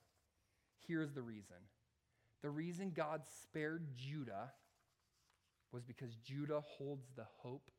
Here's 0.86 1.12
the 1.12 1.22
reason 1.22 1.56
the 2.42 2.50
reason 2.50 2.92
God 2.94 3.22
spared 3.42 3.94
Judah 3.94 4.52
was 5.72 5.84
because 5.84 6.16
Judah 6.16 6.62
holds 6.78 7.06
the 7.16 7.26
hope 7.42 7.70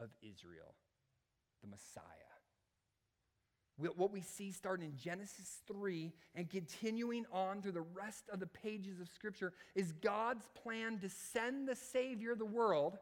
of 0.00 0.10
Israel, 0.22 0.74
the 1.62 1.68
Messiah. 1.68 2.35
What 3.78 4.10
we 4.10 4.22
see 4.22 4.52
starting 4.52 4.86
in 4.86 4.96
Genesis 4.96 5.60
3 5.68 6.10
and 6.34 6.48
continuing 6.48 7.26
on 7.30 7.60
through 7.60 7.72
the 7.72 7.82
rest 7.82 8.24
of 8.32 8.40
the 8.40 8.46
pages 8.46 9.00
of 9.00 9.08
Scripture 9.08 9.52
is 9.74 9.92
God's 9.92 10.48
plan 10.54 10.98
to 11.00 11.10
send 11.10 11.68
the 11.68 11.76
Savior 11.76 12.32
of 12.32 12.38
the 12.38 12.46
world. 12.46 12.96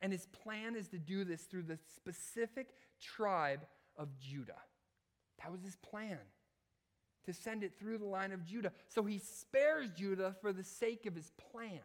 And 0.00 0.10
his 0.10 0.26
plan 0.26 0.74
is 0.74 0.88
to 0.88 0.98
do 0.98 1.24
this 1.24 1.42
through 1.42 1.64
the 1.64 1.78
specific 1.96 2.68
tribe 2.98 3.66
of 3.96 4.08
Judah. 4.18 4.62
That 5.42 5.52
was 5.52 5.62
his 5.62 5.76
plan 5.76 6.18
to 7.26 7.34
send 7.34 7.62
it 7.62 7.72
through 7.78 7.98
the 7.98 8.06
line 8.06 8.32
of 8.32 8.46
Judah. 8.46 8.72
So 8.88 9.04
he 9.04 9.18
spares 9.18 9.90
Judah 9.90 10.34
for 10.40 10.50
the 10.50 10.64
sake 10.64 11.04
of 11.04 11.14
his 11.14 11.30
plan. 11.52 11.80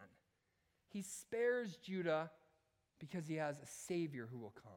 He 0.87 1.01
spares 1.01 1.75
Judah 1.83 2.31
because 2.99 3.27
he 3.27 3.35
has 3.35 3.57
a 3.57 3.65
Savior 3.65 4.29
who 4.31 4.37
will 4.37 4.53
come. 4.63 4.71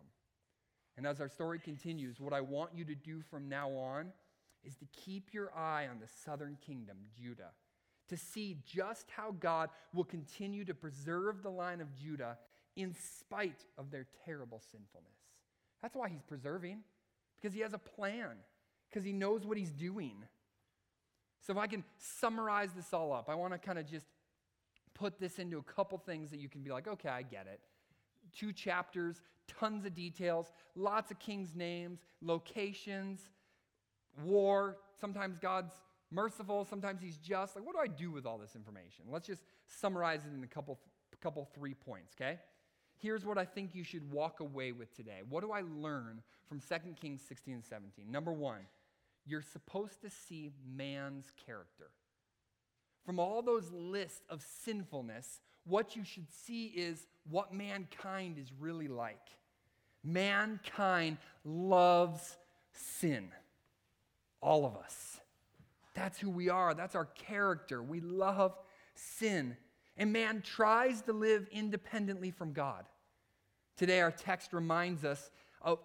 And 0.96 1.06
as 1.06 1.20
our 1.20 1.28
story 1.28 1.58
continues, 1.58 2.20
what 2.20 2.32
I 2.32 2.40
want 2.40 2.70
you 2.74 2.84
to 2.86 2.94
do 2.94 3.20
from 3.20 3.48
now 3.48 3.70
on 3.70 4.12
is 4.64 4.74
to 4.76 4.86
keep 4.86 5.32
your 5.32 5.54
eye 5.56 5.86
on 5.88 6.00
the 6.00 6.08
southern 6.24 6.56
kingdom, 6.66 6.96
Judah, 7.18 7.50
to 8.08 8.16
see 8.16 8.58
just 8.64 9.10
how 9.10 9.32
God 9.38 9.70
will 9.92 10.04
continue 10.04 10.64
to 10.64 10.74
preserve 10.74 11.42
the 11.42 11.50
line 11.50 11.80
of 11.80 11.94
Judah 11.94 12.38
in 12.76 12.94
spite 12.94 13.64
of 13.78 13.90
their 13.90 14.06
terrible 14.24 14.60
sinfulness. 14.72 15.18
That's 15.82 15.94
why 15.94 16.08
he's 16.08 16.22
preserving, 16.22 16.80
because 17.36 17.54
he 17.54 17.60
has 17.60 17.74
a 17.74 17.78
plan, 17.78 18.36
because 18.88 19.04
he 19.04 19.12
knows 19.12 19.46
what 19.46 19.56
he's 19.58 19.70
doing. 19.70 20.24
So, 21.46 21.52
if 21.52 21.58
I 21.58 21.66
can 21.66 21.84
summarize 21.98 22.72
this 22.72 22.92
all 22.92 23.12
up, 23.12 23.28
I 23.28 23.34
want 23.34 23.52
to 23.52 23.58
kind 23.58 23.78
of 23.78 23.88
just 23.88 24.06
put 24.94 25.20
this 25.20 25.38
into 25.38 25.58
a 25.58 25.62
couple 25.62 25.98
things 25.98 26.30
that 26.30 26.40
you 26.40 26.48
can 26.48 26.62
be 26.62 26.70
like, 26.70 26.88
okay, 26.88 27.08
I 27.08 27.22
get 27.22 27.46
it. 27.46 27.60
Two 28.34 28.52
chapters, 28.52 29.20
tons 29.46 29.84
of 29.84 29.94
details, 29.94 30.52
lots 30.74 31.10
of 31.10 31.18
kings' 31.18 31.54
names, 31.54 32.00
locations, 32.20 33.28
war. 34.24 34.78
Sometimes 35.00 35.38
God's 35.38 35.72
merciful, 36.10 36.64
sometimes 36.64 37.02
he's 37.02 37.18
just. 37.18 37.56
Like, 37.56 37.66
what 37.66 37.74
do 37.74 37.80
I 37.80 37.86
do 37.86 38.10
with 38.10 38.26
all 38.26 38.38
this 38.38 38.54
information? 38.56 39.06
Let's 39.10 39.26
just 39.26 39.42
summarize 39.66 40.20
it 40.24 40.36
in 40.36 40.42
a 40.42 40.48
couple 40.48 40.78
couple, 41.22 41.48
three 41.54 41.74
points, 41.74 42.14
okay? 42.18 42.38
Here's 42.98 43.24
what 43.24 43.38
I 43.38 43.44
think 43.44 43.74
you 43.74 43.84
should 43.84 44.10
walk 44.10 44.40
away 44.40 44.72
with 44.72 44.94
today. 44.94 45.20
What 45.28 45.42
do 45.42 45.52
I 45.52 45.62
learn 45.62 46.22
from 46.48 46.60
2 46.60 46.92
Kings 47.00 47.22
16 47.26 47.54
and 47.54 47.64
17? 47.64 48.10
Number 48.10 48.32
one, 48.32 48.60
you're 49.26 49.42
supposed 49.42 50.00
to 50.02 50.10
see 50.10 50.52
man's 50.76 51.32
character. 51.44 51.90
From 53.04 53.18
all 53.18 53.42
those 53.42 53.70
lists 53.72 54.22
of 54.28 54.42
sinfulness, 54.42 55.40
what 55.66 55.96
you 55.96 56.04
should 56.04 56.30
see 56.30 56.66
is 56.66 57.06
what 57.28 57.52
mankind 57.52 58.38
is 58.38 58.52
really 58.58 58.88
like. 58.88 59.28
Mankind 60.04 61.18
loves 61.44 62.36
sin. 62.72 63.28
All 64.40 64.64
of 64.64 64.76
us. 64.76 65.20
That's 65.94 66.18
who 66.18 66.30
we 66.30 66.48
are. 66.48 66.74
That's 66.74 66.94
our 66.94 67.06
character. 67.06 67.82
We 67.82 68.00
love 68.00 68.56
sin. 68.94 69.56
And 69.96 70.12
man 70.12 70.42
tries 70.42 71.02
to 71.02 71.12
live 71.12 71.48
independently 71.50 72.30
from 72.30 72.52
God. 72.52 72.84
Today, 73.76 74.00
our 74.00 74.12
text 74.12 74.52
reminds 74.52 75.04
us 75.04 75.30
of, 75.62 75.78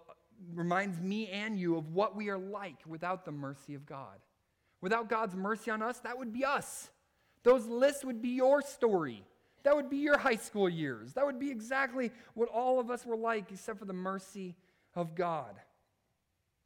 reminds 0.54 1.00
me 1.00 1.28
and 1.28 1.58
you 1.58 1.76
of 1.76 1.92
what 1.92 2.14
we 2.14 2.28
are 2.28 2.38
like 2.38 2.76
without 2.86 3.24
the 3.24 3.32
mercy 3.32 3.74
of 3.74 3.86
God. 3.86 4.18
Without 4.80 5.08
God's 5.08 5.34
mercy 5.34 5.70
on 5.70 5.82
us, 5.82 5.98
that 6.00 6.18
would 6.18 6.32
be 6.32 6.44
us. 6.44 6.90
Those 7.42 7.66
lists 7.66 8.04
would 8.04 8.22
be 8.22 8.30
your 8.30 8.62
story. 8.62 9.24
That 9.62 9.76
would 9.76 9.88
be 9.88 9.98
your 9.98 10.18
high 10.18 10.36
school 10.36 10.68
years. 10.68 11.12
That 11.12 11.24
would 11.24 11.38
be 11.38 11.50
exactly 11.50 12.10
what 12.34 12.48
all 12.48 12.80
of 12.80 12.90
us 12.90 13.06
were 13.06 13.16
like, 13.16 13.50
except 13.52 13.78
for 13.78 13.84
the 13.84 13.92
mercy 13.92 14.56
of 14.94 15.14
God. 15.14 15.54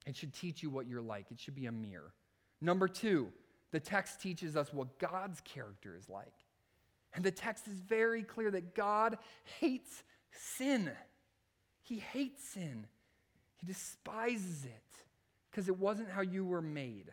It 0.07 0.17
should 0.17 0.33
teach 0.33 0.63
you 0.63 0.71
what 0.71 0.87
you're 0.87 1.03
like, 1.03 1.27
it 1.31 1.39
should 1.39 1.55
be 1.55 1.67
a 1.67 1.73
mirror. 1.73 2.13
Number 2.61 2.89
two, 2.89 3.29
the 3.73 3.81
text 3.81 4.21
teaches 4.21 4.57
us 4.57 4.73
what 4.73 4.99
God's 4.99 5.41
character 5.43 5.97
is 5.99 6.09
like. 6.09 6.33
And 7.13 7.25
the 7.25 7.31
text 7.31 7.67
is 7.67 7.81
very 7.81 8.23
clear 8.23 8.51
that 8.51 8.75
God 8.75 9.19
hates 9.61 10.03
sin. 10.31 10.91
He 11.83 11.99
hates 11.99 12.43
sin, 12.43 12.87
He 13.59 13.67
despises 13.67 14.65
it 14.65 14.83
because 15.51 15.69
it 15.69 15.79
wasn't 15.79 16.11
how 16.11 16.21
you 16.21 16.45
were 16.45 16.63
made. 16.63 17.13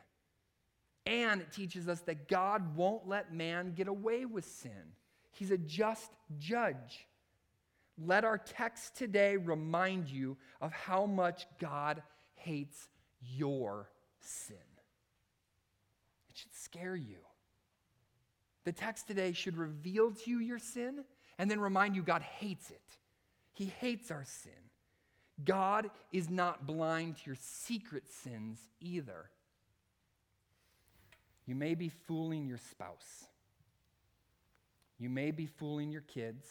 And 1.06 1.42
it 1.42 1.52
teaches 1.52 1.88
us 1.88 2.00
that 2.02 2.28
God 2.28 2.76
won't 2.76 3.08
let 3.08 3.34
man 3.34 3.74
get 3.76 3.88
away 3.88 4.26
with 4.26 4.46
sin. 4.46 4.94
He's 5.34 5.52
a 5.52 5.58
just 5.58 6.12
judge. 6.40 7.08
Let 7.98 8.24
our 8.24 8.38
text 8.38 8.96
today 8.96 9.38
remind 9.38 10.10
you 10.10 10.38
of 10.62 10.72
how 10.72 11.06
much 11.06 11.46
God 11.60 12.02
hates 12.36 12.88
your 13.22 13.90
sin. 14.20 14.56
It 16.30 16.38
should 16.38 16.54
scare 16.54 16.96
you. 16.96 17.18
The 18.64 18.72
text 18.72 19.08
today 19.08 19.34
should 19.34 19.58
reveal 19.58 20.12
to 20.12 20.30
you 20.30 20.40
your 20.40 20.60
sin 20.60 21.04
and 21.38 21.52
then 21.52 21.60
remind 21.60 21.96
you 21.96 22.02
God 22.02 22.22
hates 22.22 22.70
it. 22.70 22.82
He 23.54 23.66
hates 23.66 24.10
our 24.10 24.24
sin. 24.26 24.52
God 25.44 25.90
is 26.12 26.30
not 26.30 26.66
blind 26.66 27.18
to 27.18 27.22
your 27.26 27.38
secret 27.40 28.04
sins 28.08 28.60
either. 28.80 29.30
You 31.46 31.56
may 31.56 31.76
be 31.76 31.90
fooling 31.90 32.48
your 32.48 32.60
spouse. 32.70 33.26
You 35.04 35.10
may 35.10 35.32
be 35.32 35.48
fooling 35.48 35.92
your 35.92 36.04
kids. 36.04 36.48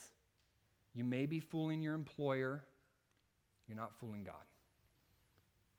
You 0.92 1.05
may 1.05 1.24
be 1.24 1.40
fooling 1.40 1.80
your 1.80 1.94
employer. 1.94 2.62
You're 3.66 3.78
not 3.78 3.98
fooling 3.98 4.24
God. 4.24 4.44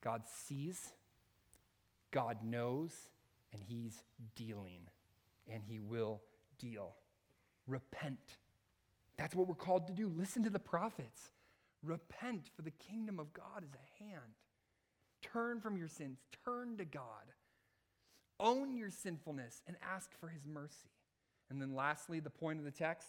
God 0.02 0.22
sees, 0.26 0.90
God 2.10 2.38
knows, 2.42 2.90
and 3.52 3.62
He's 3.62 4.02
dealing, 4.34 4.88
and 5.48 5.62
He 5.62 5.78
will 5.78 6.20
deal. 6.58 6.96
Repent. 7.68 8.18
That's 9.16 9.36
what 9.36 9.46
we're 9.46 9.54
called 9.54 9.86
to 9.86 9.92
do. 9.92 10.08
Listen 10.08 10.42
to 10.42 10.50
the 10.50 10.58
prophets. 10.58 11.30
Repent, 11.84 12.50
for 12.56 12.62
the 12.62 12.72
kingdom 12.72 13.20
of 13.20 13.32
God 13.32 13.62
is 13.62 13.72
at 13.72 14.04
hand. 14.04 14.34
Turn 15.22 15.60
from 15.60 15.76
your 15.76 15.86
sins, 15.86 16.18
turn 16.44 16.76
to 16.78 16.84
God. 16.84 17.30
Own 18.40 18.76
your 18.76 18.90
sinfulness 18.90 19.62
and 19.68 19.76
ask 19.80 20.10
for 20.18 20.26
His 20.26 20.44
mercy. 20.44 20.90
And 21.50 21.60
then, 21.60 21.74
lastly, 21.74 22.20
the 22.20 22.30
point 22.30 22.58
of 22.58 22.64
the 22.64 22.70
text 22.70 23.08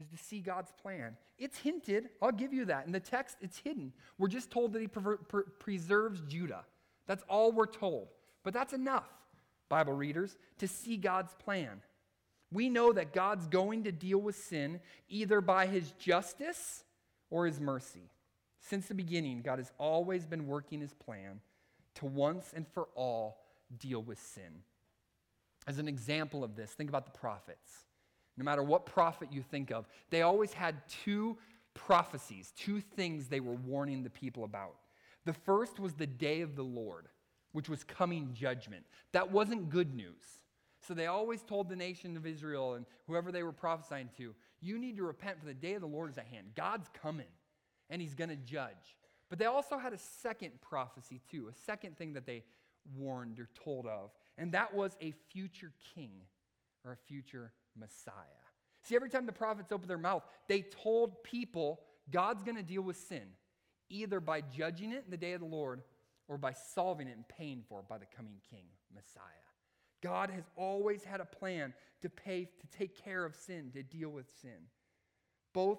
is 0.00 0.08
to 0.08 0.16
see 0.16 0.40
God's 0.40 0.72
plan. 0.82 1.16
It's 1.38 1.58
hinted, 1.58 2.10
I'll 2.20 2.32
give 2.32 2.52
you 2.52 2.66
that. 2.66 2.86
In 2.86 2.92
the 2.92 3.00
text, 3.00 3.36
it's 3.40 3.58
hidden. 3.58 3.92
We're 4.18 4.28
just 4.28 4.50
told 4.50 4.72
that 4.72 4.80
He 4.80 4.88
preserves 5.58 6.20
Judah. 6.28 6.64
That's 7.06 7.24
all 7.28 7.52
we're 7.52 7.66
told. 7.66 8.08
But 8.44 8.54
that's 8.54 8.72
enough, 8.72 9.08
Bible 9.68 9.92
readers, 9.92 10.36
to 10.58 10.68
see 10.68 10.96
God's 10.96 11.34
plan. 11.34 11.80
We 12.52 12.68
know 12.68 12.92
that 12.92 13.12
God's 13.12 13.46
going 13.46 13.84
to 13.84 13.92
deal 13.92 14.18
with 14.18 14.36
sin 14.36 14.80
either 15.08 15.40
by 15.40 15.66
His 15.66 15.92
justice 15.92 16.84
or 17.30 17.46
His 17.46 17.60
mercy. 17.60 18.10
Since 18.60 18.86
the 18.86 18.94
beginning, 18.94 19.42
God 19.42 19.58
has 19.58 19.72
always 19.78 20.26
been 20.26 20.46
working 20.46 20.80
His 20.80 20.92
plan 20.94 21.40
to 21.96 22.06
once 22.06 22.52
and 22.54 22.66
for 22.68 22.88
all 22.94 23.38
deal 23.78 24.02
with 24.02 24.18
sin. 24.20 24.62
As 25.66 25.78
an 25.78 25.88
example 25.88 26.42
of 26.42 26.56
this, 26.56 26.72
think 26.72 26.90
about 26.90 27.04
the 27.04 27.18
prophets. 27.18 27.70
No 28.36 28.44
matter 28.44 28.62
what 28.62 28.86
prophet 28.86 29.28
you 29.30 29.42
think 29.42 29.70
of, 29.70 29.86
they 30.10 30.22
always 30.22 30.52
had 30.52 30.76
two 30.88 31.36
prophecies, 31.74 32.52
two 32.56 32.80
things 32.80 33.28
they 33.28 33.40
were 33.40 33.54
warning 33.54 34.02
the 34.02 34.10
people 34.10 34.44
about. 34.44 34.74
The 35.24 35.32
first 35.32 35.78
was 35.78 35.94
the 35.94 36.06
day 36.06 36.40
of 36.40 36.56
the 36.56 36.64
Lord, 36.64 37.08
which 37.52 37.68
was 37.68 37.84
coming 37.84 38.34
judgment. 38.34 38.84
That 39.12 39.30
wasn't 39.30 39.70
good 39.70 39.94
news. 39.94 40.40
So 40.86 40.94
they 40.94 41.06
always 41.06 41.42
told 41.42 41.68
the 41.68 41.76
nation 41.76 42.16
of 42.16 42.26
Israel 42.26 42.74
and 42.74 42.86
whoever 43.06 43.30
they 43.30 43.42
were 43.42 43.52
prophesying 43.52 44.10
to, 44.16 44.34
you 44.60 44.78
need 44.78 44.96
to 44.96 45.04
repent 45.04 45.38
for 45.38 45.46
the 45.46 45.54
day 45.54 45.74
of 45.74 45.80
the 45.80 45.86
Lord 45.86 46.10
is 46.10 46.18
at 46.18 46.26
hand. 46.26 46.48
God's 46.56 46.88
coming 47.00 47.26
and 47.88 48.02
he's 48.02 48.14
going 48.14 48.30
to 48.30 48.36
judge. 48.36 48.96
But 49.28 49.38
they 49.38 49.44
also 49.44 49.78
had 49.78 49.92
a 49.92 49.98
second 49.98 50.60
prophecy 50.60 51.20
too, 51.30 51.48
a 51.48 51.64
second 51.64 51.96
thing 51.96 52.14
that 52.14 52.26
they 52.26 52.42
warned 52.96 53.38
or 53.38 53.48
told 53.62 53.86
of, 53.86 54.10
and 54.38 54.52
that 54.52 54.74
was 54.74 54.96
a 55.00 55.12
future 55.30 55.72
king 55.94 56.12
or 56.84 56.92
a 56.92 56.96
future 56.96 57.52
Messiah. 57.78 58.14
See, 58.82 58.96
every 58.96 59.10
time 59.10 59.26
the 59.26 59.32
prophets 59.32 59.70
opened 59.70 59.90
their 59.90 59.98
mouth, 59.98 60.24
they 60.48 60.62
told 60.62 61.22
people 61.22 61.80
God's 62.10 62.42
going 62.42 62.56
to 62.56 62.62
deal 62.62 62.82
with 62.82 62.96
sin, 62.96 63.22
either 63.88 64.20
by 64.20 64.40
judging 64.40 64.92
it 64.92 65.04
in 65.04 65.10
the 65.10 65.16
day 65.16 65.32
of 65.32 65.40
the 65.40 65.46
Lord 65.46 65.82
or 66.28 66.38
by 66.38 66.52
solving 66.52 67.08
it 67.08 67.16
and 67.16 67.28
paying 67.28 67.62
for 67.68 67.80
it 67.80 67.88
by 67.88 67.98
the 67.98 68.06
coming 68.16 68.40
king, 68.50 68.64
Messiah. 68.94 69.22
God 70.02 70.30
has 70.30 70.44
always 70.56 71.04
had 71.04 71.20
a 71.20 71.24
plan 71.24 71.72
to 72.00 72.08
pay 72.08 72.44
to 72.44 72.66
take 72.76 73.02
care 73.02 73.24
of 73.24 73.36
sin, 73.36 73.70
to 73.74 73.82
deal 73.82 74.10
with 74.10 74.26
sin. 74.40 74.68
Both 75.52 75.78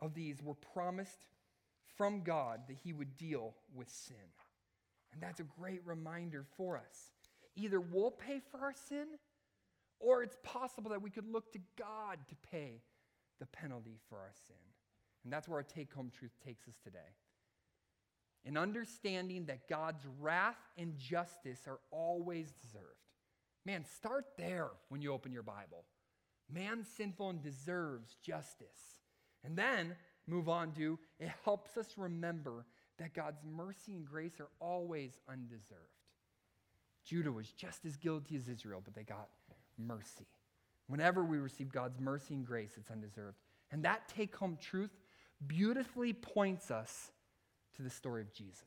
of 0.00 0.14
these 0.14 0.42
were 0.42 0.54
promised 0.54 1.26
from 1.96 2.22
God 2.22 2.60
that 2.68 2.78
he 2.82 2.94
would 2.94 3.16
deal 3.18 3.54
with 3.74 3.90
sin. 3.90 4.16
And 5.12 5.20
that's 5.20 5.40
a 5.40 5.44
great 5.58 5.82
reminder 5.84 6.46
for 6.56 6.78
us. 6.78 7.10
Either 7.56 7.80
we'll 7.80 8.10
pay 8.10 8.40
for 8.50 8.60
our 8.60 8.74
sin, 8.88 9.06
or 9.98 10.22
it's 10.22 10.36
possible 10.42 10.90
that 10.90 11.02
we 11.02 11.10
could 11.10 11.30
look 11.30 11.52
to 11.52 11.58
God 11.78 12.18
to 12.28 12.34
pay 12.50 12.80
the 13.38 13.46
penalty 13.46 13.98
for 14.08 14.18
our 14.18 14.32
sin. 14.46 14.56
And 15.24 15.32
that's 15.32 15.48
where 15.48 15.58
our 15.58 15.62
take 15.62 15.92
home 15.92 16.10
truth 16.16 16.32
takes 16.44 16.66
us 16.66 16.76
today. 16.82 16.98
In 18.44 18.56
understanding 18.56 19.46
that 19.46 19.68
God's 19.68 20.02
wrath 20.18 20.56
and 20.78 20.96
justice 20.96 21.60
are 21.66 21.80
always 21.90 22.52
deserved. 22.52 22.86
Man, 23.66 23.84
start 23.84 24.24
there 24.38 24.68
when 24.88 25.02
you 25.02 25.12
open 25.12 25.32
your 25.32 25.42
Bible. 25.42 25.84
Man's 26.50 26.88
sinful 26.88 27.28
and 27.28 27.42
deserves 27.42 28.16
justice. 28.22 29.00
And 29.44 29.56
then 29.56 29.94
move 30.26 30.48
on 30.48 30.72
to 30.72 30.98
it 31.18 31.30
helps 31.44 31.76
us 31.76 31.94
remember 31.98 32.64
that 32.98 33.14
God's 33.14 33.42
mercy 33.44 33.92
and 33.92 34.06
grace 34.06 34.40
are 34.40 34.50
always 34.58 35.12
undeserved. 35.28 35.99
Judah 37.04 37.32
was 37.32 37.48
just 37.50 37.84
as 37.84 37.96
guilty 37.96 38.36
as 38.36 38.48
Israel, 38.48 38.80
but 38.84 38.94
they 38.94 39.02
got 39.02 39.28
mercy. 39.78 40.26
Whenever 40.86 41.24
we 41.24 41.38
receive 41.38 41.72
God's 41.72 42.00
mercy 42.00 42.34
and 42.34 42.44
grace, 42.44 42.72
it's 42.76 42.90
undeserved. 42.90 43.36
And 43.70 43.84
that 43.84 44.08
take 44.08 44.34
home 44.34 44.58
truth 44.60 44.90
beautifully 45.46 46.12
points 46.12 46.70
us 46.70 47.10
to 47.76 47.82
the 47.82 47.90
story 47.90 48.22
of 48.22 48.32
Jesus. 48.32 48.62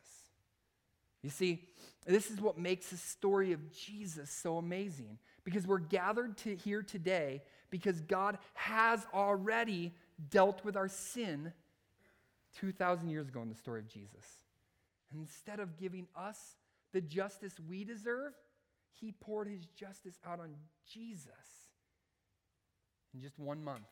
You 1.22 1.30
see, 1.30 1.64
this 2.06 2.32
is 2.32 2.42
what 2.42 2.58
makes 2.58 2.90
the 2.90 2.98
story 2.98 3.54
of 3.54 3.72
Jesus 3.72 4.30
so 4.30 4.58
amazing 4.58 5.18
because 5.44 5.66
we're 5.66 5.80
gathered 5.80 6.38
to 6.40 6.56
here 6.56 6.82
today 6.82 7.42
because 7.70 8.02
God 8.02 8.38
has 8.54 9.06
already 9.14 9.94
dealt 10.30 10.64
with 10.66 10.76
our 10.76 10.90
sin 10.90 11.54
2,000 12.60 13.10
years 13.10 13.30
ago 13.30 13.42
in 13.42 13.50
the 13.50 13.56
story 13.56 13.80
of 13.80 13.88
Jesus. 13.88 14.26
And 15.12 15.22
instead 15.22 15.60
of 15.60 15.78
giving 15.78 16.08
us 16.16 16.56
the 16.94 17.02
justice 17.02 17.60
we 17.68 17.84
deserve, 17.84 18.34
he 18.94 19.12
poured 19.12 19.48
his 19.48 19.66
justice 19.66 20.20
out 20.26 20.40
on 20.40 20.56
Jesus. 20.88 21.28
In 23.14 23.22
just 23.22 23.38
one 23.38 23.64
month 23.64 23.86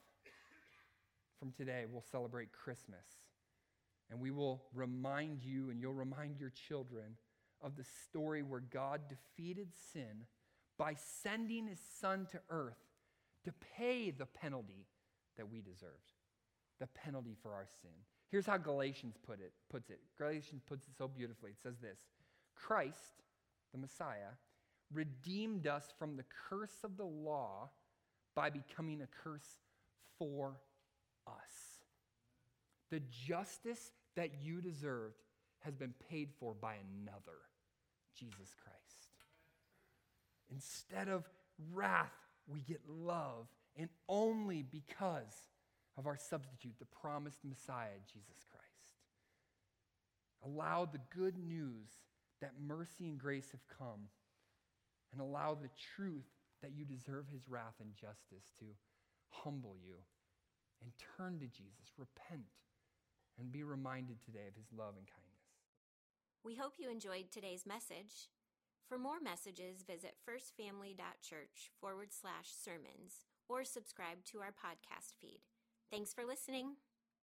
from 1.39 1.51
today, 1.51 1.85
we'll 1.91 2.03
celebrate 2.11 2.51
Christmas. 2.51 3.05
And 4.09 4.19
we 4.19 4.31
will 4.31 4.63
remind 4.73 5.43
you, 5.43 5.69
and 5.69 5.81
you'll 5.81 5.93
remind 5.93 6.39
your 6.39 6.51
children, 6.51 7.15
of 7.61 7.75
the 7.75 7.85
story 8.09 8.41
where 8.43 8.59
God 8.59 9.01
defeated 9.07 9.69
sin 9.93 10.25
by 10.77 10.95
sending 10.95 11.67
his 11.67 11.79
son 11.99 12.27
to 12.31 12.39
earth 12.49 12.79
to 13.45 13.53
pay 13.77 14.11
the 14.11 14.25
penalty 14.25 14.87
that 15.37 15.49
we 15.49 15.61
deserved. 15.61 16.13
the 16.81 16.87
penalty 16.87 17.37
for 17.41 17.53
our 17.53 17.67
sin. 17.81 17.91
Here's 18.31 18.47
how 18.47 18.57
Galatians 18.57 19.15
put 19.25 19.39
it, 19.39 19.53
puts 19.69 19.89
it. 19.89 19.99
Galatians 20.17 20.63
puts 20.67 20.87
it 20.87 20.93
so 20.97 21.07
beautifully. 21.07 21.51
It 21.51 21.61
says 21.61 21.75
this 21.79 21.99
Christ, 22.65 23.23
the 23.71 23.79
Messiah, 23.79 24.35
redeemed 24.93 25.67
us 25.67 25.85
from 25.97 26.15
the 26.15 26.25
curse 26.49 26.83
of 26.83 26.97
the 26.97 27.05
law 27.05 27.69
by 28.35 28.49
becoming 28.49 29.01
a 29.01 29.07
curse 29.23 29.59
for 30.17 30.57
us. 31.27 31.81
The 32.89 33.01
justice 33.27 33.91
that 34.15 34.31
you 34.43 34.61
deserved 34.61 35.15
has 35.59 35.75
been 35.75 35.93
paid 36.09 36.29
for 36.39 36.53
by 36.53 36.75
another, 36.75 37.39
Jesus 38.17 38.53
Christ. 38.63 38.77
Instead 40.51 41.07
of 41.07 41.29
wrath, 41.73 42.11
we 42.47 42.61
get 42.61 42.81
love, 42.87 43.47
and 43.77 43.89
only 44.09 44.63
because 44.63 45.49
of 45.97 46.07
our 46.07 46.17
substitute, 46.17 46.73
the 46.79 46.85
promised 46.85 47.39
Messiah, 47.45 47.99
Jesus 48.11 48.45
Christ. 48.49 48.65
Allow 50.43 50.85
the 50.85 50.99
good 51.15 51.37
news 51.37 51.89
that 52.41 52.53
mercy 52.59 53.07
and 53.07 53.17
grace 53.17 53.51
have 53.51 53.67
come, 53.67 54.09
and 55.11 55.21
allow 55.21 55.53
the 55.53 55.69
truth 55.95 56.29
that 56.61 56.71
you 56.75 56.85
deserve 56.85 57.27
his 57.27 57.49
wrath 57.49 57.75
and 57.79 57.93
justice 57.95 58.51
to 58.59 58.65
humble 59.29 59.75
you 59.81 59.95
and 60.81 60.91
turn 61.17 61.39
to 61.39 61.47
Jesus, 61.47 61.93
repent, 61.97 62.57
and 63.39 63.51
be 63.51 63.63
reminded 63.63 64.21
today 64.21 64.47
of 64.47 64.55
his 64.55 64.71
love 64.75 64.95
and 64.97 65.07
kindness. 65.07 65.31
We 66.43 66.55
hope 66.55 66.73
you 66.77 66.89
enjoyed 66.89 67.31
today's 67.31 67.65
message. 67.65 68.29
For 68.89 68.97
more 68.97 69.21
messages, 69.21 69.83
visit 69.87 70.15
firstfamily.church 70.27 71.71
forward 71.79 72.09
slash 72.11 72.49
sermons 72.51 73.25
or 73.47 73.63
subscribe 73.63 74.25
to 74.25 74.39
our 74.39 74.51
podcast 74.51 75.13
feed. 75.21 75.41
Thanks 75.91 76.13
for 76.13 76.25
listening. 76.25 76.75